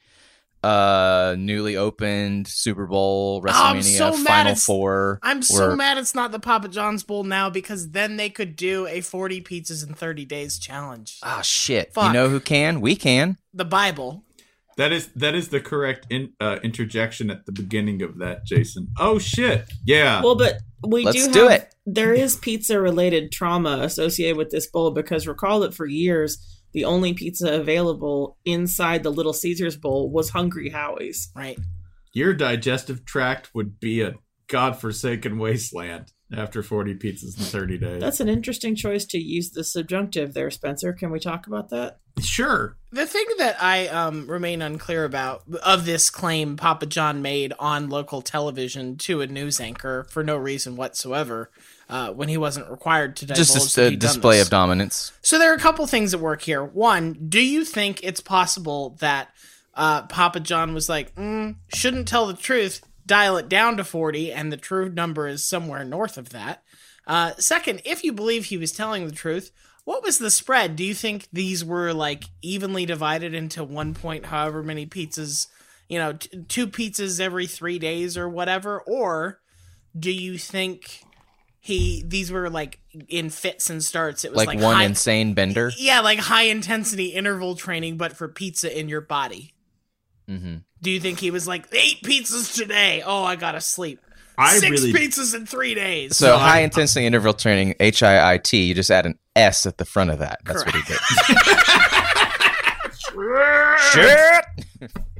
Uh, 0.64 1.36
newly 1.38 1.76
opened 1.76 2.48
Super 2.48 2.88
Bowl, 2.88 3.42
Oh, 3.44 3.48
WrestleMania, 3.48 3.98
so 3.98 4.14
Final 4.14 4.56
Four. 4.56 5.20
I'm 5.22 5.42
so 5.42 5.68
were- 5.70 5.76
mad 5.76 5.98
it's 5.98 6.16
not 6.16 6.32
the 6.32 6.40
Papa 6.40 6.70
John's 6.70 7.04
Bowl 7.04 7.26
now 7.26 7.50
because 7.50 7.92
then 7.92 8.16
they 8.16 8.30
could 8.30 8.56
do 8.56 8.88
a 8.88 9.02
40 9.02 9.42
pizzas 9.42 9.86
in 9.86 9.94
30 9.94 10.24
days 10.24 10.58
challenge. 10.58 11.20
Ah, 11.22 11.42
shit. 11.42 11.94
Fuck. 11.94 12.08
You 12.08 12.14
know 12.14 12.30
who 12.30 12.40
can? 12.40 12.80
We 12.80 12.96
can. 12.96 13.38
The 13.54 13.66
Bible. 13.66 14.24
That 14.78 14.92
is 14.92 15.08
that 15.16 15.36
is 15.36 15.50
the 15.50 15.60
correct 15.60 16.08
in, 16.10 16.32
uh, 16.40 16.58
interjection 16.64 17.30
at 17.30 17.46
the 17.46 17.52
beginning 17.52 18.02
of 18.02 18.18
that, 18.20 18.44
Jason. 18.46 18.88
Oh 18.98 19.20
shit! 19.20 19.66
Yeah. 19.86 20.24
Well, 20.24 20.36
but 20.36 20.62
we 20.88 21.04
Let's 21.06 21.28
do, 21.28 21.32
do 21.34 21.42
have, 21.44 21.52
it. 21.62 21.76
There 21.86 22.12
is 22.14 22.38
pizza 22.38 22.80
related 22.82 23.32
trauma 23.32 23.80
associated 23.82 24.36
with 24.38 24.50
this 24.50 24.66
bowl 24.66 24.90
because 24.90 25.28
recall 25.28 25.60
that 25.60 25.76
for 25.76 25.86
years 25.86 26.63
the 26.74 26.86
only 26.86 27.14
pizza 27.14 27.54
available 27.54 28.38
inside 28.46 29.04
the 29.04 29.12
Little 29.12 29.34
Caesars 29.34 29.78
bowl 29.78 30.12
was 30.12 30.32
Hungry 30.32 30.70
Howie's. 30.70 31.32
Right. 31.36 31.58
Your 32.14 32.34
digestive 32.34 33.06
tract 33.06 33.52
would 33.54 33.80
be 33.80 34.02
a 34.02 34.16
godforsaken 34.48 35.40
wasteland 35.40 36.12
after 36.36 36.64
40 36.64 36.96
pizzas 36.96 37.38
in 37.38 37.44
30 37.44 37.78
days. 37.78 38.02
That's 38.02 38.20
an 38.20 38.30
interesting 38.30 38.76
choice 38.76 39.06
to 39.06 39.18
use 39.18 39.52
the 39.52 39.64
subjunctive 39.64 40.34
there, 40.34 40.52
Spencer. 40.52 40.94
Can 40.94 41.12
we 41.12 41.20
talk 41.20 41.48
about 41.48 41.70
that? 41.70 42.00
sure. 42.22 42.78
The 42.92 43.08
thing 43.08 43.26
that 43.40 43.62
I 43.62 43.88
um, 43.88 44.28
remain 44.28 44.62
unclear 44.62 45.04
about 45.04 45.44
of 45.64 45.86
this 45.86 46.12
claim 46.12 46.58
Papa 46.58 46.86
John 46.86 47.24
made 47.24 47.54
on 47.58 47.90
local 47.90 48.22
television 48.22 48.98
to 48.98 49.22
a 49.22 49.28
news 49.28 49.60
anchor 49.60 50.06
for 50.10 50.24
no 50.24 50.38
reason 50.38 50.76
whatsoever 50.76 51.50
uh, 51.94 52.12
when 52.12 52.28
he 52.28 52.38
wasn't 52.38 52.68
required 52.72 53.16
to 53.16 53.28
divulge 53.28 53.38
Just 53.38 53.78
a, 53.78 53.96
display 53.96 54.42
of 54.42 54.50
dominance. 54.50 55.14
So 55.22 55.38
there 55.38 55.52
are 55.52 55.56
a 55.56 55.60
couple 55.60 55.86
things 55.86 56.12
at 56.16 56.20
work 56.20 56.42
here. 56.42 56.64
One, 56.64 57.14
do 57.30 57.40
you 57.40 57.64
think 57.64 58.00
it's 58.02 58.20
possible 58.20 58.98
that 59.00 59.30
uh, 59.76 60.08
Papa 60.08 60.40
John 60.40 60.74
was 60.74 60.90
like, 60.90 61.14
mm, 61.14 61.56
shouldn't 61.72 62.08
tell 62.08 62.26
the 62.26 62.34
truth, 62.34 62.82
dial 63.06 63.38
it 63.38 63.48
down 63.48 63.78
to 63.78 63.84
40, 63.84 64.32
and 64.32 64.52
the 64.52 64.58
true 64.58 64.90
number 64.90 65.28
is 65.28 65.46
somewhere 65.46 65.86
north 65.86 66.18
of 66.18 66.30
that? 66.30 66.64
Uh, 67.06 67.34
second, 67.38 67.84
if 67.86 68.04
you 68.04 68.12
believe 68.12 68.46
he 68.46 68.58
was 68.58 68.72
telling 68.72 69.06
the 69.06 69.14
truth, 69.14 69.52
what 69.84 70.04
was 70.04 70.18
the 70.18 70.32
spread? 70.32 70.76
Do 70.76 70.84
you 70.84 70.96
think 70.96 71.28
these 71.32 71.64
were 71.64 71.94
like 71.94 72.24
evenly 72.42 72.88
divided 72.88 73.36
into 73.36 73.64
one 73.64 73.94
point, 73.94 74.26
however 74.26 74.64
many 74.64 74.88
pizzas, 74.88 75.46
you 75.88 76.00
know, 76.00 76.14
t- 76.14 76.44
two 76.48 76.66
pizzas 76.66 77.20
every 77.20 77.46
three 77.46 77.78
days 77.78 78.18
or 78.18 78.28
whatever? 78.28 78.82
Or 78.82 79.42
do 79.96 80.12
you 80.12 80.40
think 80.40 81.04
he 81.66 82.04
these 82.06 82.30
were 82.30 82.50
like 82.50 82.80
in 83.08 83.30
fits 83.30 83.70
and 83.70 83.82
starts? 83.82 84.26
It 84.26 84.32
was 84.32 84.38
Like, 84.38 84.48
like, 84.50 84.60
one 84.60 84.76
high, 84.76 84.84
insane 84.84 85.34
bender. 85.34 85.72
yeah, 85.78 86.02
like 86.02 86.20
high 86.20 86.44
intensity 86.44 87.08
interval 87.08 87.56
training, 87.56 87.96
but 87.98 88.18
for 88.18 88.28
pizza 88.28 88.78
in 88.78 88.90
your 88.90 89.00
body. 89.02 89.54
Mm-hmm. 90.30 90.58
Do 90.82 90.92
you 90.92 91.00
think 91.00 91.20
he 91.20 91.32
was 91.32 91.48
like 91.48 91.66
eight 91.72 92.02
pizzas 92.04 92.54
today? 92.54 93.02
Oh, 93.06 93.24
I 93.24 93.38
gotta 93.38 93.62
sleep. 93.62 94.02
I 94.38 94.58
Six 94.58 94.82
really 94.82 94.92
pizzas 94.94 95.34
in 95.34 95.46
three 95.46 95.74
days. 95.74 96.18
So 96.18 96.28
No, 96.28 96.38
high 96.38 96.58
I- 96.60 96.64
intensity 96.64 97.06
interval 97.06 97.34
training, 97.34 97.76
H 97.80 98.04
I 98.04 98.34
I 98.34 98.38
T. 98.40 98.64
You 98.64 98.74
just 98.74 98.92
add 98.92 99.06
an 99.06 99.18
S 99.36 99.66
at 99.66 99.78
the 99.78 99.86
front 99.86 100.10
of 100.12 100.20
that. 100.20 100.40
That's 100.44 100.66
what 100.66 100.76
he 100.76 100.82
did. 100.82 101.00
Shit. 103.92 104.92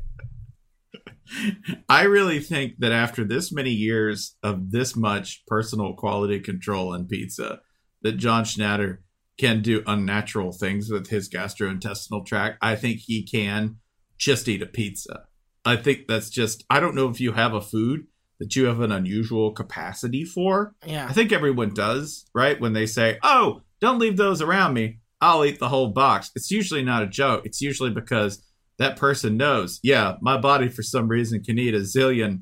I 1.90 2.04
really 2.04 2.40
think 2.40 2.74
that 2.80 2.92
after 2.92 3.24
this 3.24 3.52
many 3.52 3.72
years 3.72 4.36
of 4.44 4.72
this 4.72 4.96
much 4.96 5.44
personal 5.48 5.94
quality 5.94 6.40
control 6.40 6.94
in 6.94 7.08
pizza, 7.08 7.62
that 8.02 8.18
John 8.18 8.44
Schnatter 8.44 9.00
can 9.40 9.62
do 9.62 9.84
unnatural 9.88 10.52
things 10.52 10.90
with 10.92 11.08
his 11.10 11.30
gastrointestinal 11.30 12.26
tract. 12.26 12.58
I 12.62 12.76
think 12.76 13.00
he 13.00 13.24
can 13.24 13.78
just 14.18 14.48
eat 14.48 14.62
a 14.62 14.68
pizza. 14.68 15.24
I 15.66 15.78
think 15.78 16.08
that's 16.08 16.30
just, 16.30 16.64
I 16.70 16.80
don't 16.80 16.96
know 16.96 17.10
if 17.10 17.20
you 17.20 17.32
have 17.32 17.54
a 17.54 17.62
food 17.62 18.08
that 18.40 18.56
you 18.56 18.66
have 18.66 18.82
an 18.82 18.92
unusual 18.92 19.52
capacity 19.52 20.26
for. 20.26 20.76
yeah. 20.86 21.08
I 21.10 21.14
think 21.14 21.32
everyone 21.32 21.74
does, 21.74 22.26
right? 22.34 22.60
When 22.60 22.74
they 22.74 22.86
say, 22.86 23.18
oh, 23.24 23.62
don't 23.80 24.00
leave 24.00 24.18
those 24.18 24.42
around 24.42 24.74
me, 24.74 25.00
I'll 25.22 25.46
eat 25.46 25.60
the 25.60 25.70
whole 25.70 25.88
box. 25.88 26.32
It's 26.36 26.52
usually 26.52 26.84
not 26.84 27.04
a 27.04 27.08
joke. 27.08 27.46
It's 27.46 27.62
usually 27.62 27.92
because 27.92 28.44
that 28.80 28.98
person 28.98 29.38
knows, 29.38 29.80
yeah, 29.84 30.16
my 30.22 30.38
body 30.38 30.70
for 30.70 30.84
some 30.84 31.08
reason 31.08 31.44
can 31.44 31.60
eat 31.60 31.74
a 31.76 31.80
zillion 31.80 32.42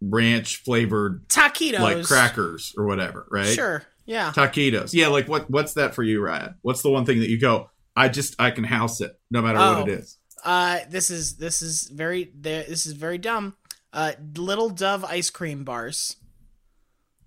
ranch 0.00 0.62
flavored 0.62 1.26
Taquitos. 1.28 1.80
like 1.80 2.04
crackers 2.04 2.74
or 2.76 2.86
whatever, 2.86 3.26
right? 3.30 3.46
Sure. 3.46 3.82
Yeah. 4.06 4.32
Taquitos. 4.34 4.92
Yeah, 4.94 5.08
like 5.08 5.28
what 5.28 5.50
what's 5.50 5.74
that 5.74 5.94
for 5.94 6.02
you, 6.02 6.22
Ryan? 6.22 6.54
What's 6.62 6.82
the 6.82 6.90
one 6.90 7.04
thing 7.04 7.20
that 7.20 7.28
you 7.28 7.38
go, 7.40 7.70
I 7.96 8.08
just 8.08 8.34
I 8.40 8.50
can 8.50 8.64
house 8.64 9.00
it 9.00 9.18
no 9.30 9.42
matter 9.42 9.58
Oh. 9.60 9.80
what 9.80 9.88
it 9.88 9.98
is. 9.98 10.18
Uh, 10.44 10.78
this 10.88 11.10
is 11.10 11.36
this 11.36 11.62
is 11.62 11.88
very 11.88 12.30
this 12.34 12.86
is 12.86 12.92
very 12.92 13.18
dumb. 13.18 13.56
Uh, 13.92 14.12
little 14.36 14.70
Dove 14.70 15.04
ice 15.04 15.30
cream 15.30 15.64
bars. 15.64 16.16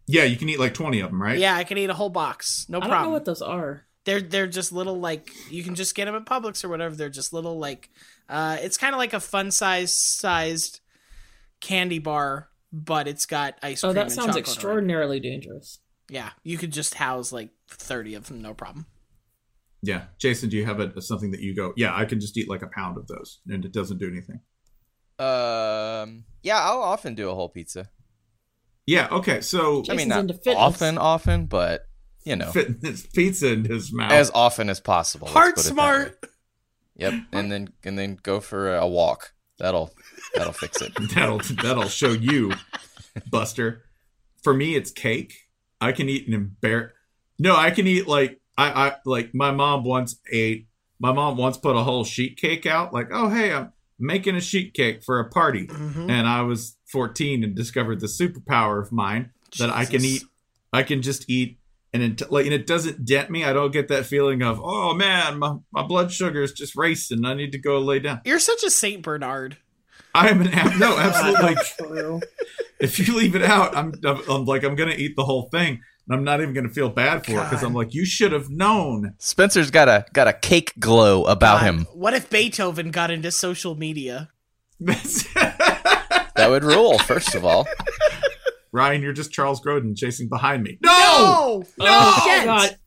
Yeah, 0.08 0.24
you 0.24 0.38
can 0.38 0.48
eat 0.50 0.60
like 0.60 0.74
20 0.74 1.00
of 1.02 1.10
them, 1.10 1.22
right? 1.22 1.38
Yeah, 1.38 1.56
I 1.56 1.64
can 1.64 1.78
eat 1.78 1.90
a 1.90 1.94
whole 1.94 2.10
box. 2.10 2.66
No 2.70 2.80
problem. 2.80 2.92
I 2.92 3.02
don't 3.02 3.10
know 3.10 3.14
what 3.14 3.26
those 3.26 3.42
are. 3.42 3.86
They're 4.06 4.22
they're 4.22 4.48
just 4.48 4.72
little 4.72 5.00
like 5.00 5.30
you 5.50 5.64
can 5.64 5.76
just 5.76 5.94
get 5.96 6.06
them 6.06 6.16
at 6.16 6.26
Publix 6.26 6.64
or 6.64 6.70
whatever. 6.70 6.96
They're 6.96 7.10
just 7.10 7.34
little 7.34 7.60
like 7.60 7.90
uh, 8.30 8.58
it's 8.62 8.78
kind 8.78 8.96
of 8.96 9.00
like 9.00 9.14
a 9.14 9.20
fun 9.20 9.52
size 9.52 9.96
sized 9.96 10.80
candy 11.60 12.00
bar, 12.00 12.50
but 12.74 13.08
it's 13.08 13.26
got 13.26 13.58
ice 13.62 13.82
cream. 13.82 13.92
Oh, 13.92 13.94
that 13.94 14.04
and 14.04 14.12
sounds 14.12 14.28
chocolate 14.28 14.36
on 14.36 14.38
it. 14.38 14.48
extraordinarily 14.48 15.20
dangerous. 15.20 15.80
Yeah, 16.10 16.32
you 16.44 16.58
could 16.58 16.72
just 16.72 16.96
house 16.96 17.32
like 17.32 17.50
thirty 17.70 18.16
of 18.16 18.28
them, 18.28 18.42
no 18.42 18.54
problem. 18.54 18.88
Yeah. 19.82 20.06
Jason, 20.18 20.50
do 20.50 20.58
you 20.58 20.66
have 20.66 20.80
a, 20.80 21.02
something 21.02 21.32
that 21.32 21.42
you 21.42 21.56
go, 21.56 21.74
yeah, 21.76 21.96
I 21.96 22.06
can 22.06 22.20
just 22.20 22.38
eat 22.38 22.50
like 22.50 22.62
a 22.62 22.68
pound 22.68 22.98
of 22.98 23.08
those 23.08 23.40
and 23.48 23.66
it 23.66 23.72
doesn't 23.72 23.98
do 23.98 24.08
anything? 24.08 24.40
Um. 25.20 26.26
Yeah, 26.44 26.60
I'll 26.60 26.82
often 26.82 27.16
do 27.16 27.30
a 27.30 27.36
whole 27.36 27.50
pizza. 27.50 27.90
Yeah, 28.88 29.08
okay. 29.12 29.42
So 29.42 29.84
I 29.90 29.94
mean, 29.94 30.08
not 30.08 30.32
often, 30.48 30.98
often, 30.98 31.46
but 31.46 31.86
you 32.24 32.36
know, 32.36 32.52
fitness 32.52 33.06
pizza 33.08 33.52
in 33.52 33.66
his 33.66 33.92
mouth. 33.92 34.12
as 34.12 34.32
often 34.34 34.70
as 34.70 34.80
possible. 34.80 35.28
Heart 35.28 35.56
put 35.56 35.66
it 35.66 35.68
that 35.70 35.74
smart. 35.74 36.26
Yep, 36.98 37.14
and 37.32 37.52
then 37.52 37.74
and 37.84 37.98
then 37.98 38.18
go 38.22 38.40
for 38.40 38.76
a 38.76 38.88
walk. 38.88 39.34
That'll 39.58 39.94
that'll 40.36 40.54
fix 40.54 40.82
it. 40.82 40.92
that'll 41.16 41.40
that'll 41.62 41.90
show 41.90 42.12
you, 42.12 42.54
Buster. 43.30 43.84
For 44.44 44.54
me, 44.54 44.76
it's 44.76 44.92
cake. 44.92 45.34
I 45.80 45.92
can 45.92 46.10
eat 46.10 46.28
an 46.28 46.58
embar. 46.62 46.92
No, 47.40 47.56
I 47.56 47.72
can 47.72 47.88
eat 47.88 48.08
like 48.08 48.40
I 48.58 48.88
I 48.88 48.96
like 49.06 49.34
my 49.34 49.52
mom 49.52 49.84
once 49.84 50.16
ate. 50.32 50.68
My 51.00 51.12
mom 51.12 51.38
once 51.38 51.58
put 51.58 51.76
a 51.76 51.84
whole 51.84 52.04
sheet 52.04 52.38
cake 52.38 52.66
out. 52.66 52.94
Like, 52.94 53.08
oh 53.12 53.30
hey, 53.30 53.54
I'm 53.54 53.74
making 54.00 54.36
a 54.36 54.42
sheet 54.42 54.74
cake 54.74 55.04
for 55.04 55.20
a 55.20 55.30
party, 55.30 55.68
Mhm. 55.68 56.10
and 56.10 56.28
I 56.28 56.42
was 56.42 56.76
14 56.92 57.44
and 57.44 57.56
discovered 57.56 58.00
the 58.00 58.08
superpower 58.08 58.80
of 58.82 58.92
mine 58.92 59.32
that 59.58 59.70
I 59.72 59.86
can 59.86 60.04
eat. 60.06 60.24
I 60.74 60.84
can 60.84 61.02
just 61.02 61.30
eat 61.30 61.58
and 61.94 62.04
it 62.04 62.32
like 62.32 62.46
and 62.46 62.54
it 62.54 62.68
doesn't 62.68 63.06
dent 63.06 63.30
me. 63.30 63.44
I 63.44 63.54
don't 63.54 63.72
get 63.72 63.88
that 63.90 64.06
feeling 64.06 64.42
of 64.42 64.60
oh 64.64 64.94
man, 64.94 65.40
my, 65.40 65.56
my 65.72 65.84
blood 65.84 66.12
sugar 66.12 66.42
is 66.42 66.54
just 66.54 66.76
racing. 66.76 67.26
I 67.26 67.34
need 67.34 67.52
to 67.52 67.60
go 67.60 67.80
lay 67.80 68.00
down. 68.00 68.22
You're 68.26 68.40
such 68.40 68.64
a 68.64 68.70
Saint 68.70 69.02
Bernard. 69.04 69.58
I 70.14 70.30
am 70.30 70.42
an 70.42 70.50
ab- 70.50 70.80
no, 70.80 70.98
absolutely. 71.00 71.56
True. 71.78 72.22
if 72.80 73.00
you 73.00 73.16
leave 73.16 73.36
it 73.36 73.44
out, 73.44 73.76
I'm, 73.76 73.94
I'm 74.06 74.46
like 74.46 74.64
I'm 74.64 74.76
gonna 74.76 74.96
eat 74.96 75.16
the 75.16 75.26
whole 75.26 75.50
thing, 75.50 75.82
and 76.08 76.16
I'm 76.16 76.24
not 76.24 76.42
even 76.42 76.54
gonna 76.54 76.70
feel 76.70 76.90
bad 76.90 77.26
for 77.26 77.34
it 77.34 77.44
because 77.44 77.64
I'm 77.64 77.74
like 77.74 77.94
you 77.94 78.06
should 78.06 78.32
have 78.32 78.50
known. 78.50 79.16
Spencer's 79.20 79.72
got 79.72 79.88
a 79.90 80.06
got 80.14 80.28
a 80.28 80.34
cake 80.34 80.74
glow 80.80 81.24
about 81.26 81.62
God, 81.62 81.66
him. 81.66 81.88
What 81.94 82.14
if 82.14 82.30
Beethoven 82.30 82.92
got 82.92 83.12
into 83.12 83.32
social 83.32 83.76
media? 83.76 84.30
That 86.42 86.50
would 86.50 86.64
rule. 86.64 86.98
First 86.98 87.36
of 87.36 87.46
all, 87.46 87.68
Ryan, 88.72 89.02
you're 89.02 89.14
just 89.14 89.32
Charles 89.32 89.62
Grodin 89.62 89.98
chasing 89.98 90.30
behind 90.30 90.64
me. 90.64 90.78
No, 90.82 90.92
No! 90.92 90.96
Oh, 90.98 91.64
no! 91.80 91.86
Oh 91.88 92.24
Shit! 92.26 92.46
god. 92.46 92.78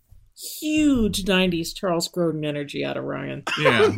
Huge 0.61 1.25
90s 1.25 1.75
Charles 1.75 2.09
Grodin 2.09 2.45
energy 2.45 2.85
out 2.85 2.97
of 2.97 3.05
Ryan. 3.05 3.43
yeah, 3.61 3.93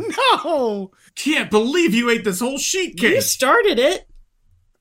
No! 0.44 0.90
can't 1.14 1.50
believe 1.50 1.94
you 1.94 2.10
ate 2.10 2.24
this 2.24 2.40
whole 2.40 2.58
sheet 2.58 2.96
cake. 2.98 3.14
You 3.14 3.20
started 3.22 3.78
it. 3.78 4.06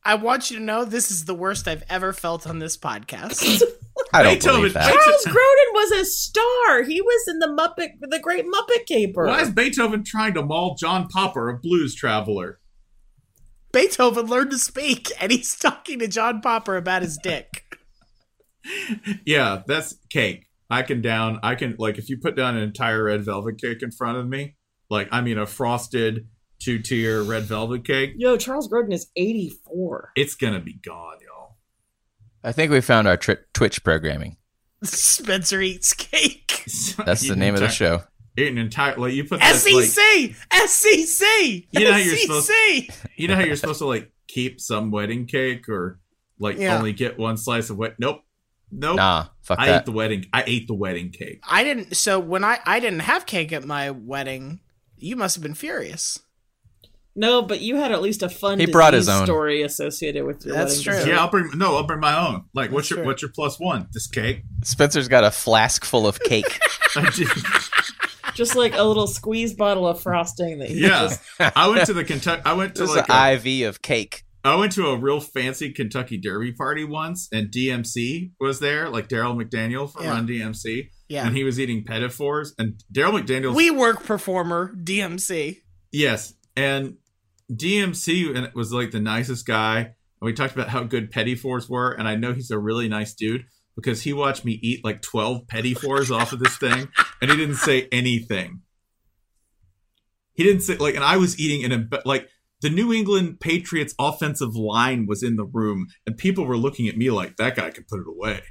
I 0.03 0.15
want 0.15 0.51
you 0.51 0.57
to 0.59 0.63
know 0.63 0.85
this 0.85 1.09
is 1.09 1.25
the 1.25 1.33
worst 1.33 1.67
I've 1.67 1.83
ever 1.89 2.13
felt 2.13 2.45
on 2.45 2.59
this 2.59 2.77
podcast. 2.77 3.61
I 4.13 4.21
don't 4.23 4.33
Beethoven- 4.33 4.59
believe 4.61 4.73
that. 4.73 4.93
Charles 4.93 5.25
Grodin 5.25 5.73
was 5.73 5.91
a 5.93 6.05
star. 6.05 6.83
He 6.83 7.01
was 7.01 7.27
in 7.27 7.39
the 7.39 7.47
Muppet, 7.47 7.91
the 8.01 8.19
Great 8.19 8.45
Muppet 8.45 8.85
Caper. 8.85 9.25
Why 9.25 9.41
is 9.41 9.49
Beethoven 9.49 10.03
trying 10.03 10.33
to 10.35 10.43
maul 10.43 10.75
John 10.75 11.07
Popper, 11.07 11.49
a 11.49 11.57
blues 11.57 11.95
traveler? 11.95 12.59
Beethoven 13.75 14.27
learned 14.27 14.51
to 14.51 14.57
speak, 14.57 15.11
and 15.19 15.33
he's 15.33 15.53
talking 15.53 15.99
to 15.99 16.07
John 16.07 16.39
Popper 16.39 16.77
about 16.77 17.01
his 17.01 17.17
dick. 17.21 17.65
Yeah, 19.25 19.63
that's 19.67 19.97
cake. 20.09 20.47
I 20.69 20.81
can 20.81 21.01
down. 21.01 21.41
I 21.43 21.55
can 21.55 21.75
like 21.77 21.97
if 21.97 22.09
you 22.09 22.17
put 22.17 22.37
down 22.37 22.55
an 22.55 22.63
entire 22.63 23.03
red 23.03 23.25
velvet 23.25 23.61
cake 23.61 23.83
in 23.83 23.91
front 23.91 24.17
of 24.17 24.27
me, 24.29 24.55
like 24.89 25.09
I 25.11 25.19
mean 25.19 25.37
a 25.37 25.45
frosted 25.45 26.27
two 26.59 26.79
tier 26.79 27.21
red 27.21 27.43
velvet 27.43 27.85
cake, 27.85 28.13
Yo, 28.15 28.37
Charles 28.37 28.69
Grodin 28.69 28.93
is 28.93 29.07
84. 29.17 30.13
it's 30.15 30.35
gonna 30.35 30.61
be 30.61 30.73
gone, 30.73 31.17
y'all. 31.21 31.57
I 32.45 32.53
think 32.53 32.71
we 32.71 32.79
found 32.79 33.09
our 33.09 33.17
tri- 33.17 33.37
Twitch 33.53 33.83
programming. 33.83 34.37
Spencer 34.83 35.61
eats 35.61 35.93
cake. 35.93 36.63
That's 37.05 37.27
the 37.27 37.33
an 37.33 37.39
name 37.39 37.55
of 37.55 37.59
the 37.59 37.67
show. 37.67 38.03
Eat 38.37 38.47
an 38.49 38.57
entire 38.57 38.95
like 38.97 39.13
you 39.13 39.23
put 39.23 39.39
that 39.39 39.51
like 39.65 39.85
SEC! 39.85 40.35
SEC! 40.67 41.27
You 41.71 41.85
know 41.85 41.91
how 41.93 41.97
you're 41.97 42.17
supposed- 42.17 42.51
you 43.15 43.27
know 43.27 43.35
how 43.35 43.41
you're 43.43 43.55
supposed 43.55 43.79
to 43.79 43.85
like 43.85 44.11
keep 44.27 44.59
some 44.59 44.91
wedding 44.91 45.25
cake 45.25 45.69
or 45.69 45.99
like 46.39 46.57
Yeah. 46.57 46.77
only 46.77 46.91
get 46.93 47.17
one 47.17 47.37
slice 47.37 47.69
of 47.69 47.77
wet. 47.77 47.95
Nope, 47.97 48.21
nope. 48.71 48.97
Nah, 48.97 49.27
fuck 49.41 49.59
I 49.59 49.67
that. 49.67 49.79
ate 49.81 49.85
the 49.85 49.91
wedding. 49.93 50.25
I 50.33 50.43
ate 50.45 50.67
the 50.67 50.73
wedding 50.73 51.11
cake. 51.11 51.41
I 51.49 51.63
didn't. 51.63 51.95
So 51.95 52.19
when 52.19 52.43
I 52.43 52.59
I 52.65 52.79
didn't 52.81 52.99
have 52.99 53.25
cake 53.25 53.53
at 53.53 53.63
my 53.63 53.89
wedding, 53.91 54.59
you 54.97 55.15
must 55.15 55.35
have 55.35 55.43
been 55.43 55.53
furious. 55.55 56.19
No, 57.17 57.41
but 57.41 57.61
you 57.61 57.77
had 57.77 57.93
at 57.93 58.01
least 58.01 58.21
a 58.23 58.27
fun 58.27 58.59
He 58.59 58.65
brought 58.65 58.93
his 58.93 59.07
own. 59.07 59.25
story 59.25 59.61
associated 59.61 60.25
with 60.25 60.45
your 60.45 60.53
That's 60.53 60.73
wedding 60.73 60.83
true. 60.83 60.93
dessert. 60.95 61.09
Yeah, 61.09 61.19
I'll 61.21 61.29
bring 61.31 61.49
no, 61.55 61.77
I'll 61.77 61.87
bring 61.87 62.01
my 62.01 62.17
own. 62.27 62.43
Like, 62.53 62.71
what's 62.71 62.89
your 62.89 62.97
true. 62.97 63.05
what's 63.05 63.21
your 63.21 63.31
plus 63.33 63.57
one? 63.57 63.87
This 63.93 64.07
cake. 64.07 64.41
Spencer's 64.63 65.07
got 65.07 65.23
a 65.23 65.31
flask 65.31 65.85
full 65.85 66.05
of 66.07 66.19
cake. 66.19 66.59
I 68.35 68.37
just- 68.37 68.49
Just 68.51 68.57
like 68.57 68.75
a 68.75 68.83
little 68.83 69.07
squeeze 69.07 69.53
bottle 69.53 69.87
of 69.87 70.01
frosting 70.01 70.59
that 70.59 70.69
you 70.69 70.87
yeah, 70.87 71.07
just 71.07 71.21
I 71.55 71.67
went 71.69 71.85
to 71.87 71.93
the 71.93 72.03
Kentucky. 72.03 72.41
I 72.45 72.53
went 72.53 72.75
to 72.75 72.81
This 72.83 72.95
like 72.95 73.09
an 73.09 73.15
a, 73.15 73.33
IV 73.61 73.69
of 73.69 73.81
cake. 73.81 74.23
I 74.43 74.55
went 74.55 74.73
to 74.73 74.87
a 74.89 74.95
real 74.97 75.19
fancy 75.19 75.71
Kentucky 75.71 76.17
Derby 76.17 76.51
party 76.51 76.83
once, 76.83 77.27
and 77.31 77.49
DMC 77.49 78.31
was 78.39 78.59
there, 78.59 78.89
like 78.89 79.07
Darryl 79.09 79.35
McDaniel 79.35 79.91
from 79.91 80.03
Yeah. 80.03 80.09
Run 80.11 80.27
DMC, 80.27 80.89
Yeah. 81.09 81.25
and 81.25 81.35
he 81.35 81.43
was 81.43 81.59
eating 81.59 81.83
petit 81.83 82.09
fours. 82.09 82.53
And 82.59 82.79
Darryl 82.93 83.19
McDaniel, 83.19 83.55
We 83.55 83.71
work 83.71 84.03
performer 84.03 84.75
DMC. 84.83 85.61
yes, 85.91 86.33
and 86.55 86.97
DMC 87.51 88.35
and 88.35 88.51
was 88.53 88.71
like 88.71 88.91
the 88.91 88.99
nicest 88.99 89.45
guy. 89.45 89.79
And 89.79 89.93
we 90.27 90.33
talked 90.33 90.53
about 90.53 90.69
how 90.69 90.83
good 90.83 91.09
petit 91.11 91.35
fours 91.35 91.67
were, 91.69 91.91
and 91.91 92.07
I 92.07 92.15
know 92.15 92.33
he's 92.33 92.51
a 92.51 92.59
really 92.59 92.87
nice 92.87 93.13
dude 93.13 93.45
because 93.75 94.01
he 94.03 94.13
watched 94.13 94.45
me 94.45 94.53
eat 94.61 94.83
like 94.83 95.01
twelve 95.01 95.47
petit 95.47 95.73
fours 95.73 96.11
off 96.11 96.33
of 96.33 96.39
this 96.39 96.57
thing, 96.57 96.87
and 97.21 97.31
he 97.31 97.37
didn't 97.37 97.55
say 97.57 97.87
anything. 97.91 98.61
He 100.33 100.43
didn't 100.43 100.61
say 100.61 100.75
like, 100.77 100.95
and 100.95 101.03
I 101.03 101.17
was 101.17 101.39
eating 101.39 101.61
in 101.61 101.71
a 101.71 101.99
like 102.05 102.27
the 102.61 102.69
New 102.69 102.91
England 102.93 103.39
Patriots 103.39 103.93
offensive 103.99 104.55
line 104.55 105.05
was 105.07 105.23
in 105.23 105.35
the 105.35 105.45
room, 105.45 105.87
and 106.05 106.17
people 106.17 106.45
were 106.45 106.57
looking 106.57 106.87
at 106.87 106.97
me 106.97 107.09
like 107.11 107.37
that 107.37 107.55
guy 107.55 107.69
can 107.69 107.85
put 107.89 107.99
it 107.99 108.07
away. 108.07 108.41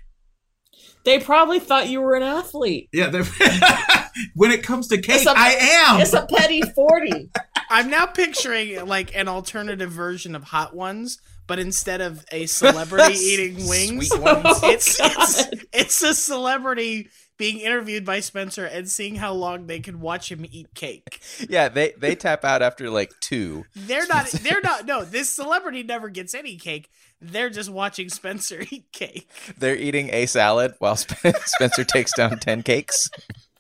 They 1.05 1.19
probably 1.21 1.59
thought 1.61 1.89
you 1.89 2.01
were 2.01 2.15
an 2.15 2.23
athlete. 2.23 2.89
Yeah, 2.93 3.09
they- 3.11 3.23
when 4.35 4.51
it 4.51 4.63
comes 4.63 4.89
to 4.89 4.97
cake, 4.97 5.17
It's 5.17 5.27
a- 5.27 5.35
I 5.37 5.51
am. 5.61 6.01
It's 6.01 6.15
a 6.15 6.27
petty 6.27 6.63
40. 6.63 7.31
I'm 7.71 7.91
now 7.91 8.07
picturing 8.07 8.87
like 8.87 9.15
an 9.15 9.29
alternative 9.29 9.91
version 9.91 10.35
of 10.35 10.45
Hot 10.45 10.75
Ones, 10.75 11.19
but 11.47 11.59
instead 11.59 12.01
of 12.01 12.25
a 12.33 12.47
celebrity 12.47 13.15
eating 13.19 13.69
wings, 13.69 14.09
Sweet 14.09 14.21
ones. 14.21 14.45
it's, 14.63 15.01
oh, 15.01 15.07
it's 15.07 15.65
it's 15.73 16.03
a 16.03 16.15
celebrity 16.15 17.09
being 17.37 17.59
interviewed 17.59 18.05
by 18.05 18.21
Spencer 18.21 18.65
and 18.65 18.89
seeing 18.89 19.17
how 19.17 19.33
long 19.33 19.67
they 19.67 19.81
can 19.81 20.01
watch 20.01 20.31
him 20.31 20.47
eat 20.51 20.73
cake. 20.75 21.21
Yeah, 21.49 21.69
they 21.69 21.93
they 21.99 22.15
tap 22.15 22.45
out 22.45 22.63
after 22.63 22.91
like 22.91 23.13
two. 23.21 23.65
They're 23.75 24.07
not. 24.07 24.27
They're 24.27 24.61
not. 24.63 24.87
No, 24.87 25.05
this 25.05 25.31
celebrity 25.31 25.83
never 25.83 26.09
gets 26.09 26.35
any 26.35 26.57
cake. 26.57 26.89
They're 27.21 27.51
just 27.51 27.71
watching 27.71 28.09
Spencer 28.09 28.65
eat 28.71 28.93
cake. 28.93 29.29
They're 29.59 29.77
eating 29.77 30.11
a 30.13 30.27
salad 30.27 30.75
while 30.79 30.97
Spencer 30.97 31.85
takes 31.85 32.13
down 32.15 32.39
ten 32.39 32.63
cakes. 32.63 33.11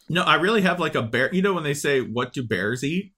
No, 0.09 0.22
I 0.22 0.35
really 0.37 0.62
have 0.62 0.78
like 0.80 0.95
a 0.95 1.03
bear. 1.03 1.35
You 1.35 1.43
know 1.43 1.55
when 1.55 1.64
they 1.64 1.74
say 1.74 2.01
what 2.01 2.32
do 2.32 2.43
bears 2.43 2.85
eat 2.85 3.12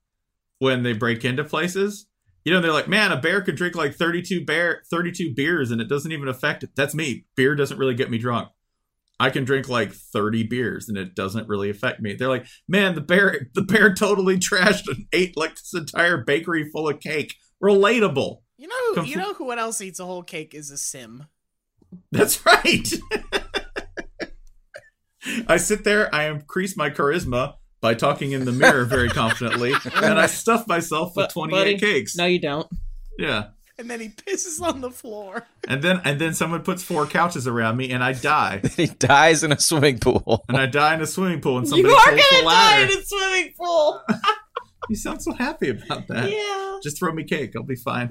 when 0.58 0.82
they 0.82 0.92
break 0.92 1.24
into 1.24 1.44
places? 1.44 2.06
You 2.46 2.52
know 2.52 2.60
they're 2.60 2.72
like, 2.72 2.86
man, 2.86 3.10
a 3.10 3.16
bear 3.20 3.40
could 3.40 3.56
drink 3.56 3.74
like 3.74 3.96
32 3.96 4.44
bear 4.44 4.84
32 4.88 5.34
beers 5.34 5.72
and 5.72 5.80
it 5.80 5.88
doesn't 5.88 6.12
even 6.12 6.28
affect 6.28 6.62
it. 6.62 6.70
That's 6.76 6.94
me. 6.94 7.24
Beer 7.34 7.56
doesn't 7.56 7.76
really 7.76 7.96
get 7.96 8.08
me 8.08 8.18
drunk. 8.18 8.50
I 9.18 9.30
can 9.30 9.42
drink 9.42 9.68
like 9.68 9.92
30 9.92 10.44
beers 10.44 10.88
and 10.88 10.96
it 10.96 11.16
doesn't 11.16 11.48
really 11.48 11.70
affect 11.70 12.00
me. 12.00 12.14
They're 12.14 12.28
like, 12.28 12.46
man, 12.68 12.94
the 12.94 13.00
bear 13.00 13.48
the 13.54 13.62
bear 13.62 13.92
totally 13.92 14.36
trashed 14.38 14.86
and 14.86 15.06
ate 15.12 15.36
like 15.36 15.56
this 15.56 15.74
entire 15.74 16.18
bakery 16.18 16.70
full 16.70 16.88
of 16.88 17.00
cake. 17.00 17.34
Relatable. 17.60 18.42
You 18.56 18.68
know. 18.68 19.02
You 19.02 19.16
know 19.16 19.34
who 19.34 19.50
else 19.50 19.80
eats 19.80 19.98
a 19.98 20.04
whole 20.04 20.22
cake 20.22 20.54
is 20.54 20.70
a 20.70 20.78
sim. 20.78 21.26
That's 22.12 22.46
right. 22.46 22.88
I 25.48 25.56
sit 25.56 25.82
there, 25.82 26.14
I 26.14 26.28
increase 26.28 26.76
my 26.76 26.90
charisma 26.90 27.54
by 27.80 27.94
talking 27.94 28.32
in 28.32 28.44
the 28.44 28.52
mirror 28.52 28.84
very 28.84 29.08
confidently, 29.08 29.72
and 29.96 30.18
I 30.18 30.26
stuff 30.26 30.66
myself 30.66 31.14
with 31.16 31.26
But, 31.26 31.30
28 31.32 31.58
buddy, 31.58 31.78
cakes. 31.78 32.16
No, 32.16 32.24
you 32.26 32.40
don't. 32.40 32.66
Yeah. 33.18 33.48
And 33.78 33.90
then 33.90 34.00
he 34.00 34.08
pisses 34.08 34.60
on 34.62 34.80
the 34.80 34.90
floor. 34.90 35.46
And 35.68 35.82
then 35.82 36.00
and 36.04 36.20
then 36.20 36.32
someone 36.32 36.62
puts 36.62 36.84
four 36.84 37.06
couches 37.06 37.48
around 37.48 37.76
me 37.76 37.90
and 37.90 38.02
I 38.02 38.12
die. 38.12 38.60
he 38.76 38.86
dies 38.86 39.42
in 39.42 39.50
a 39.50 39.58
swimming 39.58 39.98
pool. 39.98 40.44
And 40.48 40.56
I 40.56 40.66
die 40.66 40.94
in 40.94 41.00
a 41.00 41.06
swimming 41.06 41.40
pool 41.40 41.58
and 41.58 41.66
somebody 41.68 41.88
you 41.92 41.94
are 41.94 42.10
gonna 42.10 42.44
die 42.44 42.82
in 42.82 42.88
a 42.90 43.02
swimming 43.04 43.52
pool. 43.58 44.00
You 44.88 44.94
sound 44.94 45.22
so 45.22 45.32
happy 45.32 45.70
about 45.70 46.06
that. 46.06 46.30
yeah. 46.30 46.78
Just 46.84 46.98
throw 47.00 47.12
me 47.12 47.24
cake, 47.24 47.54
I'll 47.56 47.64
be 47.64 47.74
fine. 47.74 48.08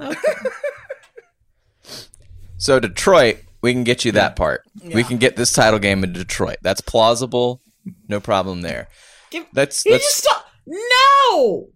So 2.58 2.80
Detroit, 2.80 3.38
we 3.62 3.74
can 3.74 3.84
get 3.84 4.06
you 4.06 4.12
that 4.14 4.36
part. 4.36 4.64
We 4.84 5.04
can 5.04 5.18
get 5.18 5.36
this 5.36 5.54
title 5.54 5.80
game 5.80 6.04
in 6.04 6.14
Detroit. 6.14 6.58
That's 6.62 6.82
plausible. 6.82 7.62
No 8.08 8.20
problem 8.20 8.62
there. 8.62 8.88
Give- 9.32 9.46
That's 9.54 9.84
He 9.84 9.92
that's 9.92 10.04
just 10.04 10.18
stop. 10.24 10.46
No. 10.68 11.68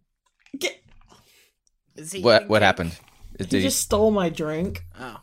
Get, 0.57 0.81
Is 1.95 2.11
he 2.11 2.21
what 2.21 2.47
what 2.49 2.59
cake? 2.59 2.65
happened. 2.65 2.97
he 3.37 3.45
Did 3.45 3.57
he- 3.57 3.61
just 3.63 3.79
stole 3.79 4.11
my 4.11 4.29
drink. 4.29 4.83
Oh. 4.99 5.17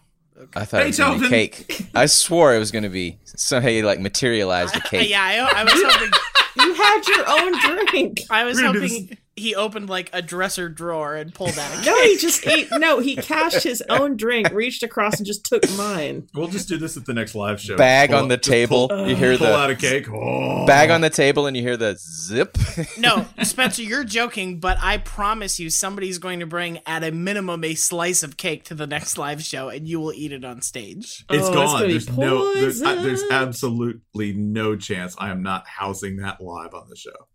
I 0.55 0.64
thought 0.66 0.83
it 0.83 0.87
was 0.89 0.99
gonna 0.99 1.18
be 1.18 1.29
cake. 1.29 1.87
I 1.95 2.07
swore 2.07 2.55
it 2.55 2.59
was 2.59 2.70
gonna 2.70 2.91
be 2.91 3.18
somehow 3.24 3.68
you 3.68 3.83
like 3.87 4.01
materialized 4.01 4.77
a 4.77 4.81
cake. 4.89 5.09
yeah, 5.09 5.22
I, 5.22 5.61
I 5.61 5.64
was 5.64 5.72
hoping. 5.74 6.11
You 6.59 6.72
had 6.72 7.03
your 7.07 7.24
own 7.29 7.87
drink. 7.87 8.20
I 8.31 8.45
was 8.45 8.57
We're 8.57 8.62
gonna 8.72 8.81
hoping 8.81 9.18
he 9.37 9.55
opened 9.55 9.89
like 9.89 10.09
a 10.12 10.22
dresser 10.22 10.68
drawer 10.68 11.14
and 11.14 11.32
pulled 11.34 11.59
out 11.59 11.72
a 11.76 11.84
No, 11.84 12.03
he 12.03 12.16
just 12.16 12.47
ate. 12.47 12.68
No, 12.72 13.01
he 13.01 13.16
cashed 13.16 13.62
his 13.62 13.82
own 13.89 14.16
drink, 14.16 14.51
reached 14.51 14.82
across, 14.82 15.18
and 15.18 15.26
just 15.26 15.45
took 15.45 15.62
mine. 15.76 16.26
We'll 16.34 16.49
just 16.49 16.68
do 16.68 16.78
this 16.78 16.97
at 16.97 17.05
the 17.07 17.12
next 17.14 17.34
live 17.34 17.61
show. 17.61 17.76
Bag 17.76 18.11
Pull- 18.11 18.18
on 18.20 18.28
the 18.28 18.37
just 18.39 18.68
pull- 18.68 18.89
table. 18.89 19.09
you 19.09 19.14
hear 19.14 19.37
Pull 19.37 19.47
out 19.49 19.70
a 19.70 19.76
cake. 19.76 20.09
Oh. 20.11 20.64
bag 20.66 20.91
on 20.91 21.03
the 21.03 21.11
table 21.11 21.47
and 21.47 21.57
you 21.57 21.62
hear 21.62 21.76
the 21.76 21.97
zip. 21.99 22.57
No, 22.99 23.26
Spencer, 23.43 23.82
you're 23.82 24.05
joking, 24.05 24.59
but 24.59 24.78
I 24.80 24.99
promise 24.99 25.59
you 25.61 25.68
somebody's 25.70 26.18
going 26.18 26.41
to 26.41 26.47
bring 26.47 26.78
at 26.87 27.05
a 27.05 27.11
minimum 27.11 27.62
a 27.64 27.74
slice 27.74 28.22
of 28.22 28.37
cake 28.37 28.64
to 28.64 28.74
the 28.74 28.87
next 28.87 29.18
live 29.18 29.43
show 29.43 29.68
and 29.68 29.87
you 29.87 30.01
will 30.01 30.12
eat 30.12 30.32
it 30.32 30.45
on 30.45 30.62
stage. 30.62 31.24
It's 31.30 31.30
Oh, 31.30 31.37
it's 31.37 31.49
gone. 31.51 31.66
gonna 31.66 31.87
be 31.87 31.93
There's 31.93 32.16
no. 32.16 32.55
There's, 32.55 32.82
uh, 32.82 32.95
there's 33.03 33.22
absolutely 33.30 34.32
no 34.32 34.76
chance 34.76 35.14
I 35.18 35.30
am 35.30 35.43
not 35.43 35.66
housing 35.66 36.16
that 36.18 36.41
live 36.41 36.74
on 36.74 36.89
the 36.89 36.97
show. 36.97 37.28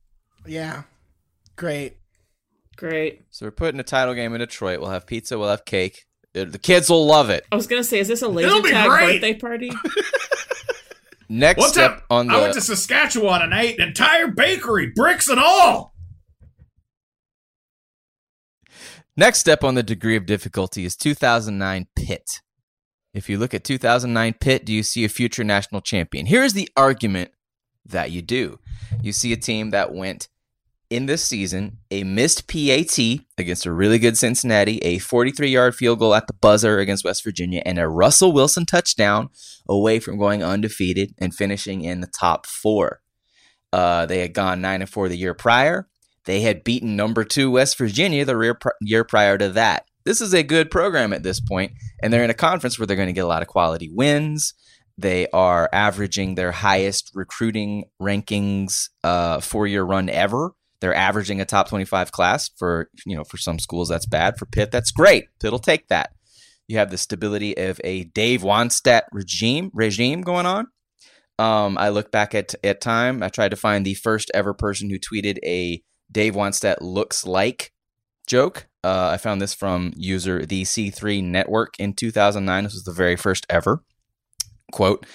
Yeah. 0.48 0.84
Great. 1.62 1.98
Great. 2.76 3.22
so 3.30 3.46
we're 3.46 3.52
putting 3.52 3.80
a 3.80 3.84
title 3.84 4.16
game 4.16 4.34
in 4.34 4.40
Detroit. 4.40 4.80
We'll 4.80 4.90
have 4.90 5.06
pizza. 5.06 5.38
We'll 5.38 5.52
have 5.52 5.64
cake. 5.64 6.08
The 6.34 6.58
kids 6.58 6.90
will 6.90 7.06
love 7.06 7.30
it. 7.30 7.46
I 7.52 7.56
was 7.56 7.68
gonna 7.68 7.84
say, 7.84 8.00
is 8.00 8.08
this 8.08 8.24
a 8.24 8.28
laser 8.28 8.48
It'll 8.48 8.64
tag 8.64 8.90
great. 8.90 9.22
birthday 9.22 9.34
party? 9.36 9.72
Next 11.30 11.60
One 11.60 11.70
step 11.70 11.92
time, 11.92 12.02
on 12.10 12.28
the 12.28 12.34
I 12.34 12.42
went 12.42 12.56
to 12.56 12.62
Saskatchewan 12.62 13.44
and 13.44 13.54
I 13.54 13.62
ate 13.62 13.80
an 13.80 13.90
entire 13.90 14.26
bakery, 14.30 14.88
bricks 14.96 15.28
and 15.28 15.40
all. 15.40 15.94
Next 19.16 19.38
step 19.38 19.64
on 19.64 19.76
the 19.76 19.84
degree 19.84 20.16
of 20.16 20.26
difficulty 20.26 20.84
is 20.84 20.96
2009 20.96 21.86
Pitt. 21.96 22.42
If 23.14 23.30
you 23.30 23.38
look 23.38 23.54
at 23.54 23.64
2009 23.64 24.34
Pitt, 24.42 24.66
do 24.66 24.74
you 24.74 24.82
see 24.82 25.06
a 25.06 25.10
future 25.10 25.44
national 25.44 25.82
champion? 25.82 26.26
Here's 26.26 26.54
the 26.54 26.70
argument 26.76 27.30
that 27.86 28.10
you 28.10 28.24
do. 28.24 28.58
You 29.04 29.12
see 29.12 29.32
a 29.32 29.38
team 29.38 29.70
that 29.70 29.94
went 29.94 30.28
in 30.92 31.06
this 31.06 31.24
season 31.24 31.78
a 31.90 32.04
missed 32.04 32.48
PAT 32.48 33.00
against 33.38 33.66
a 33.66 33.72
really 33.72 33.98
good 33.98 34.18
Cincinnati, 34.18 34.78
a 34.80 35.00
43 35.00 35.50
yard 35.50 35.74
field 35.74 36.00
goal 36.00 36.14
at 36.14 36.28
the 36.28 36.34
buzzer 36.34 36.80
against 36.80 37.06
West 37.06 37.24
Virginia, 37.24 37.64
and 37.66 37.80
a 37.80 37.88
Russell 37.88 38.34
Wilson 38.34 38.66
touchdown 38.66 39.30
away 39.68 40.00
from 40.00 40.20
going 40.20 40.44
undefeated 40.44 41.16
and 41.18 41.34
finishing 41.34 41.84
in 41.84 42.02
the 42.02 42.08
top 42.08 42.46
four. 42.46 43.02
Uh, 43.72 44.06
they 44.06 44.20
had 44.20 44.34
gone 44.34 44.60
nine 44.60 44.82
and 44.82 44.90
four 44.90 45.08
the 45.08 45.18
year 45.18 45.34
prior. 45.34 45.88
They 46.26 46.42
had 46.42 46.64
beaten 46.64 46.96
number 46.98 47.24
two 47.24 47.50
West 47.50 47.78
Virginia 47.78 48.26
the 48.26 48.56
year 48.82 49.04
prior 49.06 49.38
to 49.38 49.50
that. 49.50 49.86
This 50.04 50.20
is 50.20 50.34
a 50.34 50.44
good 50.44 50.70
program 50.70 51.14
at 51.14 51.24
this 51.24 51.40
point, 51.40 51.72
and 52.04 52.12
they're 52.12 52.24
in 52.24 52.30
a 52.30 52.36
conference 52.36 52.78
where 52.78 52.86
they're 52.86 52.98
going 52.98 53.08
to 53.08 53.14
get 53.14 53.24
a 53.24 53.28
lot 53.28 53.42
of 53.42 53.48
quality 53.48 53.90
wins. 53.90 54.54
They 54.98 55.28
are 55.30 55.70
averaging 55.72 56.36
their 56.36 56.52
highest 56.52 57.12
recruiting 57.14 57.86
rankings 58.02 58.90
uh, 59.06 59.40
four 59.40 59.68
year 59.68 59.84
run 59.84 60.10
ever. 60.10 60.54
They're 60.82 60.96
averaging 60.96 61.40
a 61.40 61.46
top 61.46 61.70
25 61.70 62.12
class 62.12 62.50
for, 62.58 62.90
you 63.06 63.16
know, 63.16 63.24
for 63.24 63.38
some 63.38 63.60
schools 63.60 63.90
that's 63.90 64.06
bad. 64.06 64.38
For 64.38 64.46
Pitt, 64.46 64.72
that's 64.72 64.92
great. 64.92 65.28
Pitt'll 65.40 65.60
take 65.60 65.88
that. 65.88 66.12
You 66.68 66.78
have 66.78 66.92
the 66.92 66.98
stability 66.98 67.56
of 67.58 67.80
a 67.84 68.06
Dave 68.06 68.42
Wannstedt 68.42 69.04
regime 69.12 69.72
regime 69.74 70.22
going 70.22 70.46
on. 70.46 70.68
Um, 71.38 71.78
I 71.78 71.90
look 71.90 72.12
back 72.12 72.36
at 72.36 72.54
at 72.64 72.82
time. 72.82 73.24
I 73.24 73.30
tried 73.30 73.50
to 73.50 73.58
find 73.58 73.86
the 73.86 73.94
first 73.94 74.32
ever 74.34 74.54
person 74.54 74.90
who 74.90 75.00
tweeted 75.00 75.38
a 75.44 75.82
Dave 76.12 76.34
Wannstedt 76.34 76.78
looks 76.82 77.26
like 77.26 77.72
joke. 78.28 78.68
Uh, 78.84 79.10
I 79.14 79.18
found 79.18 79.42
this 79.42 79.54
from 79.54 79.94
user 79.96 80.46
the 80.46 80.64
C3 80.64 81.24
Network 81.24 81.76
in 81.80 81.94
2009. 81.94 82.64
This 82.64 82.74
was 82.74 82.84
the 82.84 82.92
very 82.92 83.16
first 83.16 83.46
ever 83.50 83.84
quote. 84.72 85.06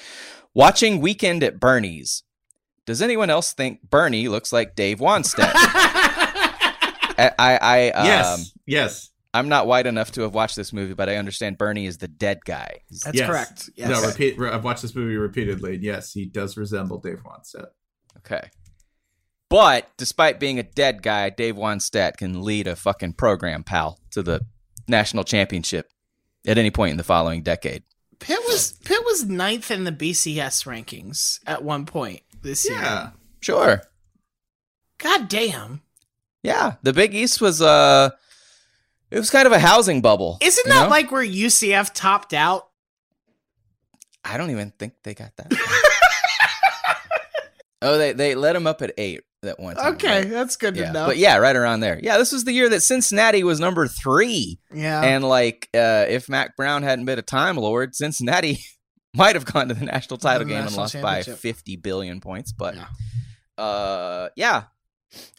Watching 0.54 1.00
Weekend 1.00 1.42
at 1.42 1.58
Bernie's. 1.58 2.22
Does 2.87 3.03
anyone 3.03 3.30
else 3.30 3.53
think 3.53 3.82
Bernie 3.82 4.28
looks 4.28 4.53
like 4.53 4.76
Dave 4.76 5.01
Wannstedt? 5.01 5.51
I, 7.18 7.32
I, 7.39 7.59
I 7.61 7.91
um, 7.91 8.07
yes, 8.07 8.53
yes. 8.66 9.11
I'm 9.34 9.49
not 9.49 9.66
white 9.66 9.87
enough 9.87 10.12
to 10.12 10.22
have 10.22 10.34
watched 10.34 10.57
this 10.57 10.72
movie, 10.72 10.95
but 10.95 11.09
I 11.09 11.16
understand 11.16 11.59
Bernie 11.59 11.87
is 11.87 11.99
the 11.99 12.09
dead 12.09 12.45
guy. 12.45 12.80
That's 13.05 13.18
yes. 13.18 13.26
correct. 13.28 13.70
Yes. 13.76 13.91
No, 13.91 14.01
repeat. 14.07 14.41
I've 14.41 14.64
watched 14.64 14.82
this 14.82 14.95
movie 14.95 15.16
repeatedly. 15.16 15.78
Yes, 15.82 16.12
he 16.12 16.24
does 16.24 16.57
resemble 16.57 16.99
Dave 16.99 17.22
Wannstedt. 17.22 17.66
Okay. 18.18 18.49
But 19.51 19.91
despite 19.97 20.41
being 20.41 20.59
a 20.59 20.62
dead 20.62 21.03
guy, 21.03 21.30
Dave 21.30 21.57
Wannstedt 21.57 22.16
can 22.16 22.43
lead 22.43 22.66
a 22.66 22.76
fucking 22.76 23.14
program, 23.14 23.62
pal, 23.62 24.01
to 24.12 24.22
the 24.22 24.41
national 24.89 25.24
championship 25.24 25.91
at 26.47 26.57
any 26.57 26.70
point 26.70 26.93
in 26.93 26.97
the 26.97 27.05
following 27.05 27.43
decade. 27.43 27.82
Pitt 28.18 28.39
was 28.47 28.72
Pitt 28.84 29.05
was 29.05 29.26
ninth 29.26 29.70
in 29.70 29.84
the 29.84 29.93
BCS 29.93 30.64
rankings 30.66 31.41
at 31.47 31.62
one 31.62 31.84
point 31.84 32.22
this 32.47 32.68
year. 32.68 32.78
Yeah, 32.78 33.11
Sure. 33.40 33.82
God 34.99 35.28
damn. 35.28 35.82
Yeah. 36.42 36.74
The 36.82 36.92
Big 36.94 37.14
East 37.14 37.40
was 37.40 37.61
uh 37.61 38.11
it 39.11 39.18
was 39.18 39.30
kind 39.30 39.47
of 39.47 39.53
a 39.53 39.59
housing 39.59 40.01
bubble. 40.01 40.38
Isn't 40.40 40.68
that 40.68 40.84
know? 40.84 40.88
like 40.90 41.11
where 41.12 41.24
UCF 41.24 41.92
topped 41.94 42.32
out? 42.32 42.68
I 44.24 44.36
don't 44.36 44.51
even 44.51 44.72
think 44.78 44.94
they 45.05 45.14
got 45.14 45.30
that. 45.36 45.53
oh, 47.82 47.99
they 47.99 48.12
they 48.12 48.34
let 48.34 48.55
them 48.55 48.66
up 48.66 48.82
at 48.82 48.92
eight 48.99 49.22
that 49.42 49.61
one 49.61 49.76
time. 49.76 49.94
Okay, 49.94 50.20
right? 50.22 50.30
that's 50.30 50.57
good 50.57 50.76
Yeah. 50.76 50.86
to 50.86 50.92
know. 50.92 51.07
But 51.07 51.18
yeah, 51.18 51.36
right 51.36 51.55
around 51.55 51.80
there. 51.80 52.01
Yeah, 52.03 52.18
this 52.18 52.32
was 52.32 52.44
the 52.44 52.53
year 52.53 52.68
that 52.70 52.80
Cincinnati 52.80 53.44
was 53.44 53.61
number 53.61 53.86
three. 53.86 54.59
yeah. 54.74 55.03
And 55.03 55.22
like, 55.22 55.68
uh, 55.74 56.07
if 56.09 56.28
Mack 56.28 56.57
Brown 56.57 56.82
hadn't 56.82 57.05
been 57.05 57.18
a 57.18 57.22
Time 57.22 57.57
Lord, 57.57 57.94
Cincinnati 57.94 58.59
might 59.16 59.34
have 59.34 59.44
gone 59.44 59.68
to 59.68 59.74
the 59.74 59.84
national 59.84 60.18
title 60.18 60.46
The 60.46 60.52
game 60.54 60.66
and 60.66 60.76
lost 60.76 61.00
by 61.00 61.22
50 61.22 61.76
billion 61.76 62.20
points. 62.20 62.52
But 62.52 62.76
Yeah. 62.76 63.62
uh, 63.62 64.28
yeah. 64.36 64.64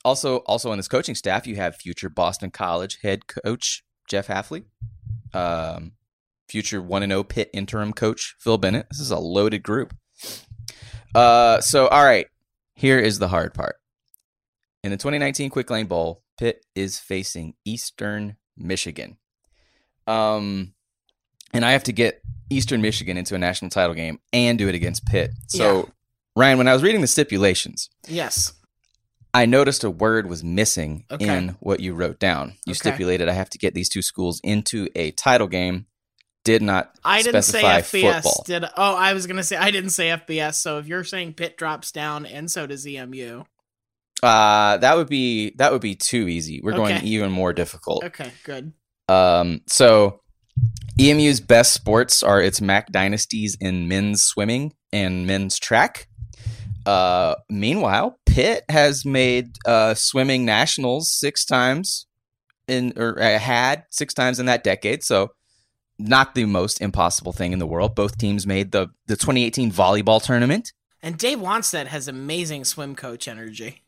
Also, 0.03 0.37
also 0.39 0.71
on 0.71 0.77
this 0.77 0.87
coaching 0.87 1.15
staff, 1.15 1.45
you 1.45 1.55
have 1.57 1.75
future 1.75 2.09
Boston 2.09 2.49
College 2.51 2.99
head 3.03 3.27
coach 3.27 3.83
Jeff 4.07 4.27
Hafley, 4.27 4.63
um, 5.33 5.91
future 6.47 6.81
one 6.81 7.03
and 7.03 7.11
zero 7.11 7.23
Pitt 7.23 7.49
interim 7.53 7.93
coach 7.93 8.35
Phil 8.39 8.57
Bennett. 8.57 8.87
This 8.89 8.99
is 9.01 9.11
a 9.11 9.19
loaded 9.19 9.63
group. 9.63 9.93
Uh, 11.13 11.59
so 11.61 11.87
all 11.87 12.03
right, 12.03 12.27
here 12.73 12.97
is 12.99 13.19
the 13.19 13.27
hard 13.27 13.53
part. 13.53 13.75
In 14.83 14.91
the 14.91 14.97
2019 14.97 15.49
Quick 15.49 15.69
Lane 15.69 15.87
Bowl, 15.87 16.23
Pitt 16.39 16.65
is 16.75 16.97
facing 16.99 17.55
Eastern 17.65 18.37
Michigan. 18.55 19.17
Um, 20.07 20.73
and 21.53 21.63
I 21.65 21.71
have 21.71 21.83
to 21.85 21.91
get 21.91 22.21
Eastern 22.49 22.81
Michigan 22.81 23.17
into 23.17 23.35
a 23.35 23.37
national 23.37 23.69
title 23.69 23.93
game 23.93 24.19
and 24.33 24.57
do 24.57 24.67
it 24.69 24.75
against 24.75 25.05
Pitt. 25.05 25.31
So, 25.47 25.77
Yeah. 25.77 25.83
Ryan, 26.35 26.57
when 26.59 26.67
I 26.67 26.73
was 26.73 26.83
reading 26.83 27.01
the 27.01 27.07
stipulations, 27.07 27.89
yes. 28.07 28.53
I 29.33 29.45
noticed 29.45 29.83
a 29.83 29.89
word 29.89 30.27
was 30.27 30.43
missing 30.43 31.05
Okay. 31.11 31.25
in 31.37 31.49
what 31.59 31.79
you 31.79 31.93
wrote 31.93 32.19
down. 32.19 32.53
You 32.65 32.71
Okay. 32.71 32.77
stipulated 32.79 33.27
I 33.27 33.33
have 33.33 33.49
to 33.51 33.57
get 33.57 33.73
these 33.73 33.89
two 33.89 34.01
schools 34.01 34.39
into 34.43 34.87
a 34.95 35.11
title 35.11 35.47
game. 35.47 35.87
Did 36.43 36.61
not 36.61 36.91
I 37.03 37.21
didn't 37.21 37.41
say 37.43 37.61
FBS. 37.61 38.23
football. 38.23 38.43
Did 38.45 38.63
oh 38.77 38.95
I 38.95 39.13
was 39.13 39.27
gonna 39.27 39.43
say 39.43 39.57
I 39.57 39.69
didn't 39.69 39.89
say 39.89 40.07
FBS. 40.09 40.55
So 40.61 40.77
if 40.77 40.87
you're 40.87 41.03
saying 41.03 41.33
Pitt 41.33 41.57
drops 41.57 41.91
down 41.91 42.25
and 42.25 42.49
so 42.49 42.65
does 42.65 42.87
EMU. 42.87 43.43
Uh, 44.23 44.77
that 44.77 44.95
would 44.95 45.09
be 45.09 45.51
that 45.57 45.71
would 45.71 45.81
be 45.81 45.95
too 45.95 46.27
easy. 46.27 46.61
We're 46.63 46.71
going 46.73 47.03
even 47.03 47.31
more 47.31 47.51
difficult. 47.53 48.03
Okay, 48.05 48.31
good. 48.43 48.71
Um, 49.09 49.61
so 49.67 50.21
EMU's 50.99 51.39
best 51.39 51.73
sports 51.73 52.23
are 52.23 52.41
its 52.41 52.59
MAC 52.59 52.91
dynasties 52.91 53.55
in 53.59 53.87
men's 53.87 54.21
swimming 54.21 54.73
and 54.91 55.27
men's 55.27 55.59
track. 55.59 56.07
Uh, 56.85 57.35
meanwhile, 57.49 58.17
Pitt 58.25 58.63
has 58.69 59.05
made 59.05 59.57
uh, 59.65 59.93
swimming 59.93 60.45
nationals 60.45 61.11
six 61.11 61.45
times 61.45 62.07
in 62.67 62.93
or 62.97 63.21
uh, 63.21 63.37
had 63.37 63.83
six 63.91 64.13
times 64.13 64.39
in 64.39 64.45
that 64.45 64.63
decade. 64.63 65.03
So 65.03 65.31
not 65.99 66.35
the 66.35 66.45
most 66.45 66.81
impossible 66.81 67.33
thing 67.33 67.51
in 67.53 67.59
the 67.59 67.67
world. 67.67 67.95
Both 67.95 68.17
teams 68.17 68.47
made 68.47 68.71
the 68.71 68.87
the 69.07 69.15
2018 69.15 69.71
volleyball 69.71 70.21
tournament. 70.23 70.71
And 71.01 71.17
Dave 71.17 71.39
Wannstedt 71.39 71.87
has 71.87 72.07
amazing 72.07 72.65
swim 72.65 72.95
coach 72.95 73.27
energy. 73.27 73.83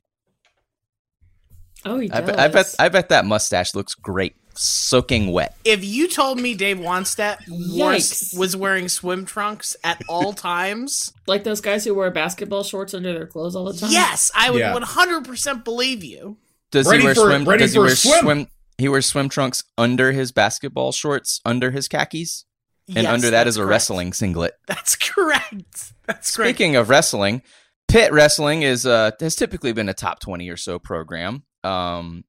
Oh, 1.85 1.99
he 1.99 2.11
I 2.11 2.21
does. 2.21 2.29
bet, 2.29 2.39
I 2.39 2.47
bet 2.49 2.75
I 2.79 2.89
bet 2.89 3.09
that 3.09 3.25
mustache 3.25 3.73
looks 3.73 3.95
great, 3.95 4.35
soaking 4.61 5.31
wet. 5.31 5.55
If 5.63 5.83
you 5.85 6.07
told 6.07 6.39
me 6.39 6.53
Dave 6.53 6.77
Wannstedt 6.79 7.37
was, 7.47 8.33
was 8.37 8.55
wearing 8.57 8.89
swim 8.89 9.25
trunks 9.25 9.75
at 9.83 10.01
all 10.09 10.33
times, 10.33 11.13
like 11.27 11.43
those 11.45 11.61
guys 11.61 11.85
who 11.85 11.95
wear 11.95 12.11
basketball 12.11 12.63
shorts 12.63 12.93
under 12.93 13.13
their 13.13 13.25
clothes 13.25 13.55
all 13.55 13.65
the 13.71 13.73
time. 13.79 13.91
yes, 13.91 14.31
I 14.35 14.51
would 14.51 14.59
Yeah. 14.59 14.73
100% 14.77 15.63
believe 15.63 16.03
you. 16.03 16.37
Does 16.71 16.87
Ready 16.87 16.99
he 16.99 17.05
wear 17.05 17.15
for- 17.15 17.21
swim? 17.29 17.45
ready 17.45 17.63
does 17.63 17.71
he 17.71 17.77
for 17.77 17.85
wear 17.85 17.95
swim. 17.95 18.47
He 18.77 18.87
wears 18.87 19.05
swim 19.05 19.27
trunks 19.29 19.63
under 19.77 20.11
his 20.11 20.31
basketball 20.31 20.91
shorts, 20.91 21.41
under 21.45 21.71
his 21.71 21.87
khakis, 21.87 22.45
and 22.87 22.97
Yes, 23.03 23.07
under 23.07 23.29
that 23.31 23.43
that's 23.45 23.49
is 23.49 23.57
a 23.57 23.61
correct. 23.61 23.69
wrestling 23.69 24.13
singlet. 24.13 24.53
That's 24.67 24.95
correct. 24.97 25.93
That's 26.05 26.35
correct. 26.35 26.49
Speaking 26.57 26.75
of 26.75 26.89
wrestling, 26.89 27.41
Pitt 27.87 28.11
Wrestling 28.11 28.61
is 28.61 28.85
uh 28.85 29.11
has 29.19 29.35
typically 29.35 29.73
been 29.73 29.89
a 29.89 29.93
top 29.93 30.19
twenty 30.19 30.49
or 30.49 30.57
so 30.57 30.79
program. 30.79 31.43
Um, 31.63 32.23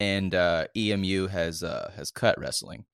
and 0.00 0.34
uh, 0.34 0.66
EMU 0.76 1.26
has 1.28 1.62
uh 1.62 1.92
has 1.96 2.10
cut 2.10 2.38
wrestling, 2.38 2.84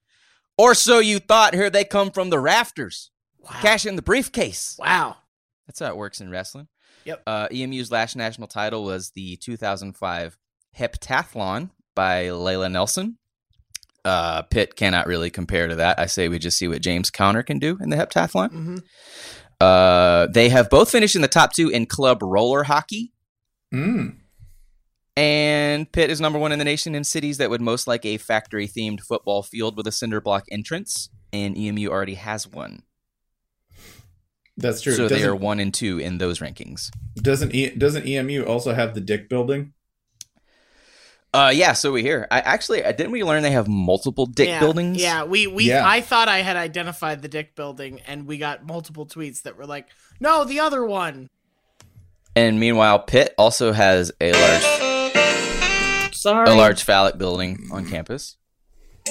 or 0.58 0.74
so 0.74 0.98
you 0.98 1.18
thought. 1.18 1.54
Here 1.54 1.70
they 1.70 1.84
come 1.84 2.10
from 2.10 2.30
the 2.30 2.38
rafters, 2.40 3.10
Wow. 3.40 3.50
cash 3.60 3.86
in 3.86 3.96
the 3.96 4.02
briefcase. 4.02 4.76
Wow. 4.78 5.16
That's 5.66 5.80
how 5.80 5.86
it 5.88 5.96
works 5.96 6.20
in 6.20 6.30
wrestling. 6.30 6.68
Yep. 7.04 7.22
Uh, 7.26 7.48
EMU's 7.52 7.90
last 7.90 8.16
national 8.16 8.48
title 8.48 8.84
was 8.84 9.10
the 9.10 9.36
2005 9.36 10.38
heptathlon 10.78 11.70
by 11.94 12.24
Layla 12.26 12.70
Nelson. 12.70 13.18
Uh, 14.04 14.42
Pitt 14.42 14.76
cannot 14.76 15.06
really 15.06 15.30
compare 15.30 15.66
to 15.68 15.76
that. 15.76 15.98
I 15.98 16.06
say 16.06 16.28
we 16.28 16.38
just 16.38 16.58
see 16.58 16.68
what 16.68 16.82
James 16.82 17.10
Conner 17.10 17.42
can 17.42 17.58
do 17.58 17.78
in 17.80 17.88
the 17.90 17.96
heptathlon. 17.96 18.50
hmm 18.50 18.76
Uh, 19.60 20.26
they 20.26 20.48
have 20.50 20.68
both 20.68 20.90
finished 20.90 21.16
in 21.16 21.22
the 21.22 21.28
top 21.28 21.52
two 21.54 21.68
in 21.70 21.86
club 21.86 22.22
roller 22.22 22.64
hockey, 22.64 23.12
Mm. 23.72 24.16
And 25.16 25.90
Pitt 25.90 26.10
is 26.10 26.20
number 26.20 26.38
one 26.38 26.52
in 26.52 26.58
the 26.58 26.64
nation 26.64 26.94
in 26.94 27.04
cities 27.04 27.38
that 27.38 27.50
would 27.50 27.60
most 27.60 27.86
like 27.86 28.04
a 28.04 28.16
factory 28.18 28.66
themed 28.66 29.00
football 29.00 29.42
field 29.42 29.76
with 29.76 29.86
a 29.86 29.92
cinder 29.92 30.20
block 30.20 30.44
entrance. 30.50 31.08
And 31.32 31.56
EMU 31.56 31.88
already 31.88 32.14
has 32.14 32.46
one, 32.46 32.82
That's 34.56 34.80
true. 34.80 34.92
so 34.92 35.08
they 35.08 35.16
doesn't, 35.16 35.28
are 35.30 35.34
one 35.34 35.58
and 35.58 35.74
two 35.74 35.98
in 35.98 36.18
those 36.18 36.38
rankings. 36.38 36.90
doesn't 37.16 37.52
e, 37.54 37.70
doesn't 37.70 38.06
EMU 38.06 38.44
also 38.44 38.72
have 38.72 38.94
the 38.94 39.00
Dick 39.00 39.28
Building? 39.28 39.72
Uh, 41.32 41.50
yeah. 41.52 41.72
So 41.72 41.90
we 41.90 42.02
hear. 42.02 42.28
I 42.30 42.38
actually 42.38 42.84
uh, 42.84 42.92
didn't 42.92 43.10
we 43.10 43.24
learn 43.24 43.42
they 43.42 43.50
have 43.50 43.66
multiple 43.66 44.24
dick 44.26 44.46
yeah, 44.46 44.60
buildings? 44.60 45.02
Yeah, 45.02 45.24
we 45.24 45.48
we 45.48 45.64
Yeah. 45.64 45.82
I 45.84 46.00
thought 46.00 46.28
I 46.28 46.42
had 46.42 46.56
identified 46.56 47.22
the 47.22 47.28
dick 47.28 47.56
building, 47.56 48.00
and 48.06 48.28
we 48.28 48.38
got 48.38 48.64
multiple 48.64 49.04
tweets 49.04 49.42
that 49.42 49.56
were 49.56 49.66
like, 49.66 49.88
"No, 50.20 50.44
the 50.44 50.60
other 50.60 50.84
one." 50.84 51.28
And 52.36 52.60
meanwhile, 52.60 53.00
Pitt 53.00 53.34
also 53.36 53.72
has 53.72 54.12
a 54.20 54.32
large, 54.32 54.62
Sorry. 56.24 56.50
a 56.50 56.54
large 56.54 56.82
phallic 56.84 57.18
building 57.18 57.68
on 57.70 57.86
campus. 57.86 58.38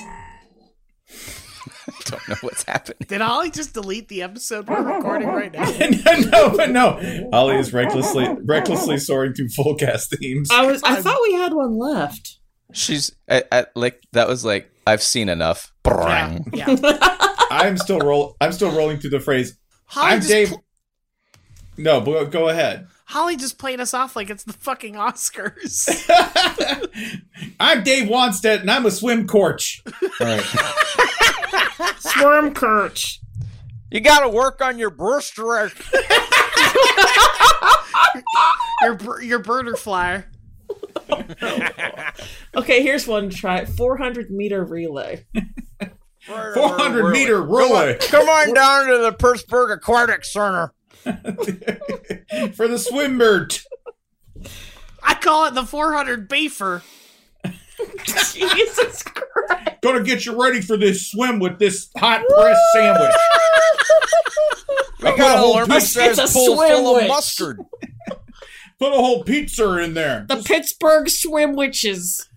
Don't 2.05 2.28
know 2.28 2.36
what's 2.41 2.64
happening. 2.64 3.05
Did 3.07 3.22
Holly 3.22 3.51
just 3.51 3.76
delete 3.76 4.07
the 4.07 4.24
episode 4.24 4.68
we're 4.68 4.82
recording 4.82 5.28
right 5.28 5.53
now? 5.53 5.64
no, 6.32 6.57
but 6.57 6.72
no. 6.72 6.99
Holly 7.32 7.57
is 7.57 7.72
recklessly 7.72 8.28
recklessly 8.45 8.97
soaring 8.97 9.36
through 9.36 9.49
full 9.49 9.76
cast 9.76 10.18
themes. 10.18 10.49
I 10.51 10.66
was. 10.66 10.82
I 10.82 11.03
thought 11.03 11.20
we 11.22 11.34
had 11.34 11.53
one 11.53 11.78
left. 11.78 12.39
She's 12.72 13.11
I, 13.30 13.43
I, 13.51 13.68
like 13.76 14.01
that 14.14 14.28
was 14.28 14.43
like 14.43 14.72
I've 14.88 15.03
seen 15.03 15.30
enough. 15.30 15.72
Yeah, 15.86 16.39
yeah. 16.51 16.76
I'm 17.51 17.78
still 17.78 17.99
roll. 17.99 18.36
I'm 18.41 18.53
still 18.53 18.72
rolling 18.72 18.97
through 18.97 19.11
the 19.11 19.20
phrase. 19.20 19.55
Holly 19.86 20.14
I'm 20.14 20.20
Dave. 20.22 20.49
pl- 20.49 20.64
no, 21.78 22.01
but 22.01 22.32
go 22.32 22.49
ahead. 22.49 22.88
Holly 23.14 23.36
just 23.36 23.59
played 23.59 23.80
us 23.80 23.93
off 23.93 24.16
like 24.16 24.32
it's 24.32 24.43
the 24.43 24.53
fucking 24.53 24.95
Oscars. 24.95 25.88
I'm 27.59 27.84
Dave 27.84 28.09
Wannstedt, 28.09 28.61
and 28.61 28.72
I'm 28.72 28.88
a 28.88 28.91
swim 28.91 29.28
coach. 29.28 29.84
All 29.86 30.09
right. 30.20 30.41
Swarm 31.99 32.55
Kirch. 32.55 33.20
You 33.91 33.99
got 33.99 34.22
to 34.22 34.30
work 34.30 34.61
on 34.61 34.80
your 34.80 34.89
breaststroke. 34.89 35.80
your 38.82 38.95
bir- 38.95 39.22
your 39.22 39.43
birder 39.43 39.78
flyer. 39.78 40.26
Okay, 42.55 42.82
here's 42.82 43.07
one 43.07 43.30
to 43.30 43.36
try. 43.36 43.66
400 43.66 44.32
meter 44.32 44.64
relay. 44.64 45.28
400 46.26 47.11
meter 47.11 47.43
relay 47.43 47.97
Come 47.99 48.28
on 48.28 48.55
down 48.55 48.88
to 48.88 48.97
the 48.97 49.11
Pittsburgh 49.11 49.70
Aquatic 49.70 50.26
Center. 50.26 50.74
for 52.55 52.67
the 52.67 52.77
swim 52.77 53.17
bird. 53.17 53.57
I 55.01 55.15
call 55.15 55.45
it 55.45 55.53
the 55.53 55.65
400 55.65 56.29
beefer. 56.29 56.81
Jesus 58.03 59.03
Christ. 59.03 59.81
Gonna 59.81 60.03
get 60.03 60.25
you 60.25 60.41
ready 60.41 60.61
for 60.61 60.77
this 60.77 61.09
swim 61.09 61.39
with 61.39 61.59
this 61.59 61.89
hot 61.97 62.23
press 62.27 62.57
sandwich. 62.73 63.11
I 65.03 65.17
got 65.17 65.35
a 65.35 65.39
whole 65.39 65.65
pizza- 65.65 65.81
says 65.81 66.19
it's 66.19 66.31
a 66.31 66.37
pool 66.37 66.55
full 66.55 66.97
of 66.97 67.07
mustard. 67.07 67.59
Put 68.79 68.93
a 68.93 68.95
whole 68.95 69.23
pizza 69.23 69.77
in 69.79 69.93
there. 69.93 70.25
The 70.27 70.37
Pittsburgh 70.37 71.09
Swim 71.09 71.55
Witches. 71.55 72.27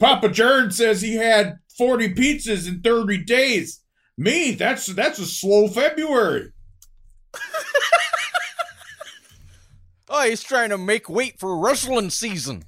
Papa 0.00 0.28
Jern 0.28 0.72
says 0.72 1.00
he 1.00 1.14
had 1.14 1.58
40 1.78 2.14
pizzas 2.14 2.68
in 2.68 2.80
30 2.80 3.24
days. 3.24 3.80
Me, 4.16 4.52
that's 4.52 4.86
that's 4.86 5.18
a 5.18 5.26
slow 5.26 5.66
February. 5.68 6.52
Oh, 10.08 10.28
he's 10.28 10.42
trying 10.42 10.70
to 10.70 10.78
make 10.78 11.08
weight 11.08 11.40
for 11.40 11.56
wrestling 11.58 12.10
season. 12.10 12.64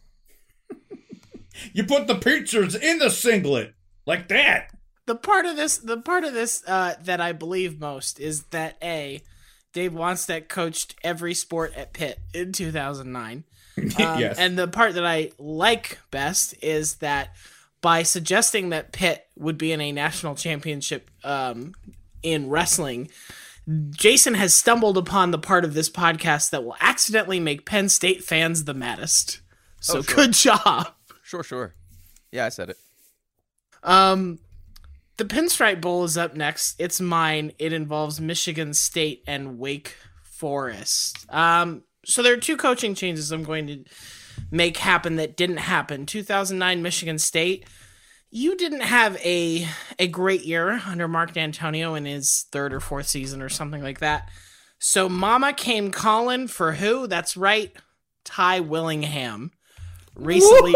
You 1.72 1.84
put 1.84 2.06
the 2.06 2.14
pizzas 2.14 2.80
in 2.80 2.98
the 2.98 3.10
singlet 3.10 3.74
like 4.04 4.28
that. 4.28 4.70
The 5.06 5.14
part 5.14 5.46
of 5.46 5.56
this, 5.56 5.78
the 5.78 5.98
part 5.98 6.24
of 6.24 6.34
this 6.34 6.62
uh, 6.66 6.94
that 7.04 7.20
I 7.20 7.32
believe 7.32 7.78
most 7.78 8.18
is 8.18 8.44
that 8.46 8.76
a 8.82 9.22
Dave 9.72 9.92
Wannstedt 9.92 10.48
coached 10.48 10.96
every 11.04 11.34
sport 11.34 11.74
at 11.76 11.92
Pitt 11.92 12.18
in 12.34 12.52
2009. 12.52 13.44
Um, 13.78 14.18
yes. 14.18 14.38
And 14.38 14.58
the 14.58 14.68
part 14.68 14.94
that 14.94 15.04
I 15.04 15.32
like 15.38 15.98
best 16.10 16.54
is 16.62 16.94
that 16.96 17.36
by 17.82 18.04
suggesting 18.04 18.70
that 18.70 18.90
Pitt 18.90 19.26
would 19.36 19.58
be 19.58 19.70
in 19.70 19.82
a 19.82 19.92
national 19.92 20.34
championship 20.34 21.10
um, 21.22 21.74
in 22.22 22.48
wrestling, 22.48 23.10
Jason 23.90 24.34
has 24.34 24.54
stumbled 24.54 24.96
upon 24.96 25.30
the 25.32 25.38
part 25.38 25.64
of 25.64 25.74
this 25.74 25.90
podcast 25.90 26.50
that 26.50 26.64
will 26.64 26.76
accidentally 26.80 27.40
make 27.40 27.66
Penn 27.66 27.88
State 27.88 28.22
fans 28.22 28.64
the 28.64 28.74
maddest. 28.74 29.40
So 29.80 29.98
Oh, 29.98 30.02
sure. 30.02 30.14
good 30.16 30.32
job. 30.34 30.88
Sure, 31.22 31.42
sure. 31.42 31.74
Yeah, 32.30 32.46
I 32.46 32.50
said 32.50 32.70
it. 32.70 32.76
Um, 33.82 34.38
the 35.16 35.24
Pinstripe 35.24 35.80
Bowl 35.80 36.04
is 36.04 36.16
up 36.16 36.36
next. 36.36 36.76
It's 36.78 37.00
mine. 37.00 37.52
It 37.58 37.72
involves 37.72 38.20
Michigan 38.20 38.74
State 38.74 39.24
and 39.26 39.58
Wake 39.58 39.96
Forest. 40.22 41.26
Um, 41.32 41.82
so 42.04 42.22
there 42.22 42.32
are 42.34 42.38
two 42.38 42.56
coaching 42.56 42.94
changes 42.94 43.32
I'm 43.32 43.42
going 43.42 43.66
to 43.66 43.84
make 44.50 44.76
happen 44.76 45.16
that 45.16 45.36
didn't 45.36 45.56
happen. 45.58 46.06
2009 46.06 46.82
Michigan 46.82 47.18
State. 47.18 47.66
You 48.30 48.56
didn't 48.56 48.80
have 48.80 49.16
a 49.18 49.66
a 49.98 50.08
great 50.08 50.44
year 50.44 50.82
under 50.86 51.08
Mark 51.08 51.32
Dantonio 51.32 51.96
in 51.96 52.04
his 52.04 52.46
third 52.52 52.72
or 52.72 52.80
fourth 52.80 53.06
season 53.06 53.40
or 53.40 53.48
something 53.48 53.82
like 53.82 54.00
that. 54.00 54.28
So 54.78 55.08
Mama 55.08 55.52
came 55.52 55.90
calling 55.90 56.48
for 56.48 56.72
who? 56.72 57.06
That's 57.06 57.36
right, 57.36 57.72
Ty 58.24 58.60
Willingham. 58.60 59.52
Recently 60.14 60.74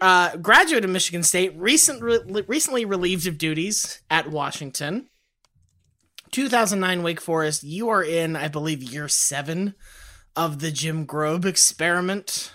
uh, 0.00 0.36
graduate 0.36 0.84
of 0.84 0.90
Michigan 0.90 1.22
State, 1.22 1.52
recent, 1.56 2.02
re- 2.02 2.44
recently 2.46 2.84
relieved 2.84 3.26
of 3.26 3.38
duties 3.38 4.00
at 4.10 4.30
Washington. 4.30 5.08
2009 6.32 7.02
Wake 7.02 7.20
Forest, 7.20 7.62
you 7.62 7.88
are 7.88 8.02
in, 8.02 8.36
I 8.36 8.48
believe, 8.48 8.82
year 8.82 9.08
seven 9.08 9.74
of 10.36 10.60
the 10.60 10.70
Jim 10.70 11.06
Grobe 11.06 11.44
experiment. 11.44 12.52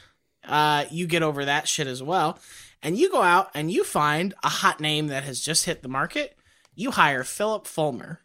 Uh, 0.47 0.85
you 0.91 1.07
get 1.07 1.23
over 1.23 1.45
that 1.45 1.67
shit 1.67 1.87
as 1.87 2.01
well. 2.01 2.39
And 2.85 2.99
you 2.99 3.09
go 3.09 3.23
out 3.23 3.49
and 3.55 3.71
you 3.71 3.83
find 3.83 4.35
a 4.43 4.47
hot 4.47 4.79
name 4.79 5.07
that 5.07 5.23
has 5.23 5.41
just 5.41 5.65
hit 5.65 5.81
the 5.81 5.89
market. 5.89 6.37
You 6.75 6.91
hire 6.91 7.23
Phillip 7.23 7.65
Fulmer. 7.65 8.21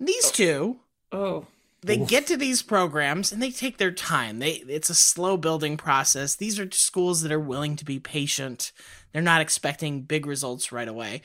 These 0.00 0.26
oh. 0.26 0.32
two 0.32 0.80
Oh. 1.12 1.46
they 1.82 1.96
get 1.96 2.26
to 2.26 2.36
these 2.36 2.62
programs 2.62 3.30
and 3.30 3.40
they 3.40 3.52
take 3.52 3.78
their 3.78 3.92
time. 3.92 4.40
They 4.40 4.54
it's 4.66 4.90
a 4.90 4.94
slow 4.94 5.36
building 5.36 5.76
process. 5.76 6.34
These 6.34 6.58
are 6.58 6.68
schools 6.72 7.22
that 7.22 7.30
are 7.30 7.38
willing 7.38 7.76
to 7.76 7.84
be 7.84 8.00
patient. 8.00 8.72
They're 9.12 9.22
not 9.22 9.40
expecting 9.40 10.02
big 10.02 10.26
results 10.26 10.72
right 10.72 10.88
away. 10.88 11.22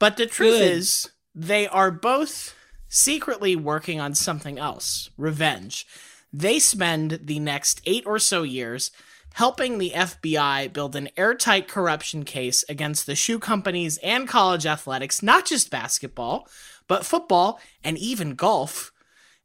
But 0.00 0.16
the 0.16 0.26
truth 0.26 0.58
Good. 0.58 0.72
is 0.72 1.10
they 1.32 1.68
are 1.68 1.92
both 1.92 2.56
secretly 2.88 3.54
working 3.54 4.00
on 4.00 4.16
something 4.16 4.58
else, 4.58 5.10
revenge. 5.16 5.86
They 6.32 6.58
spend 6.58 7.20
the 7.22 7.38
next 7.38 7.80
8 7.86 8.04
or 8.04 8.18
so 8.18 8.42
years 8.42 8.90
helping 9.34 9.78
the 9.78 9.90
FBI 9.94 10.72
build 10.72 10.94
an 10.94 11.08
airtight 11.16 11.66
corruption 11.66 12.24
case 12.24 12.64
against 12.68 13.04
the 13.04 13.16
shoe 13.16 13.40
companies 13.40 13.98
and 13.98 14.28
college 14.28 14.64
athletics, 14.64 15.22
not 15.22 15.44
just 15.44 15.72
basketball, 15.72 16.48
but 16.86 17.04
football 17.04 17.60
and 17.82 17.98
even 17.98 18.36
golf. 18.36 18.92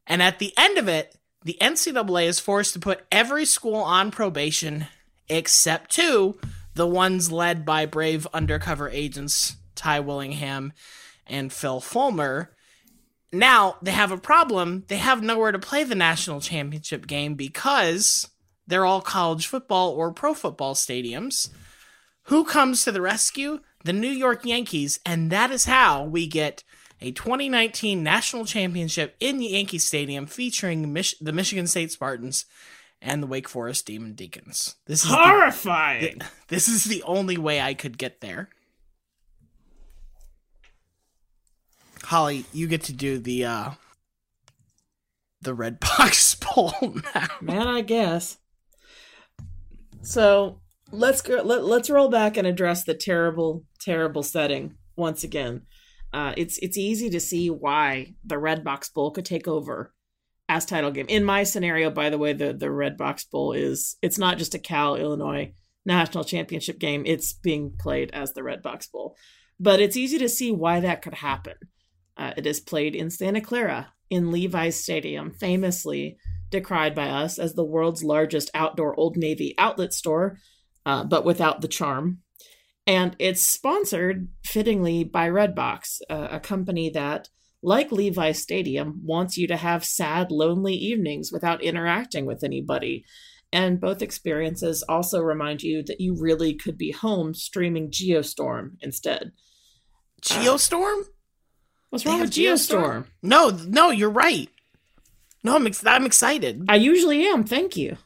And 0.06 0.22
at 0.22 0.38
the 0.38 0.54
end 0.58 0.78
of 0.78 0.88
it, 0.88 1.18
the 1.44 1.58
NCAA 1.60 2.28
is 2.28 2.40
forced 2.40 2.74
to 2.74 2.80
put 2.80 3.04
every 3.12 3.46
school 3.46 3.78
on 3.78 4.12
probation 4.12 4.86
except 5.28 5.92
two, 5.92 6.40
the 6.76 6.88
ones 6.88 7.32
led 7.32 7.66
by 7.66 7.88
brave 7.88 8.28
undercover 8.32 8.90
agents 8.90 9.56
Ty 9.74 10.02
Willingham 10.02 10.72
and 11.26 11.52
Phil 11.52 11.80
Fulmer. 11.80 12.52
Now 13.32 13.78
they 13.82 13.92
have 13.92 14.12
a 14.12 14.18
problem. 14.18 14.84
They 14.88 14.98
have 14.98 15.24
nowhere 15.24 15.52
to 15.52 15.60
play 15.60 15.84
the 15.84 15.96
national 15.96 16.42
championship 16.42 17.08
game 17.08 17.34
because 17.34 18.28
they're 18.70 18.86
all 18.86 19.02
college 19.02 19.48
football 19.48 19.92
or 19.92 20.12
pro 20.12 20.34
football 20.34 20.76
stadiums. 20.76 21.50
Who 22.24 22.44
comes 22.44 22.84
to 22.84 22.92
the 22.92 23.02
rescue? 23.02 23.62
The 23.84 23.94
New 23.94 24.10
York 24.10 24.46
Yankees, 24.46 25.00
and 25.06 25.32
that 25.32 25.52
is 25.52 25.66
how 25.66 26.04
we 26.04 26.28
get 26.28 26.64
a 27.02 27.12
2019 27.12 28.04
national 28.04 28.46
championship 28.46 29.16
in 29.20 29.42
Yankee 29.42 29.80
Stadium 29.80 30.28
featuring 30.28 30.94
Mich- 30.94 31.18
the 31.20 31.32
Michigan 31.32 31.66
State 31.66 31.92
Spartans 31.92 32.46
and 33.02 33.24
the 33.24 33.28
Wake 33.28 33.48
Forest 33.48 33.86
Demon 33.88 34.14
Deacons. 34.14 34.76
This 34.86 35.04
is 35.04 35.10
the, 35.10 35.16
Horrifying. 35.16 36.22
this 36.50 36.68
is 36.68 36.84
the 36.84 37.02
only 37.04 37.38
way 37.38 37.62
I 37.62 37.74
could 37.74 37.98
get 37.98 38.22
there. 38.22 38.50
Holly, 42.04 42.46
you 42.54 42.68
get 42.68 42.84
to 42.84 42.94
do 42.94 43.18
the 43.18 43.46
uh 43.46 43.72
the 45.42 45.54
red 45.54 45.80
box 45.80 46.36
poll 46.40 46.74
now. 47.16 47.28
Man, 47.42 47.68
I 47.68 47.82
guess. 47.82 48.38
So 50.02 50.62
let's 50.92 51.22
go. 51.22 51.42
Let, 51.44 51.66
let's 51.66 51.90
roll 51.90 52.10
back 52.10 52.38
and 52.38 52.48
address 52.48 52.84
the 52.84 52.94
terrible, 52.94 53.64
terrible 53.80 54.24
setting 54.24 54.76
once 54.96 55.24
again. 55.24 55.64
Uh, 56.12 56.34
it's 56.38 56.58
it's 56.60 56.78
easy 56.78 57.10
to 57.10 57.20
see 57.20 57.50
why 57.50 58.16
the 58.26 58.36
Redbox 58.36 58.94
Bowl 58.94 59.12
could 59.12 59.26
take 59.26 59.48
over 59.48 59.94
as 60.48 60.66
title 60.66 60.92
game. 60.92 61.06
In 61.08 61.24
my 61.24 61.44
scenario, 61.44 61.92
by 61.92 62.10
the 62.10 62.18
way, 62.18 62.34
the 62.34 62.54
the 62.54 62.68
Redbox 62.68 63.30
Bowl 63.30 63.54
is 63.54 63.98
it's 64.02 64.18
not 64.18 64.38
just 64.38 64.56
a 64.56 64.60
Cal 64.60 64.96
Illinois 64.96 65.54
national 65.86 66.24
championship 66.24 66.80
game. 66.80 67.04
It's 67.06 67.34
being 67.34 67.74
played 67.78 68.10
as 68.12 68.34
the 68.34 68.42
Redbox 68.42 68.92
Bowl, 68.92 69.16
but 69.60 69.80
it's 69.80 69.98
easy 69.98 70.18
to 70.20 70.30
see 70.30 70.52
why 70.52 70.80
that 70.80 71.02
could 71.02 71.16
happen. 71.16 71.56
Uh, 72.18 72.34
it 72.36 72.46
is 72.46 72.60
played 72.60 72.96
in 72.96 73.10
Santa 73.10 73.40
Clara 73.40 73.94
in 74.10 74.32
Levi's 74.32 74.82
Stadium, 74.82 75.32
famously 75.32 76.18
decried 76.50 76.96
by 76.96 77.10
us 77.10 77.40
as 77.40 77.54
the 77.54 77.64
world's 77.64 78.04
largest 78.04 78.50
outdoor 78.54 79.00
Old 79.00 79.18
Navy 79.18 79.56
outlet 79.58 79.94
store. 79.94 80.38
uh, 80.86 81.04
but 81.04 81.26
without 81.26 81.62
the 81.62 81.68
charm. 81.68 82.20
And 82.88 83.16
it's 83.20 83.44
sponsored, 83.44 84.28
fittingly, 84.44 85.04
by 85.04 85.30
Redbox, 85.30 86.02
uh, 86.10 86.30
a 86.32 86.40
company 86.40 86.90
that, 86.90 87.30
like 87.62 87.92
Levi 87.92 88.32
Stadium, 88.32 89.02
wants 89.04 89.38
you 89.38 89.48
to 89.48 89.58
have 89.58 89.86
sad, 89.86 90.32
lonely 90.32 90.74
evenings 90.74 91.32
without 91.32 91.62
interacting 91.62 92.26
with 92.26 92.44
anybody. 92.44 93.06
And 93.52 93.80
both 93.80 94.02
experiences 94.02 94.84
also 94.90 95.20
remind 95.22 95.62
you 95.62 95.84
that 95.84 96.02
you 96.02 96.16
really 96.20 96.56
could 96.56 96.78
be 96.78 96.92
home 96.92 97.34
streaming 97.36 97.92
Geostorm 97.92 98.78
instead. 98.82 99.32
Geostorm? 100.24 101.04
What's 101.90 102.06
wrong 102.06 102.22
with 102.22 102.32
Geostorm? 102.32 103.06
No, 103.22 103.50
no, 103.50 103.92
you're 103.92 104.10
right. 104.10 104.50
No, 105.44 105.56
I'm 105.56 105.68
ex- 105.68 105.86
I'm 105.86 106.06
excited. 106.06 106.66
I 106.68 106.76
usually 106.76 107.26
am. 107.26 107.44
Thank 107.44 107.78
you. 107.78 107.98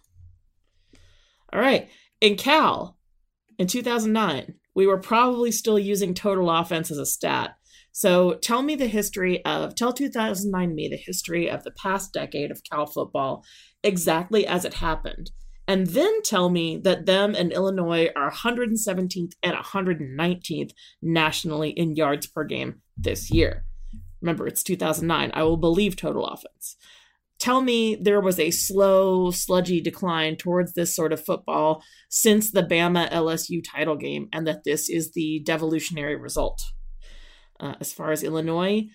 All 1.52 1.60
right. 1.60 1.90
In 2.22 2.36
Cal, 2.36 2.98
in 3.58 3.68
2009, 3.68 4.56
we 4.76 4.88
were 4.88 5.00
probably 5.00 5.52
still 5.52 5.78
using 5.78 6.14
total 6.14 6.50
offense 6.50 6.90
as 6.90 6.98
a 6.98 7.06
stat. 7.06 7.56
So 7.92 8.36
tell 8.36 8.64
me 8.64 8.76
the 8.76 8.88
history 8.88 9.46
of, 9.46 9.76
tell 9.76 9.94
2009 9.94 10.74
me 10.74 10.88
the 10.88 10.98
history 10.98 11.48
of 11.50 11.64
the 11.64 11.72
past 11.72 12.12
decade 12.12 12.50
of 12.50 12.64
Cal 12.64 12.88
football 12.88 13.44
exactly 13.84 14.48
as 14.48 14.66
it 14.66 14.76
happened. 14.76 15.30
And 15.68 15.88
then 15.88 16.24
tell 16.24 16.50
me 16.50 16.78
that 16.78 17.06
them 17.06 17.36
and 17.36 17.54
Illinois 17.54 18.10
are 18.16 18.32
117th 18.32 19.34
and 19.44 19.56
119th 19.56 20.72
nationally 21.02 21.70
in 21.70 21.96
yards 21.96 22.26
per 22.26 22.44
game 22.44 22.82
this 22.98 23.30
year. 23.32 23.64
Remember, 24.22 24.48
it's 24.48 24.64
2009. 24.64 25.32
I 25.34 25.44
will 25.44 25.58
believe 25.58 25.96
total 25.96 26.26
offense 26.26 26.78
tell 27.44 27.60
me 27.60 27.96
there 27.96 28.22
was 28.22 28.40
a 28.40 28.52
slow, 28.52 29.30
sludgy 29.30 29.82
decline 29.82 30.38
towards 30.38 30.74
this 30.74 30.96
sort 30.96 31.12
of 31.12 31.26
football 31.26 31.84
since 32.08 32.50
the 32.50 32.64
Bama 32.64 33.12
LSU 33.12 33.62
title 33.62 33.98
game, 33.98 34.30
and 34.32 34.48
that 34.48 34.64
this 34.64 34.88
is 34.88 35.12
the 35.12 35.42
devolutionary 35.46 36.16
result. 36.16 36.62
Uh, 37.60 37.74
as 37.82 37.92
far 37.92 38.14
as 38.14 38.24
Illinois, 38.24 38.86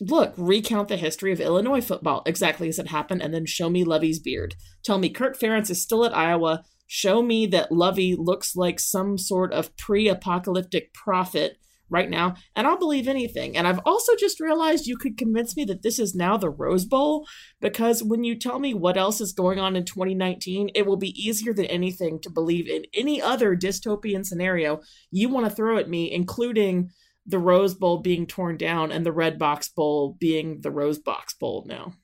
look, 0.00 0.34
recount 0.36 0.86
the 0.86 0.96
history 0.96 1.32
of 1.32 1.40
Illinois 1.40 1.80
football 1.80 2.22
exactly 2.26 2.68
as 2.68 2.78
it 2.78 2.86
happened, 2.86 3.20
and 3.20 3.34
then 3.34 3.44
show 3.44 3.68
me 3.68 3.82
Lovie's 3.82 4.20
beard. 4.20 4.54
Tell 4.84 4.98
me 4.98 5.08
Kirk 5.08 5.36
Ferentz 5.36 5.68
is 5.68 5.82
still 5.82 6.04
at 6.04 6.16
Iowa. 6.16 6.62
Show 6.86 7.22
me 7.22 7.44
that 7.46 7.72
Lovey 7.72 8.14
looks 8.16 8.54
like 8.54 8.78
some 8.78 9.18
sort 9.18 9.52
of 9.52 9.76
pre 9.76 10.06
apocalyptic 10.06 10.94
prophet 10.94 11.58
right 11.90 12.08
now, 12.08 12.34
and 12.56 12.66
I'll 12.66 12.78
believe 12.78 13.08
anything. 13.08 13.56
And 13.56 13.66
I've 13.66 13.80
also 13.84 14.16
just 14.16 14.40
realized 14.40 14.86
you 14.86 14.96
could 14.96 15.16
convince 15.16 15.56
me 15.56 15.64
that 15.66 15.82
this 15.82 15.98
is 15.98 16.14
now 16.14 16.36
the 16.36 16.50
Rose 16.50 16.84
Bowl 16.84 17.26
because 17.60 18.02
when 18.02 18.24
you 18.24 18.38
tell 18.38 18.58
me 18.58 18.74
what 18.74 18.96
else 18.96 19.20
is 19.20 19.32
going 19.32 19.58
on 19.58 19.76
in 19.76 19.84
2019, 19.84 20.70
it 20.74 20.86
will 20.86 20.96
be 20.96 21.20
easier 21.20 21.52
than 21.52 21.66
anything 21.66 22.20
to 22.20 22.30
believe 22.30 22.68
in 22.68 22.84
any 22.94 23.20
other 23.20 23.56
dystopian 23.56 24.24
scenario 24.24 24.80
you 25.10 25.28
want 25.28 25.48
to 25.48 25.54
throw 25.54 25.78
at 25.78 25.88
me, 25.88 26.10
including 26.10 26.90
the 27.26 27.38
Rose 27.38 27.74
Bowl 27.74 27.98
being 27.98 28.26
torn 28.26 28.56
down 28.56 28.92
and 28.92 29.04
the 29.04 29.12
Redbox 29.12 29.74
Bowl 29.74 30.16
being 30.18 30.60
the 30.60 30.70
Rose 30.70 30.98
Box 30.98 31.34
Bowl 31.34 31.64
now. 31.66 31.94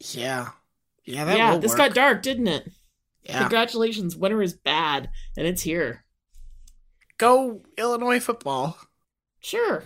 Yeah. 0.00 0.48
Yeah, 1.04 1.24
that 1.24 1.36
yeah, 1.36 1.56
this 1.58 1.72
work. 1.72 1.78
got 1.78 1.94
dark, 1.94 2.22
didn't 2.22 2.48
it? 2.48 2.70
Yeah. 3.24 3.40
Congratulations, 3.40 4.16
winter 4.16 4.42
is 4.42 4.54
bad, 4.54 5.10
and 5.36 5.46
it's 5.46 5.62
here. 5.62 6.03
Go 7.18 7.62
Illinois 7.78 8.20
football. 8.20 8.76
Sure. 9.40 9.84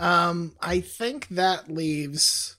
Um, 0.00 0.54
I 0.60 0.80
think 0.80 1.28
that 1.28 1.70
leaves. 1.70 2.56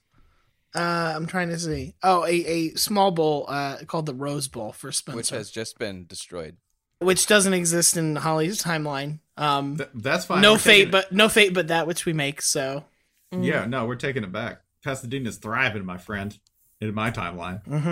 Uh, 0.74 1.14
I'm 1.16 1.26
trying 1.26 1.50
to 1.50 1.60
see. 1.60 1.96
Oh, 2.04 2.26
a, 2.26 2.30
a 2.30 2.70
small 2.76 3.12
bowl 3.12 3.46
uh, 3.48 3.78
called 3.88 4.06
the 4.06 4.14
Rose 4.14 4.48
Bowl 4.48 4.72
for 4.72 4.92
Spencer, 4.92 5.16
which 5.18 5.30
has 5.30 5.50
just 5.52 5.78
been 5.78 6.06
destroyed. 6.06 6.58
which 7.00 7.28
doesn't 7.28 7.54
exist 7.54 7.98
in 7.98 8.16
Holly's 8.16 8.62
timeline. 8.62 9.20
Um, 9.38 9.80
that's 9.94 10.26
fine. 10.26 10.42
No 10.42 10.54
We're 10.54 10.58
fate, 10.60 10.72
taking 10.72 10.88
it- 10.88 10.92
but 10.92 11.12
no 11.12 11.30
fate, 11.30 11.54
but 11.54 11.68
that 11.70 11.88
which 11.88 12.06
we 12.06 12.14
make. 12.14 12.42
So 12.42 12.86
Yeah, 13.32 13.66
no, 13.66 13.86
we're 13.86 13.96
taking 13.96 14.24
it 14.24 14.32
back. 14.32 14.62
Pasadena's 14.86 15.38
thriving, 15.38 15.86
my 15.86 15.98
friend, 15.98 16.38
in 16.80 16.94
my 16.94 17.12
timeline. 17.12 17.66
Mm-hmm. 17.66 17.88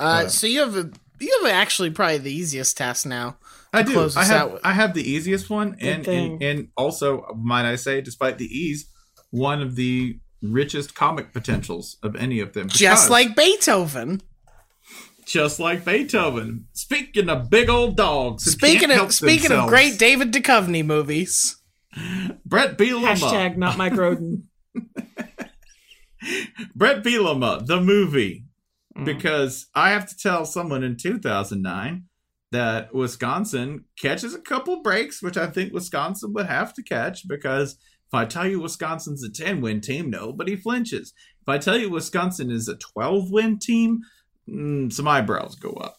Uh, 0.00 0.04
Uh, 0.04 0.28
so 0.28 0.46
you 0.46 0.60
have 0.60 0.76
a 0.76 0.90
you 1.20 1.40
have 1.42 1.52
actually 1.52 1.90
probably 1.90 2.18
the 2.18 2.32
easiest 2.34 2.76
task 2.76 3.06
now. 3.06 3.36
I 3.72 3.82
do. 3.82 4.10
I 4.16 4.24
have 4.24 4.40
out 4.40 4.52
with. 4.52 4.60
I 4.64 4.72
have 4.72 4.94
the 4.94 5.08
easiest 5.08 5.48
one, 5.48 5.76
and, 5.80 6.06
and 6.06 6.42
and 6.42 6.68
also 6.76 7.26
might 7.36 7.64
I 7.64 7.76
say, 7.76 8.00
despite 8.00 8.38
the 8.38 8.46
ease, 8.46 8.86
one 9.30 9.62
of 9.62 9.76
the 9.76 10.18
richest 10.42 10.94
comic 10.94 11.32
potentials 11.32 11.96
of 12.02 12.14
any 12.16 12.40
of 12.40 12.52
them. 12.52 12.68
just 12.68 13.08
like 13.08 13.34
Beethoven. 13.34 14.20
just 15.24 15.58
like 15.58 15.84
Beethoven. 15.84 16.66
Speaking 16.72 17.30
of 17.30 17.48
big 17.48 17.70
old 17.70 17.96
dogs, 17.96 18.44
Speaking 18.44 18.90
of 18.90 18.96
help 18.96 19.12
speaking 19.12 19.52
of 19.52 19.68
great 19.68 19.98
David 19.98 20.32
Duchovny 20.32 20.84
movies, 20.84 21.56
Bret 22.44 22.76
Bielema. 22.76 23.14
Hashtag 23.14 23.56
not 23.56 23.78
Mike 23.78 23.96
Roden. 23.96 24.48
Bret 26.74 27.02
Bielema, 27.02 27.66
the 27.66 27.80
movie, 27.80 28.44
mm. 28.96 29.04
because 29.04 29.66
I 29.74 29.90
have 29.90 30.08
to 30.08 30.16
tell 30.16 30.44
someone 30.44 30.84
in 30.84 30.96
2009 30.96 32.04
that 32.52 32.94
Wisconsin 32.94 33.86
catches 33.98 34.34
a 34.34 34.40
couple 34.40 34.82
breaks, 34.82 35.22
which 35.22 35.38
I 35.38 35.46
think 35.46 35.72
Wisconsin 35.72 36.34
would 36.34 36.46
have 36.46 36.74
to 36.74 36.82
catch 36.82 37.26
because 37.26 37.72
if 37.72 38.14
I 38.14 38.26
tell 38.26 38.46
you 38.46 38.60
Wisconsin's 38.60 39.24
a 39.24 39.30
10 39.30 39.62
win 39.62 39.80
team, 39.80 40.10
nobody 40.10 40.54
flinches. 40.54 41.14
If 41.40 41.48
I 41.48 41.56
tell 41.56 41.78
you 41.78 41.88
Wisconsin 41.88 42.50
is 42.50 42.68
a 42.68 42.76
12 42.76 43.30
win 43.30 43.58
team, 43.58 44.00
mm, 44.46 44.92
some 44.92 45.08
eyebrows 45.08 45.54
go 45.54 45.70
up. 45.70 45.96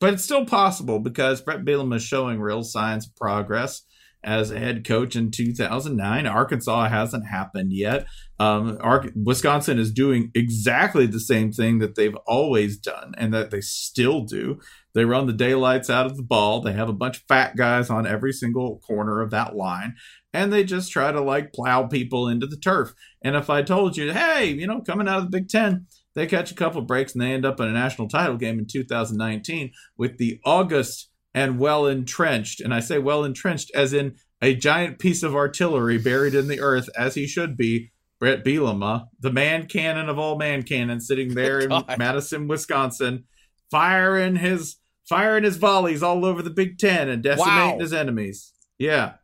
But 0.00 0.14
it's 0.14 0.22
still 0.22 0.46
possible 0.46 1.00
because 1.00 1.40
Bret 1.40 1.64
Bielema 1.64 1.96
is 1.96 2.04
showing 2.04 2.40
real 2.40 2.62
signs 2.62 3.08
of 3.08 3.16
progress 3.16 3.82
as 4.22 4.50
a 4.50 4.58
head 4.58 4.86
coach 4.86 5.16
in 5.16 5.30
2009. 5.30 6.26
Arkansas 6.26 6.88
hasn't 6.88 7.26
happened 7.26 7.72
yet. 7.72 8.06
Um, 8.38 8.78
Ar- 8.80 9.10
Wisconsin 9.16 9.78
is 9.78 9.92
doing 9.92 10.30
exactly 10.34 11.06
the 11.06 11.20
same 11.20 11.52
thing 11.52 11.78
that 11.78 11.94
they've 11.94 12.16
always 12.26 12.78
done 12.78 13.14
and 13.16 13.32
that 13.34 13.50
they 13.50 13.60
still 13.60 14.22
do. 14.22 14.60
They 14.94 15.04
run 15.04 15.26
the 15.26 15.32
daylights 15.32 15.90
out 15.90 16.06
of 16.06 16.16
the 16.16 16.22
ball. 16.22 16.60
They 16.60 16.72
have 16.72 16.88
a 16.88 16.94
bunch 16.94 17.18
of 17.18 17.22
fat 17.28 17.56
guys 17.56 17.90
on 17.90 18.06
every 18.06 18.32
single 18.32 18.78
corner 18.80 19.20
of 19.20 19.30
that 19.30 19.54
line, 19.54 19.94
and 20.32 20.52
they 20.52 20.64
just 20.64 20.92
try 20.92 21.12
to 21.12 21.20
like 21.20 21.52
plow 21.52 21.86
people 21.86 22.28
into 22.28 22.46
the 22.46 22.56
turf. 22.56 22.94
And 23.22 23.36
if 23.36 23.50
I 23.50 23.62
told 23.62 23.96
you, 23.96 24.12
hey, 24.12 24.46
you 24.46 24.66
know, 24.66 24.80
coming 24.80 25.08
out 25.08 25.18
of 25.18 25.24
the 25.24 25.38
Big 25.38 25.48
Ten, 25.48 25.86
they 26.14 26.26
catch 26.26 26.50
a 26.50 26.56
couple 26.56 26.82
breaks 26.82 27.12
and 27.12 27.22
they 27.22 27.32
end 27.32 27.44
up 27.44 27.60
in 27.60 27.68
a 27.68 27.72
national 27.72 28.08
title 28.08 28.36
game 28.36 28.58
in 28.58 28.66
2019 28.66 29.72
with 29.96 30.18
the 30.18 30.40
August 30.44 31.10
and 31.34 31.58
well 31.58 31.86
entrenched, 31.86 32.60
and 32.60 32.74
I 32.74 32.80
say 32.80 32.98
well 32.98 33.24
entrenched 33.24 33.70
as 33.74 33.92
in 33.92 34.16
a 34.40 34.54
giant 34.54 34.98
piece 34.98 35.22
of 35.22 35.34
artillery 35.34 35.98
buried 35.98 36.34
in 36.34 36.48
the 36.48 36.60
earth, 36.60 36.88
as 36.96 37.14
he 37.14 37.26
should 37.26 37.56
be. 37.56 37.92
Bret 38.20 38.44
Bielema, 38.44 39.06
the 39.20 39.32
man 39.32 39.66
cannon 39.66 40.08
of 40.08 40.18
all 40.18 40.36
man 40.36 40.64
cannons, 40.64 41.06
sitting 41.06 41.30
oh 41.32 41.34
there 41.34 41.60
in 41.60 41.70
Madison, 41.98 42.48
Wisconsin, 42.48 43.24
firing 43.70 44.36
his 44.36 44.76
firing 45.08 45.44
his 45.44 45.56
volleys 45.56 46.02
all 46.02 46.24
over 46.24 46.42
the 46.42 46.50
Big 46.50 46.78
Ten 46.78 47.08
and 47.08 47.22
decimating 47.22 47.54
Wow. 47.72 47.78
his 47.78 47.92
enemies. 47.92 48.52
Yeah, 48.78 49.14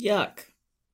Yuck. 0.00 0.38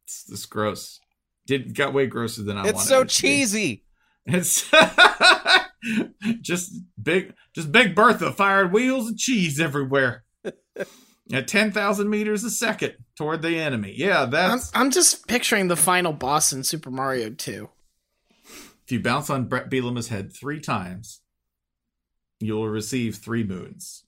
it's, 0.05 0.25
it's 0.31 0.47
gross. 0.47 0.99
Did 1.47 1.75
got 1.75 1.93
way 1.95 2.07
grosser 2.07 2.43
than 2.43 2.57
I 2.57 2.61
wanted. 2.63 2.75
It's 2.75 2.89
so 2.89 3.01
it 3.03 3.09
cheesy. 3.09 3.85
It's 4.27 4.71
just 6.41 6.73
big, 7.03 7.35
just 7.55 7.73
Big 7.73 7.95
Bertha 7.95 8.33
firing 8.33 8.71
wheels 8.73 9.11
of 9.11 9.17
cheese 9.17 9.61
everywhere 9.61 10.25
at 11.33 11.49
ten 11.49 11.73
thousand 11.73 12.09
meters 12.11 12.45
a 12.45 12.51
second 12.51 12.95
toward 13.17 13.43
the 13.43 13.57
enemy. 13.59 13.93
Yeah, 13.97 14.31
I'm, 14.33 14.61
I'm 14.75 14.91
just 14.91 15.27
picturing 15.27 15.69
the 15.69 15.77
final 15.77 16.13
boss 16.13 16.53
in 16.53 16.63
Super 16.65 16.91
Mario 16.91 17.31
2. 17.31 17.69
if 18.85 18.93
you 18.93 19.01
bounce 19.01 19.29
on 19.31 19.47
Bret 19.47 19.69
Bielema's 19.71 20.09
head 20.09 20.33
three 20.33 20.61
times, 20.61 21.22
you'll 22.47 22.69
receive 22.69 23.17
three 23.17 23.45
moons. 23.45 24.05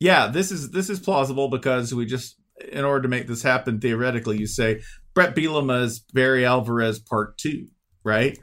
Yeah, 0.00 0.26
this 0.28 0.50
is 0.50 0.70
this 0.70 0.90
is 0.90 1.00
plausible 1.00 1.48
because 1.48 1.94
we 1.94 2.06
just, 2.06 2.36
in 2.72 2.84
order 2.84 3.02
to 3.02 3.08
make 3.08 3.26
this 3.26 3.42
happen, 3.42 3.80
theoretically, 3.80 4.38
you 4.38 4.46
say 4.46 4.82
Bret 5.14 5.34
Bielema 5.34 5.82
is 5.82 6.00
Barry 6.00 6.44
Alvarez 6.44 6.98
Part 6.98 7.38
Two, 7.38 7.68
right? 8.04 8.38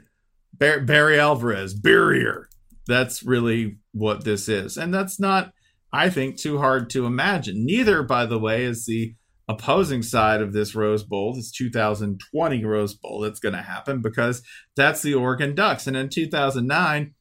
Bar- 0.52 0.80
Barry 0.80 1.18
Alvarez, 1.18 1.74
barrier. 1.74 2.48
That's 2.86 3.22
really 3.22 3.78
what 3.92 4.24
this 4.24 4.48
is, 4.48 4.76
and 4.76 4.92
that's 4.92 5.20
not, 5.20 5.52
I 5.92 6.10
think, 6.10 6.36
too 6.36 6.58
hard 6.58 6.90
to 6.90 7.06
imagine. 7.06 7.64
Neither, 7.64 8.02
by 8.02 8.26
the 8.26 8.38
way, 8.38 8.64
is 8.64 8.86
the 8.86 9.14
opposing 9.48 10.02
side 10.02 10.40
of 10.40 10.52
this 10.52 10.74
Rose 10.74 11.02
Bowl, 11.02 11.34
this 11.34 11.52
2020 11.52 12.64
Rose 12.64 12.94
Bowl 12.94 13.20
that's 13.20 13.40
going 13.40 13.54
to 13.54 13.62
happen 13.62 14.00
because 14.00 14.42
that's 14.76 15.02
the 15.02 15.14
Oregon 15.14 15.54
Ducks. 15.54 15.86
And 15.86 15.96
in 15.96 16.08
2009, 16.08 17.14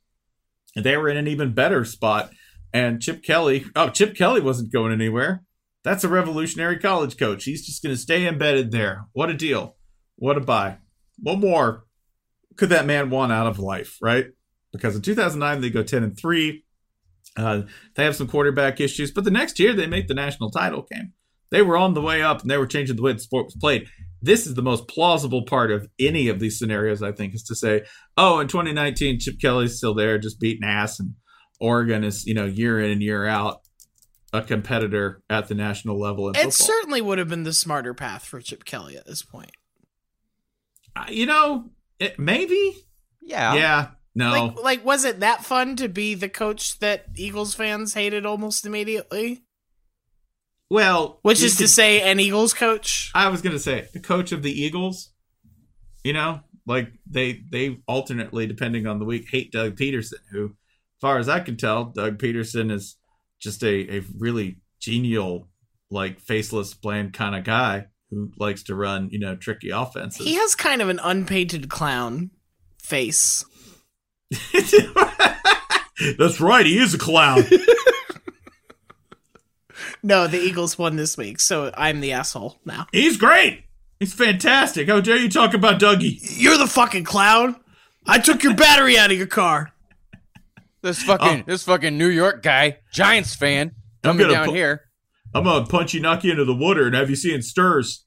they 0.75 0.97
were 0.97 1.09
in 1.09 1.17
an 1.17 1.27
even 1.27 1.53
better 1.53 1.85
spot. 1.85 2.31
And 2.73 3.01
Chip 3.01 3.23
Kelly, 3.23 3.65
oh, 3.75 3.89
Chip 3.89 4.15
Kelly 4.15 4.41
wasn't 4.41 4.71
going 4.71 4.93
anywhere. 4.93 5.43
That's 5.83 6.03
a 6.03 6.09
revolutionary 6.09 6.77
college 6.77 7.17
coach. 7.17 7.43
He's 7.43 7.65
just 7.65 7.83
going 7.83 7.93
to 7.93 8.01
stay 8.01 8.27
embedded 8.27 8.71
there. 8.71 9.07
What 9.13 9.29
a 9.29 9.33
deal. 9.33 9.75
What 10.15 10.37
a 10.37 10.41
buy. 10.41 10.77
What 11.19 11.39
more 11.39 11.85
could 12.55 12.69
that 12.69 12.85
man 12.85 13.09
want 13.09 13.31
out 13.31 13.47
of 13.47 13.59
life, 13.59 13.97
right? 14.01 14.27
Because 14.71 14.95
in 14.95 15.01
2009, 15.01 15.61
they 15.61 15.69
go 15.69 15.83
10 15.83 16.03
and 16.03 16.17
3. 16.17 16.63
Uh, 17.35 17.61
they 17.95 18.03
have 18.03 18.15
some 18.15 18.27
quarterback 18.27 18.79
issues, 18.79 19.11
but 19.11 19.23
the 19.23 19.31
next 19.31 19.59
year 19.59 19.73
they 19.73 19.87
make 19.87 20.07
the 20.07 20.13
national 20.13 20.51
title 20.51 20.85
game. 20.91 21.13
They 21.49 21.61
were 21.61 21.77
on 21.77 21.93
the 21.93 22.01
way 22.01 22.21
up 22.21 22.41
and 22.41 22.49
they 22.49 22.57
were 22.57 22.67
changing 22.67 22.95
the 22.95 23.01
way 23.01 23.13
the 23.13 23.19
sport 23.19 23.45
was 23.45 23.55
played. 23.55 23.87
This 24.21 24.45
is 24.45 24.53
the 24.53 24.61
most 24.61 24.87
plausible 24.87 25.43
part 25.45 25.71
of 25.71 25.87
any 25.99 26.27
of 26.27 26.39
these 26.39 26.59
scenarios, 26.59 27.01
I 27.01 27.11
think, 27.11 27.33
is 27.33 27.43
to 27.43 27.55
say, 27.55 27.83
oh, 28.17 28.39
in 28.39 28.47
2019, 28.47 29.19
Chip 29.19 29.35
Kelly's 29.41 29.77
still 29.77 29.95
there, 29.95 30.17
just 30.19 30.39
beating 30.39 30.63
ass, 30.67 30.99
and 30.99 31.15
Oregon 31.59 32.03
is, 32.03 32.25
you 32.25 32.33
know, 32.33 32.45
year 32.45 32.79
in 32.79 32.91
and 32.91 33.01
year 33.01 33.25
out 33.25 33.61
a 34.33 34.41
competitor 34.41 35.21
at 35.29 35.47
the 35.47 35.55
national 35.55 35.99
level 35.99 36.29
in 36.29 36.35
It 36.35 36.37
football. 36.37 36.51
certainly 36.51 37.01
would 37.01 37.17
have 37.17 37.27
been 37.27 37.43
the 37.43 37.53
smarter 37.53 37.93
path 37.93 38.23
for 38.25 38.39
Chip 38.39 38.63
Kelly 38.63 38.95
at 38.95 39.05
this 39.05 39.23
point. 39.23 39.51
Uh, 40.95 41.05
you 41.09 41.25
know, 41.25 41.69
it, 41.99 42.17
maybe. 42.19 42.75
Yeah. 43.21 43.53
Yeah. 43.55 43.87
No. 44.15 44.31
Like, 44.31 44.63
like, 44.63 44.85
was 44.85 45.05
it 45.05 45.19
that 45.21 45.45
fun 45.45 45.75
to 45.77 45.87
be 45.87 46.15
the 46.15 46.29
coach 46.29 46.79
that 46.79 47.05
Eagles 47.15 47.53
fans 47.53 47.93
hated 47.93 48.25
almost 48.25 48.65
immediately? 48.65 49.43
Well, 50.71 51.19
Which 51.21 51.43
is 51.43 51.57
to 51.57 51.67
say, 51.67 52.01
an 52.09 52.21
Eagles 52.21 52.53
coach. 52.53 53.11
I 53.13 53.27
was 53.27 53.41
gonna 53.41 53.59
say 53.59 53.89
the 53.91 53.99
coach 53.99 54.31
of 54.31 54.41
the 54.41 54.53
Eagles. 54.53 55.11
You 56.01 56.13
know, 56.13 56.39
like 56.65 56.93
they 57.05 57.43
they 57.49 57.79
alternately, 57.89 58.47
depending 58.47 58.87
on 58.87 58.97
the 58.97 59.03
week, 59.03 59.27
hate 59.29 59.51
Doug 59.51 59.75
Pederson. 59.75 60.19
Who, 60.31 60.45
as 60.45 61.01
far 61.01 61.17
as 61.17 61.27
I 61.27 61.41
can 61.41 61.57
tell, 61.57 61.83
Doug 61.83 62.19
Pederson 62.19 62.71
is 62.71 62.95
just 63.41 63.61
a 63.65 63.97
a 63.97 64.01
really 64.17 64.61
genial, 64.79 65.49
like 65.89 66.21
faceless, 66.21 66.73
bland 66.73 67.11
kind 67.11 67.35
of 67.35 67.43
guy 67.43 67.87
who 68.09 68.31
likes 68.37 68.63
to 68.63 68.73
run 68.73 69.09
you 69.11 69.19
know 69.19 69.35
tricky 69.35 69.71
offenses. 69.71 70.25
He 70.25 70.35
has 70.35 70.55
kind 70.55 70.81
of 70.81 70.87
an 70.87 71.01
unpainted 71.03 71.67
clown 71.67 72.31
face. 72.81 73.43
That's 76.17 76.39
right. 76.39 76.65
He 76.65 76.77
is 76.77 76.93
a 76.93 76.97
clown. 76.97 77.43
No, 80.03 80.27
the 80.27 80.39
Eagles 80.39 80.77
won 80.77 80.95
this 80.95 81.17
week, 81.17 81.39
so 81.39 81.71
I'm 81.77 82.01
the 82.01 82.11
asshole 82.13 82.59
now. 82.65 82.87
He's 82.91 83.17
great. 83.17 83.65
He's 83.99 84.13
fantastic. 84.13 84.87
How 84.87 84.99
dare 84.99 85.17
you 85.17 85.29
talk 85.29 85.53
about 85.53 85.79
Dougie? 85.79 86.19
You're 86.21 86.57
the 86.57 86.67
fucking 86.67 87.03
clown. 87.03 87.55
I 88.07 88.17
took 88.17 88.41
your 88.41 88.55
battery 88.55 88.97
out 88.97 89.11
of 89.11 89.17
your 89.17 89.27
car. 89.27 89.73
This 90.81 91.03
fucking 91.03 91.41
oh. 91.41 91.43
this 91.45 91.63
fucking 91.63 91.95
New 91.95 92.07
York 92.07 92.41
guy, 92.41 92.79
Giants 92.91 93.35
fan, 93.35 93.75
I'm 94.03 94.11
coming 94.11 94.23
gonna 94.23 94.33
down 94.33 94.47
pu- 94.47 94.53
here. 94.53 94.89
I'm 95.35 95.43
gonna 95.43 95.67
punch 95.67 95.93
you, 95.93 95.99
knock 95.99 96.23
you 96.23 96.31
into 96.31 96.45
the 96.45 96.55
water, 96.55 96.87
and 96.87 96.95
have 96.95 97.09
you 97.09 97.15
seeing 97.15 97.43
stirs. 97.43 98.05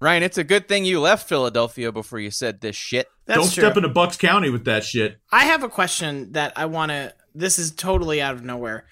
Ryan, 0.00 0.22
it's 0.22 0.38
a 0.38 0.44
good 0.44 0.68
thing 0.68 0.84
you 0.84 1.00
left 1.00 1.28
Philadelphia 1.28 1.90
before 1.90 2.20
you 2.20 2.30
said 2.30 2.60
this 2.60 2.76
shit. 2.76 3.08
That's 3.24 3.38
Don't 3.38 3.52
true. 3.52 3.62
step 3.64 3.76
into 3.76 3.88
Bucks 3.88 4.16
County 4.16 4.50
with 4.50 4.66
that 4.66 4.84
shit. 4.84 5.16
I 5.32 5.46
have 5.46 5.64
a 5.64 5.68
question 5.68 6.32
that 6.32 6.52
I 6.56 6.66
want 6.66 6.90
to. 6.90 7.14
This 7.34 7.58
is 7.58 7.72
totally 7.72 8.20
out 8.20 8.34
of 8.34 8.44
nowhere. 8.44 8.84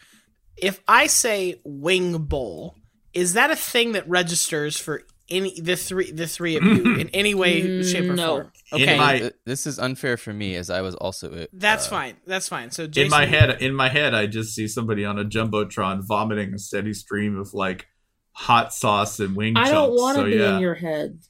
If 0.56 0.82
I 0.88 1.06
say 1.06 1.60
wing 1.64 2.18
bowl, 2.18 2.76
is 3.12 3.34
that 3.34 3.50
a 3.50 3.56
thing 3.56 3.92
that 3.92 4.08
registers 4.08 4.78
for 4.78 5.02
any 5.28 5.60
the 5.60 5.76
three 5.76 6.12
the 6.12 6.26
three 6.26 6.56
of 6.56 6.62
you 6.62 6.96
in 6.96 7.08
any 7.10 7.34
way, 7.34 7.82
shape, 7.82 8.08
or 8.08 8.14
No. 8.14 8.26
form? 8.26 8.52
Okay, 8.72 8.92
In 8.92 8.98
my 8.98 9.32
This 9.44 9.66
is 9.66 9.78
unfair 9.78 10.16
for 10.16 10.32
me 10.32 10.56
as 10.56 10.70
I 10.70 10.80
was 10.80 10.94
also 10.94 11.32
uh, 11.32 11.46
that's 11.52 11.86
fine. 11.86 12.16
That's 12.26 12.48
fine. 12.48 12.70
So 12.70 12.86
Jason, 12.86 13.06
in 13.06 13.10
my 13.10 13.26
head, 13.26 13.62
in 13.62 13.74
my 13.74 13.88
head, 13.88 14.14
I 14.14 14.26
just 14.26 14.54
see 14.54 14.68
somebody 14.68 15.04
on 15.04 15.18
a 15.18 15.24
jumbotron 15.24 16.06
vomiting 16.06 16.54
a 16.54 16.58
steady 16.58 16.94
stream 16.94 17.38
of 17.38 17.54
like 17.54 17.86
hot 18.32 18.72
sauce 18.72 19.18
and 19.18 19.34
wing. 19.34 19.56
I 19.56 19.70
don't 19.70 19.92
want 19.92 20.16
to 20.16 20.22
so 20.22 20.26
be 20.26 20.36
yeah. 20.36 20.56
in 20.56 20.60
your 20.60 20.74
head. 20.74 21.20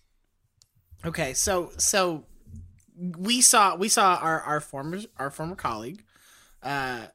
Okay, 1.04 1.34
so 1.34 1.72
so 1.78 2.26
we 2.96 3.40
saw 3.40 3.76
we 3.76 3.88
saw 3.88 4.16
our 4.16 4.40
our 4.40 4.60
former 4.60 4.98
our 5.18 5.30
former 5.30 5.54
colleague, 5.56 6.02
uh, 6.62 7.06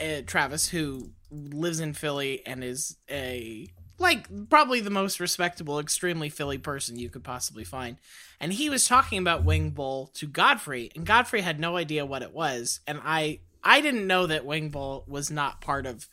uh, 0.00 0.22
Travis, 0.26 0.68
who 0.68 1.12
lives 1.30 1.80
in 1.80 1.94
Philly 1.94 2.42
and 2.46 2.62
is 2.62 2.96
a 3.10 3.68
like 4.00 4.28
probably 4.48 4.80
the 4.80 4.90
most 4.90 5.18
respectable, 5.18 5.80
extremely 5.80 6.28
Philly 6.28 6.58
person 6.58 6.98
you 6.98 7.10
could 7.10 7.24
possibly 7.24 7.64
find. 7.64 7.96
And 8.38 8.52
he 8.52 8.70
was 8.70 8.86
talking 8.86 9.18
about 9.18 9.44
Wing 9.44 9.70
Bowl 9.70 10.10
to 10.14 10.26
Godfrey, 10.26 10.90
and 10.94 11.04
Godfrey 11.04 11.40
had 11.40 11.58
no 11.58 11.76
idea 11.76 12.06
what 12.06 12.22
it 12.22 12.32
was, 12.32 12.80
and 12.86 13.00
I 13.04 13.40
I 13.62 13.80
didn't 13.80 14.06
know 14.06 14.26
that 14.26 14.46
Wing 14.46 14.70
Bowl 14.70 15.04
was 15.08 15.30
not 15.30 15.60
part 15.60 15.84
of 15.84 16.06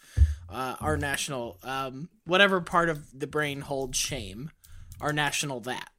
uh, 0.49 0.76
our 0.82 0.97
national 0.97 1.59
um, 1.63 2.09
whatever 2.26 2.61
part 2.61 2.89
of 2.89 3.07
the 3.18 3.28
brain 3.28 3.61
holds 3.61 3.97
shame, 3.97 4.51
our 4.99 5.13
national 5.13 5.59
that 5.61 5.89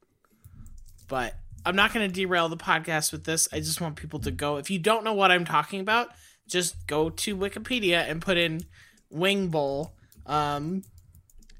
but 1.07 1.35
I'm 1.65 1.75
not 1.75 1.93
going 1.93 2.07
to 2.07 2.13
derail 2.13 2.49
the 2.49 2.57
podcast 2.57 3.11
with 3.11 3.23
this. 3.23 3.47
I 3.51 3.59
just 3.59 3.81
want 3.81 3.95
people 3.95 4.19
to 4.19 4.31
go. 4.31 4.57
If 4.57 4.69
you 4.69 4.79
don't 4.79 5.03
know 5.03 5.13
what 5.13 5.31
I'm 5.31 5.45
talking 5.45 5.79
about, 5.79 6.09
just 6.47 6.87
go 6.87 7.09
to 7.09 7.35
Wikipedia 7.35 8.09
and 8.09 8.21
put 8.21 8.37
in 8.37 8.61
wing 9.09 9.49
bowl, 9.49 9.93
um, 10.25 10.83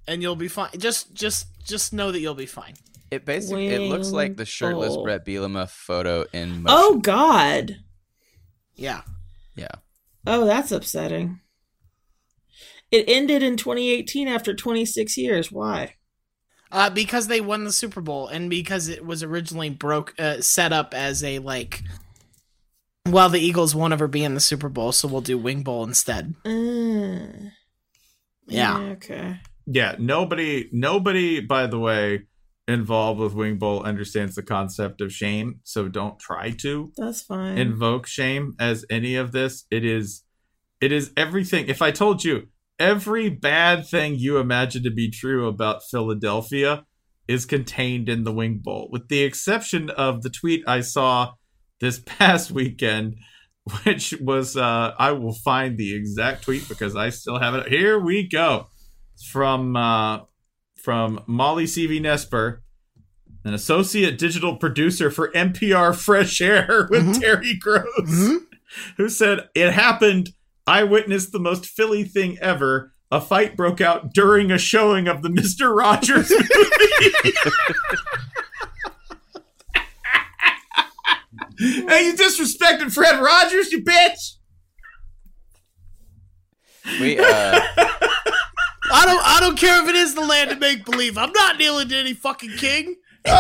and 0.08 0.22
you'll 0.22 0.36
be 0.36 0.48
fine. 0.48 0.72
Just, 0.78 1.14
just, 1.14 1.48
just 1.64 1.94
know 1.94 2.12
that 2.12 2.20
you'll 2.20 2.34
be 2.34 2.46
fine. 2.46 2.74
It 3.10 3.26
basically 3.26 3.68
it 3.68 3.90
looks 3.90 4.12
like 4.12 4.36
the 4.36 4.46
shirtless 4.46 4.96
Wing 4.96 5.04
Bret 5.04 5.26
Bielema 5.26 5.70
photo 5.70 6.26
in 6.34 6.64
motion. 6.64 6.66
Oh 6.68 6.98
God. 6.98 7.78
Yeah. 8.76 9.02
yeah. 9.56 9.68
Oh, 10.26 10.46
that's 10.46 10.72
upsetting. 10.72 11.40
It 12.92 13.06
ended 13.08 13.44
in 13.44 13.58
2018 13.58 14.28
after 14.28 14.54
26 14.54 15.18
years. 15.18 15.52
Why? 15.52 15.96
Uh, 16.70 16.90
because 16.90 17.28
they 17.28 17.40
won 17.40 17.64
the 17.64 17.72
Super 17.72 18.02
Bowl 18.02 18.28
and 18.28 18.50
because 18.50 18.90
it 18.90 19.06
was 19.06 19.24
originally 19.24 19.70
broke, 19.70 20.14
uh, 20.20 20.42
set 20.42 20.74
up 20.74 20.94
as 20.94 21.24
a 21.24 21.40
like. 21.40 21.82
Well, 23.10 23.30
the 23.30 23.40
Eagles 23.40 23.74
won't 23.76 23.94
ever 23.94 24.08
be 24.08 24.24
in 24.24 24.34
the 24.34 24.40
Super 24.40 24.70
Bowl, 24.70 24.92
so 24.92 25.08
we'll 25.08 25.22
do 25.22 25.38
Wing 25.38 25.64
Bowl 25.64 25.84
instead. 25.84 26.36
Uh, 26.46 27.50
Yeah. 28.48 28.78
Okay. 28.94 29.40
Yeah, 29.66 29.96
nobody, 30.00 30.70
nobody, 30.72 31.42
by 31.42 31.68
the 31.68 31.80
way, 31.80 32.24
involved 32.68 33.20
with 33.20 33.34
Wing 33.34 33.58
Bowl 33.58 33.84
understands 33.84 34.36
the 34.36 34.44
concept 34.44 35.02
of 35.02 35.12
shame. 35.12 35.60
So 35.64 35.88
don't 35.88 36.20
try 36.20 36.52
to 36.52 36.92
That's 36.98 37.22
fine. 37.22 37.58
invoke 37.58 38.08
shame 38.08 38.56
as 38.60 38.86
any 38.90 39.16
of 39.16 39.32
this. 39.32 39.66
It 39.72 39.84
is, 39.86 40.24
it 40.82 40.92
is 40.92 41.12
everything. 41.18 41.68
If 41.68 41.82
I 41.82 41.92
told 41.92 42.24
you 42.24 42.48
every 42.80 43.30
bad 43.30 43.86
thing 43.88 44.16
you 44.16 44.38
imagine 44.38 44.84
to 44.84 44.92
be 44.92 45.10
true 45.10 45.48
about 45.48 45.82
Philadelphia 45.90 46.86
is 47.28 47.46
contained 47.46 48.08
in 48.08 48.24
the 48.24 48.32
Wing 48.34 48.60
Bowl, 48.64 48.88
with 48.92 49.10
the 49.10 49.24
exception 49.24 49.90
of 49.90 50.22
the 50.22 50.30
tweet 50.30 50.64
I 50.68 50.80
saw 50.82 51.34
this 51.80 52.00
past 52.06 52.52
weekend, 52.52 53.18
which 53.84 54.14
was 54.22 54.56
uh, 54.56 54.94
I 54.98 55.12
will 55.12 55.34
find 55.34 55.78
the 55.78 55.96
exact 55.96 56.44
tweet 56.44 56.68
because 56.68 56.96
I 56.96 57.10
still 57.10 57.40
have 57.40 57.56
it. 57.56 57.68
Here 57.68 58.00
we 58.00 58.28
go. 58.28 58.68
It's 59.14 59.28
from 59.28 59.76
uh, 59.76 60.22
from 60.82 61.24
Molly 61.28 61.66
Seavy-Nesper, 61.66 62.60
an 63.44 63.54
associate 63.54 64.18
digital 64.18 64.56
producer 64.56 65.10
for 65.10 65.32
NPR 65.32 65.96
Fresh 65.96 66.40
Air 66.40 66.88
with 66.92 67.20
Terry 67.20 67.58
Gross, 67.60 68.42
who 68.98 69.10
said 69.10 69.50
it 69.56 69.74
happened. 69.74 70.30
I 70.66 70.84
witnessed 70.84 71.32
the 71.32 71.40
most 71.40 71.66
Philly 71.66 72.04
thing 72.04 72.38
ever. 72.40 72.92
A 73.10 73.22
fight 73.22 73.56
broke 73.56 73.80
out 73.80 74.14
during 74.14 74.52
a 74.52 74.58
showing 74.58 75.08
of 75.08 75.22
the 75.22 75.30
Mister 75.30 75.74
Rogers 75.74 76.30
movie. 76.30 77.34
hey, 81.88 82.08
you 82.08 82.14
disrespected 82.14 82.94
Fred 82.94 83.22
Rogers, 83.22 83.72
you 83.72 83.84
bitch! 83.84 84.34
We 87.00 87.20
uh 87.20 87.60
I 88.90 89.06
don't. 89.06 89.22
I 89.26 89.40
don't 89.40 89.58
care 89.58 89.84
if 89.84 89.90
it 89.90 89.96
is 89.96 90.16
the 90.16 90.22
land 90.22 90.52
of 90.52 90.60
make 90.60 90.86
believe. 90.86 91.18
I'm 91.18 91.32
not 91.32 91.58
kneeling 91.58 91.90
to 91.90 91.96
any 91.96 92.14
fucking 92.14 92.52
king. 92.52 92.96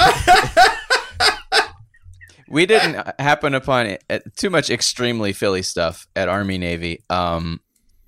we 2.49 2.65
didn't 2.65 3.07
happen 3.19 3.53
upon 3.53 3.87
it, 3.87 4.03
uh, 4.09 4.19
too 4.35 4.49
much 4.49 4.69
extremely 4.69 5.31
Philly 5.31 5.61
stuff 5.61 6.05
at 6.15 6.27
Army 6.27 6.57
Navy. 6.57 7.03
Um, 7.09 7.61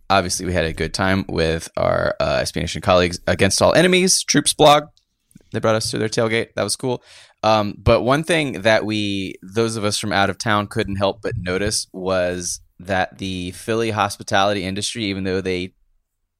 obviously, 0.09 0.45
we 0.45 0.53
had 0.53 0.65
a 0.65 0.73
good 0.73 0.93
time 0.93 1.23
with 1.29 1.69
our 1.77 2.15
uh, 2.19 2.43
Spanish 2.43 2.77
colleagues 2.81 3.19
against 3.25 3.61
all 3.61 3.73
enemies 3.73 4.21
troops 4.23 4.53
blog. 4.53 4.83
They 5.51 5.59
brought 5.59 5.75
us 5.75 5.91
to 5.91 5.97
their 5.97 6.09
tailgate. 6.09 6.53
That 6.55 6.63
was 6.63 6.75
cool. 6.75 7.03
Um, 7.41 7.75
but 7.77 8.01
one 8.01 8.23
thing 8.23 8.61
that 8.61 8.85
we, 8.85 9.35
those 9.41 9.75
of 9.75 9.83
us 9.83 9.97
from 9.97 10.13
out 10.13 10.29
of 10.29 10.37
town, 10.37 10.67
couldn't 10.67 10.97
help 10.97 11.21
but 11.21 11.33
notice 11.37 11.87
was 11.91 12.59
that 12.79 13.17
the 13.17 13.51
Philly 13.51 13.91
hospitality 13.91 14.63
industry, 14.63 15.05
even 15.05 15.23
though 15.23 15.41
they 15.41 15.73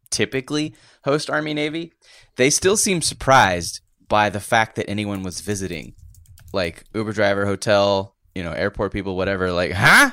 typically 0.10 0.76
host 1.04 1.30
Army 1.30 1.54
Navy, 1.54 1.94
they 2.36 2.50
still 2.50 2.78
seem 2.78 3.02
surprised 3.02 3.82
by 4.08 4.30
the 4.30 4.40
fact 4.40 4.76
that 4.76 4.90
anyone 4.90 5.24
was 5.24 5.42
visiting 5.42 5.94
like 6.54 6.84
Uber 6.94 7.14
driver, 7.14 7.46
hotel, 7.46 8.16
you 8.36 8.44
know, 8.44 8.52
airport 8.52 8.92
people, 8.92 9.16
whatever, 9.16 9.52
like, 9.52 9.72
huh? 9.72 10.12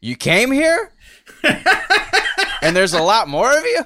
You 0.00 0.16
came 0.16 0.52
here? 0.52 0.92
and 2.62 2.76
there's 2.76 2.94
a 2.94 3.02
lot 3.02 3.28
more 3.28 3.56
of 3.56 3.64
you? 3.64 3.84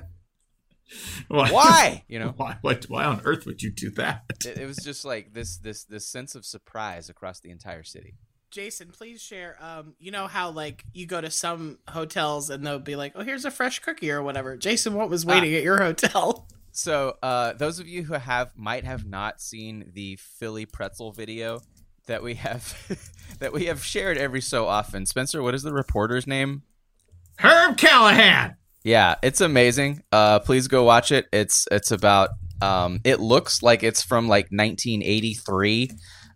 Why? 1.31 2.05
You 2.09 2.18
know? 2.18 2.35
why, 2.37 2.59
why? 2.61 2.78
Why 2.89 3.05
on 3.05 3.20
earth 3.24 3.47
would 3.47 3.62
you 3.62 3.70
do 3.70 3.91
that? 3.93 4.24
It, 4.45 4.59
it 4.59 4.66
was 4.66 4.78
just 4.78 5.05
like 5.05 5.33
this 5.33 5.59
this 5.59 5.85
this 5.85 6.07
sense 6.07 6.35
of 6.35 6.45
surprise 6.45 7.09
across 7.09 7.41
the 7.41 7.51
entire 7.51 7.85
city. 7.85 8.14
Jason, 8.51 8.89
please 8.89 9.22
share. 9.22 9.57
Um, 9.61 9.95
you 10.01 10.11
know 10.11 10.26
how 10.26 10.51
like 10.51 10.85
you 10.93 11.07
go 11.07 11.20
to 11.20 11.31
some 11.31 11.78
hotels 11.89 12.51
and 12.51 12.66
they'll 12.66 12.81
be 12.81 12.97
like, 12.97 13.12
"Oh, 13.14 13.22
here's 13.22 13.45
a 13.45 13.51
fresh 13.51 13.78
cookie" 13.78 14.11
or 14.11 14.22
whatever. 14.22 14.57
Jason, 14.57 14.95
what 14.95 15.09
was 15.09 15.24
waiting 15.24 15.55
at 15.55 15.62
your 15.62 15.78
hotel? 15.78 16.49
So, 16.72 17.16
uh, 17.20 17.55
those 17.55 17.81
of 17.81 17.89
you 17.89 18.05
who 18.05 18.14
have 18.14 18.57
might 18.57 18.85
have 18.85 19.05
not 19.05 19.41
seen 19.41 19.91
the 19.93 20.14
Philly 20.16 20.66
pretzel 20.66 21.11
video 21.11 21.62
that 22.07 22.22
we 22.22 22.35
have 22.35 22.76
that 23.41 23.53
we 23.53 23.66
have 23.66 23.85
shared 23.85 24.16
every 24.16 24.41
so 24.41 24.68
often. 24.68 25.05
Spencer, 25.05 25.43
what 25.43 25.53
is 25.53 25.64
the 25.64 25.72
reporter's 25.72 26.28
name? 26.28 26.62
Herb 27.41 27.76
Callahan. 27.76 28.57
Yeah, 28.85 29.16
it's 29.22 29.41
amazing. 29.41 30.03
Uh, 30.11 30.39
please 30.41 30.68
go 30.68 30.85
watch 30.85 31.12
it. 31.12 31.26
It's 31.33 31.66
it's 31.70 31.91
about. 31.91 32.31
Um, 32.62 33.01
it 33.05 33.20
looks 33.20 33.62
like 33.62 33.83
it's 33.83 34.03
from 34.03 34.28
like 34.28 34.47
1983, 34.51 35.91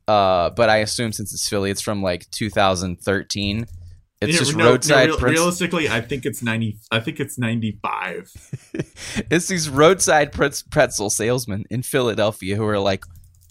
uh, 0.08 0.50
but 0.50 0.70
I 0.70 0.78
assume 0.78 1.12
since 1.12 1.34
it's 1.34 1.46
Philly, 1.48 1.70
it's 1.70 1.82
from 1.82 2.02
like 2.02 2.30
2013. 2.30 3.66
It's 4.20 4.32
Yeah, 4.32 4.38
just 4.38 4.56
no, 4.56 4.64
no, 4.64 4.70
roadside. 4.70 5.08
real- 5.08 5.18
pretz- 5.18 5.32
realistically, 5.38 5.88
I 5.88 6.00
think 6.00 6.24
it's 6.24 6.42
ninety. 6.42 6.78
I 6.90 7.00
think 7.00 7.20
it's 7.20 7.38
ninety-five. 7.38 8.30
it's 9.30 9.48
these 9.48 9.68
roadside 9.68 10.32
pretz- 10.32 10.62
pretzel 10.62 11.10
salesmen 11.10 11.64
in 11.70 11.82
Philadelphia 11.82 12.56
who 12.56 12.64
are 12.66 12.78
like 12.78 13.04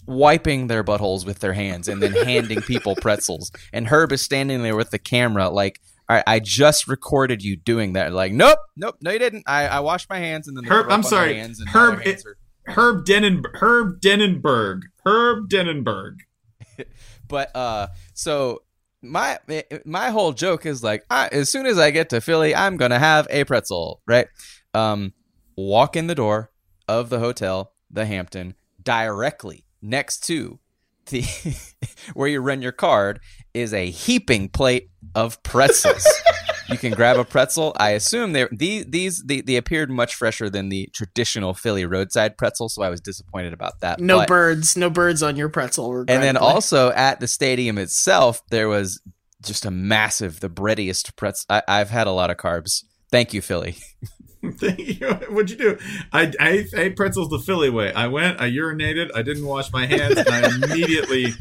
wiping 0.06 0.66
their 0.66 0.82
buttholes 0.82 1.24
with 1.24 1.38
their 1.38 1.52
hands 1.52 1.86
and 1.86 2.02
then 2.02 2.12
handing 2.12 2.60
people 2.62 2.96
pretzels. 3.00 3.52
And 3.72 3.86
Herb 3.86 4.10
is 4.12 4.22
standing 4.22 4.62
there 4.62 4.74
with 4.76 4.90
the 4.90 4.98
camera, 4.98 5.48
like, 5.48 5.80
"All 6.08 6.16
right, 6.16 6.24
I 6.26 6.38
just 6.40 6.88
recorded 6.88 7.42
you 7.42 7.56
doing 7.56 7.94
that." 7.94 8.12
Like, 8.12 8.32
nope, 8.32 8.58
nope, 8.76 8.96
no, 9.00 9.10
you 9.10 9.18
didn't. 9.18 9.44
I, 9.46 9.66
I 9.66 9.80
washed 9.80 10.08
my 10.10 10.18
hands 10.18 10.48
and 10.48 10.56
then 10.56 10.64
Herb, 10.64 10.86
I'm 10.90 11.02
sorry. 11.02 11.38
Herb, 11.72 12.00
it- 12.06 12.24
are- 12.24 12.36
Herb 12.66 13.04
Dennen, 13.04 13.42
Herb 13.60 14.00
Denenberg. 14.00 14.82
Herb 15.04 15.48
Denenberg. 15.48 16.16
But 17.26 17.54
uh, 17.56 17.88
so 18.12 18.62
my 19.02 19.38
my 19.84 20.10
whole 20.10 20.32
joke 20.32 20.66
is 20.66 20.82
like, 20.82 21.04
I, 21.10 21.28
as 21.32 21.48
soon 21.50 21.66
as 21.66 21.78
I 21.78 21.90
get 21.90 22.10
to 22.10 22.20
Philly, 22.20 22.54
I'm 22.54 22.76
gonna 22.76 22.98
have 22.98 23.26
a 23.30 23.44
pretzel, 23.44 24.02
right? 24.06 24.28
Um, 24.74 25.14
walk 25.56 25.96
in 25.96 26.06
the 26.06 26.14
door 26.14 26.50
of 26.86 27.08
the 27.08 27.18
hotel, 27.20 27.72
the 27.90 28.04
Hampton, 28.06 28.54
directly 28.82 29.64
next 29.80 30.20
to 30.26 30.58
the 31.06 31.22
where 32.14 32.28
you 32.28 32.40
run 32.40 32.60
your 32.62 32.72
card 32.72 33.20
is 33.54 33.72
a 33.72 33.90
heaping 33.90 34.48
plate 34.48 34.90
of 35.14 35.42
pretzels. 35.42 36.06
you 36.68 36.78
can 36.78 36.92
grab 36.92 37.16
a 37.18 37.24
pretzel. 37.24 37.72
I 37.76 37.90
assume 37.90 38.32
they 38.32 38.46
these 38.50 38.84
these 38.86 39.22
they, 39.24 39.40
they 39.40 39.56
appeared 39.56 39.90
much 39.90 40.14
fresher 40.14 40.48
than 40.50 40.68
the 40.68 40.88
traditional 40.94 41.54
Philly 41.54 41.84
roadside 41.84 42.36
pretzel, 42.36 42.68
so 42.68 42.82
I 42.82 42.90
was 42.90 43.00
disappointed 43.00 43.52
about 43.52 43.80
that. 43.80 44.00
No 44.00 44.18
But- 44.18 44.28
birds, 44.28 44.76
no 44.76 44.90
birds 44.90 45.22
on 45.22 45.36
your 45.36 45.48
pretzel. 45.48 46.00
and 46.00 46.22
then 46.22 46.36
also 46.36 46.90
at 46.90 47.20
the 47.20 47.28
stadium 47.28 47.78
itself, 47.78 48.40
there 48.50 48.68
was 48.68 49.00
just 49.42 49.66
a 49.66 49.70
massive, 49.70 50.40
the 50.40 50.48
breadiest 50.48 51.16
pretzel. 51.16 51.44
I, 51.50 51.62
I've 51.68 51.90
had 51.90 52.06
a 52.06 52.12
lot 52.12 52.30
of 52.30 52.36
carbs. 52.36 52.84
Thank 53.10 53.34
you, 53.34 53.42
Philly. 53.42 53.76
Thank 54.58 55.00
you. 55.00 55.08
What'd 55.30 55.50
you 55.50 55.56
do? 55.56 55.78
I, 56.12 56.32
I 56.38 56.64
ate 56.76 56.96
pretzels 56.96 57.28
the 57.30 57.38
Philly 57.38 57.70
way. 57.70 57.92
I 57.92 58.08
went, 58.08 58.40
I 58.40 58.50
urinated, 58.50 59.10
I 59.14 59.22
didn't 59.22 59.46
wash 59.46 59.72
my 59.72 59.86
hands, 59.86 60.16
and 60.18 60.28
I 60.28 60.54
immediately 60.54 61.32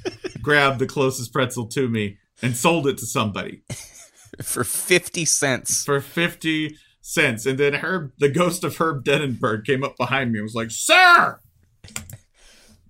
grabbed 0.42 0.80
the 0.80 0.86
closest 0.86 1.34
pretzel 1.34 1.68
to 1.68 1.88
me 1.90 2.18
and 2.44 2.56
sold 2.56 2.86
it 2.86 2.98
to 3.00 3.06
somebody 3.06 3.64
For 4.42 4.64
50 4.64 5.26
cents. 5.26 5.86
for 5.86 6.02
50 6.02 6.76
cents. 7.02 7.46
And 7.46 7.60
then 7.60 7.76
Herb, 7.76 8.14
the 8.18 8.30
ghost 8.30 8.64
of 8.64 8.78
Herb 8.78 9.04
Denenberg, 9.06 9.64
came 9.64 9.84
up 9.84 9.96
behind 9.96 10.32
me 10.32 10.40
and 10.40 10.44
was 10.44 10.56
like, 10.56 10.72
Sir, 10.72 11.40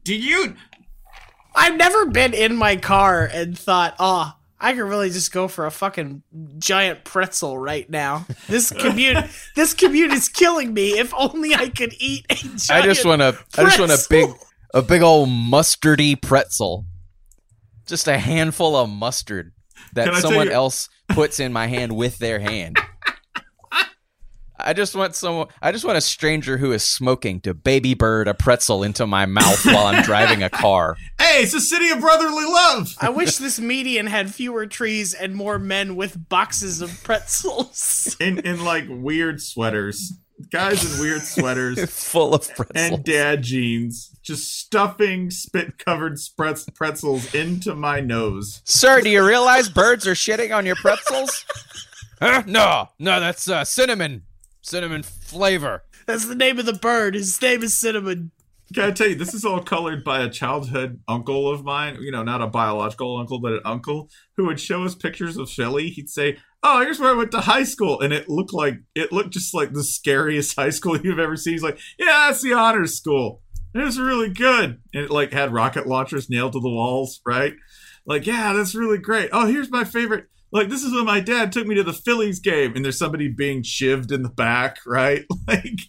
do 0.04 0.16
you. 0.16 0.56
I've 1.56 1.76
never 1.76 2.08
been 2.08 2.34
in 2.34 2.56
my 2.56 2.78
car 2.78 3.30
and 3.32 3.58
thought, 3.58 3.96
oh, 4.00 4.32
I 4.60 4.74
could 4.74 4.84
really 4.84 5.10
just 5.10 5.34
go 5.34 5.48
for 5.50 5.66
a 5.66 5.72
fucking 5.72 6.24
giant 6.58 7.04
pretzel 7.04 7.58
right 7.58 7.88
now. 7.90 8.26
This 8.48 8.72
commute, 8.72 9.18
this 9.56 9.74
commute 9.74 10.12
is 10.12 10.30
killing 10.30 10.74
me. 10.74 10.98
If 10.98 11.14
only 11.14 11.54
I 11.54 11.68
could 11.70 11.94
eat 12.00 12.26
a 12.30 12.36
giant. 12.36 12.72
I 12.72 12.82
just 12.82 13.06
want 13.06 13.22
a, 13.22 13.38
I 13.58 13.64
just 13.66 13.80
want 13.80 13.92
a 13.92 14.04
big, 14.10 14.30
a 14.74 14.82
big 14.82 15.02
old 15.02 15.28
mustardy 15.30 16.20
pretzel. 16.20 16.86
Just 17.86 18.08
a 18.08 18.18
handful 18.18 18.76
of 18.76 18.90
mustard 18.90 19.52
that 19.94 20.06
Can 20.06 20.14
I 20.16 20.20
tell 20.22 20.30
someone 20.30 20.48
you- 20.48 20.54
else 20.54 20.90
puts 21.10 21.40
in 21.40 21.52
my 21.54 21.68
hand 21.68 21.96
with 21.96 22.18
their 22.20 22.40
hand. 22.40 22.78
I 24.66 24.72
just 24.72 24.96
want 24.96 25.14
someone. 25.16 25.48
I 25.62 25.72
just 25.74 25.84
want 25.84 25.98
a 25.98 26.02
stranger 26.02 26.58
who 26.58 26.72
is 26.72 26.86
smoking 26.86 27.42
to 27.42 27.54
baby 27.54 27.96
bird 27.96 28.28
a 28.30 28.34
pretzel 28.34 28.82
into 28.84 29.06
my 29.06 29.26
mouth 29.26 29.66
while 29.66 29.88
I'm 29.88 30.04
driving 30.04 30.42
a 30.44 30.50
car. 30.50 30.96
Hey, 31.20 31.42
it's 31.42 31.54
a 31.56 31.62
city 31.62 31.90
of 31.90 32.00
brotherly 32.00 32.46
love. 32.46 32.94
I 33.00 33.10
wish 33.10 33.38
this 33.38 33.60
median 33.60 34.06
had 34.06 34.32
fewer 34.32 34.68
trees 34.68 35.14
and 35.16 35.34
more 35.34 35.58
men 35.58 35.96
with 35.96 36.30
boxes 36.30 36.80
of 36.82 37.02
pretzels. 37.04 38.16
In, 38.20 38.38
in 38.40 38.64
like 38.64 38.84
weird 38.88 39.42
sweaters. 39.42 40.14
Guys 40.54 40.94
in 40.94 41.02
weird 41.02 41.24
sweaters. 41.24 41.90
full 41.90 42.36
of 42.36 42.48
pretzels. 42.54 42.70
and 42.76 43.04
dad 43.04 43.42
jeans, 43.42 44.16
just 44.22 44.56
stuffing 44.60 45.32
spit 45.32 45.80
covered 45.80 46.14
spretz- 46.18 46.72
pretzels 46.76 47.34
into 47.34 47.74
my 47.74 48.00
nose. 48.00 48.62
Sir, 48.64 49.02
do 49.02 49.10
you 49.10 49.26
realize 49.26 49.68
birds 49.68 50.06
are 50.06 50.14
shitting 50.14 50.56
on 50.56 50.68
your 50.68 50.76
pretzels? 50.76 51.44
huh? 52.22 52.44
No, 52.46 52.90
no, 53.00 53.20
that's 53.20 53.50
uh, 53.50 53.66
cinnamon, 53.66 54.26
cinnamon 54.62 55.02
flavor. 55.02 55.86
That's 56.06 56.28
the 56.28 56.36
name 56.36 56.60
of 56.60 56.68
the 56.68 56.74
bird. 56.74 57.16
His 57.16 57.42
name 57.42 57.64
is 57.64 57.76
Cinnamon. 57.76 58.30
Can 58.76 58.84
I 58.84 58.92
tell 58.92 59.08
you, 59.08 59.16
this 59.16 59.34
is 59.34 59.46
all 59.46 59.64
colored 59.64 60.04
by 60.04 60.22
a 60.22 60.30
childhood 60.30 61.00
uncle 61.08 61.50
of 61.50 61.64
mine. 61.64 61.98
You 62.00 62.12
know, 62.12 62.22
not 62.22 62.44
a 62.44 62.48
biological 62.48 63.18
uncle, 63.18 63.40
but 63.40 63.54
an 63.54 63.62
uncle 63.66 64.08
who 64.38 64.46
would 64.46 64.60
show 64.60 64.84
us 64.84 64.94
pictures 64.94 65.36
of 65.36 65.50
Philly. 65.50 65.90
He'd 65.90 66.12
say, 66.12 66.38
"Oh, 66.64 66.82
here's 66.82 67.00
where 67.00 67.12
I 67.12 67.18
went 67.18 67.32
to 67.32 67.42
high 67.42 67.64
school," 67.64 68.00
and 68.02 68.14
it 68.14 68.30
looked 68.30 68.54
like 68.54 68.80
it 68.96 69.12
looked 69.12 69.32
just 69.32 69.54
like 69.54 69.74
the 69.74 69.84
scariest 69.84 70.56
high 70.60 70.70
school 70.70 70.98
you've 70.98 71.20
ever 71.20 71.36
seen. 71.36 71.54
He's 71.54 71.64
like, 71.64 71.80
"Yeah, 72.00 72.28
that's 72.28 72.42
the 72.42 72.54
honors 72.54 72.98
school. 72.98 73.42
It 73.74 73.80
was 73.80 74.00
really 74.00 74.30
good." 74.30 74.82
And 74.94 75.06
it 75.06 75.12
like 75.12 75.34
had 75.34 75.54
rocket 75.54 75.88
launchers 75.88 76.30
nailed 76.30 76.54
to 76.54 76.60
the 76.60 76.70
walls, 76.70 77.22
right? 77.26 77.54
Like, 78.06 78.28
yeah, 78.28 78.54
that's 78.54 78.76
really 78.76 78.98
great. 78.98 79.30
Oh, 79.32 79.46
here's 79.46 79.72
my 79.72 79.84
favorite. 79.84 80.26
Like, 80.52 80.70
this 80.70 80.84
is 80.84 80.94
when 80.94 81.06
my 81.06 81.20
dad 81.20 81.52
took 81.52 81.66
me 81.66 81.76
to 81.76 81.84
the 81.84 81.94
Phillies 81.94 82.40
game, 82.40 82.76
and 82.76 82.84
there's 82.86 83.00
somebody 83.00 83.28
being 83.28 83.64
chived 83.64 84.12
in 84.12 84.24
the 84.24 84.30
back, 84.30 84.78
right? 84.86 85.26
Like, 85.48 85.80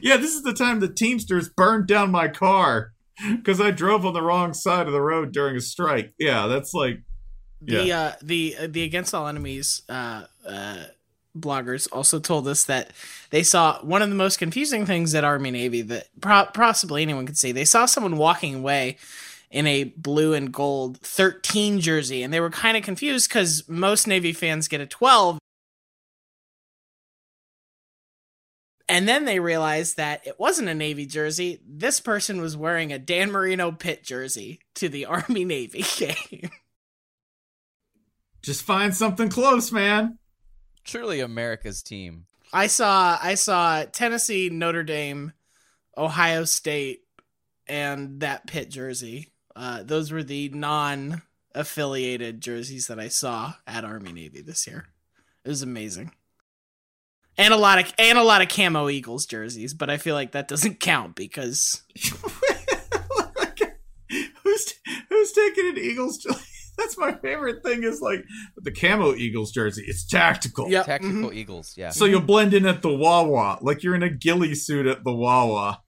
yeah, 0.00 0.16
this 0.16 0.34
is 0.34 0.42
the 0.42 0.54
time 0.54 0.80
the 0.80 0.92
Teamsters 0.92 1.48
burned 1.48 1.86
down 1.86 2.10
my 2.10 2.28
car 2.28 2.92
because 3.36 3.60
I 3.60 3.70
drove 3.70 4.06
on 4.06 4.14
the 4.14 4.22
wrong 4.22 4.54
side 4.54 4.86
of 4.86 4.92
the 4.92 5.00
road 5.00 5.32
during 5.32 5.56
a 5.56 5.60
strike. 5.60 6.14
Yeah, 6.18 6.46
that's 6.46 6.72
like, 6.72 7.00
The 7.60 7.86
yeah. 7.86 8.00
uh, 8.00 8.12
the 8.22 8.56
uh, 8.60 8.66
the 8.70 8.84
Against 8.84 9.14
All 9.14 9.26
Enemies 9.26 9.82
uh, 9.88 10.24
uh, 10.46 10.84
bloggers 11.36 11.88
also 11.92 12.18
told 12.18 12.46
us 12.46 12.64
that 12.64 12.92
they 13.30 13.42
saw 13.42 13.80
one 13.80 14.02
of 14.02 14.08
the 14.08 14.14
most 14.14 14.38
confusing 14.38 14.86
things 14.86 15.14
at 15.14 15.24
Army 15.24 15.50
Navy 15.50 15.82
that 15.82 16.08
pro- 16.20 16.46
possibly 16.46 17.02
anyone 17.02 17.26
could 17.26 17.38
see. 17.38 17.52
They 17.52 17.64
saw 17.64 17.86
someone 17.86 18.16
walking 18.16 18.54
away 18.56 18.96
in 19.50 19.66
a 19.66 19.84
blue 19.84 20.34
and 20.34 20.52
gold 20.52 20.98
13 21.00 21.80
jersey, 21.80 22.22
and 22.22 22.32
they 22.32 22.40
were 22.40 22.50
kind 22.50 22.76
of 22.76 22.82
confused 22.82 23.28
because 23.28 23.68
most 23.68 24.06
Navy 24.06 24.32
fans 24.32 24.68
get 24.68 24.80
a 24.80 24.86
12. 24.86 25.38
And 28.90 29.06
then 29.06 29.26
they 29.26 29.38
realized 29.38 29.98
that 29.98 30.26
it 30.26 30.38
wasn't 30.40 30.68
a 30.68 30.74
Navy 30.74 31.04
jersey. 31.04 31.60
This 31.66 32.00
person 32.00 32.40
was 32.40 32.56
wearing 32.56 32.90
a 32.90 32.98
Dan 32.98 33.30
Marino 33.30 33.70
Pitt 33.70 34.02
jersey 34.02 34.60
to 34.76 34.88
the 34.88 35.04
Army 35.06 35.44
Navy 35.44 35.84
game. 35.96 36.50
Just 38.48 38.62
find 38.62 38.96
something 38.96 39.28
close, 39.28 39.70
man. 39.70 40.16
Truly 40.82 41.20
America's 41.20 41.82
team. 41.82 42.24
I 42.50 42.66
saw 42.66 43.18
I 43.22 43.34
saw 43.34 43.84
Tennessee, 43.84 44.48
Notre 44.48 44.82
Dame, 44.84 45.34
Ohio 45.98 46.44
State, 46.44 47.00
and 47.66 48.20
that 48.20 48.46
Pitt 48.46 48.70
jersey. 48.70 49.32
Uh, 49.54 49.82
those 49.82 50.10
were 50.10 50.22
the 50.22 50.48
non-affiliated 50.48 52.40
jerseys 52.40 52.86
that 52.86 52.98
I 52.98 53.08
saw 53.08 53.52
at 53.66 53.84
Army 53.84 54.14
Navy 54.14 54.40
this 54.40 54.66
year. 54.66 54.86
It 55.44 55.50
was 55.50 55.60
amazing, 55.60 56.12
and 57.36 57.52
a 57.52 57.58
lot 57.58 57.78
of 57.78 57.92
and 57.98 58.16
a 58.16 58.24
lot 58.24 58.40
of 58.40 58.48
camo 58.48 58.88
Eagles 58.88 59.26
jerseys. 59.26 59.74
But 59.74 59.90
I 59.90 59.98
feel 59.98 60.14
like 60.14 60.32
that 60.32 60.48
doesn't 60.48 60.80
count 60.80 61.16
because 61.16 61.82
who's 64.42 64.74
who's 65.10 65.32
taking 65.32 65.68
an 65.68 65.76
Eagles? 65.76 66.16
jersey? 66.16 66.47
That's 66.78 66.96
my 66.96 67.12
favorite 67.12 67.62
thing. 67.62 67.82
Is 67.82 68.00
like 68.00 68.24
the 68.56 68.72
camo 68.72 69.14
Eagles 69.14 69.52
jersey. 69.52 69.84
It's 69.86 70.06
tactical. 70.06 70.70
Yep. 70.70 70.86
Tactical 70.86 71.16
mm-hmm. 71.16 71.38
Eagles, 71.38 71.74
yeah. 71.76 71.90
So 71.90 72.04
you'll 72.04 72.20
blend 72.20 72.54
in 72.54 72.64
at 72.64 72.82
the 72.82 72.94
Wawa, 72.94 73.58
like 73.60 73.82
you're 73.82 73.94
in 73.94 74.02
a 74.02 74.08
ghillie 74.08 74.54
suit 74.54 74.86
at 74.86 75.04
the 75.04 75.12
Wawa. 75.12 75.82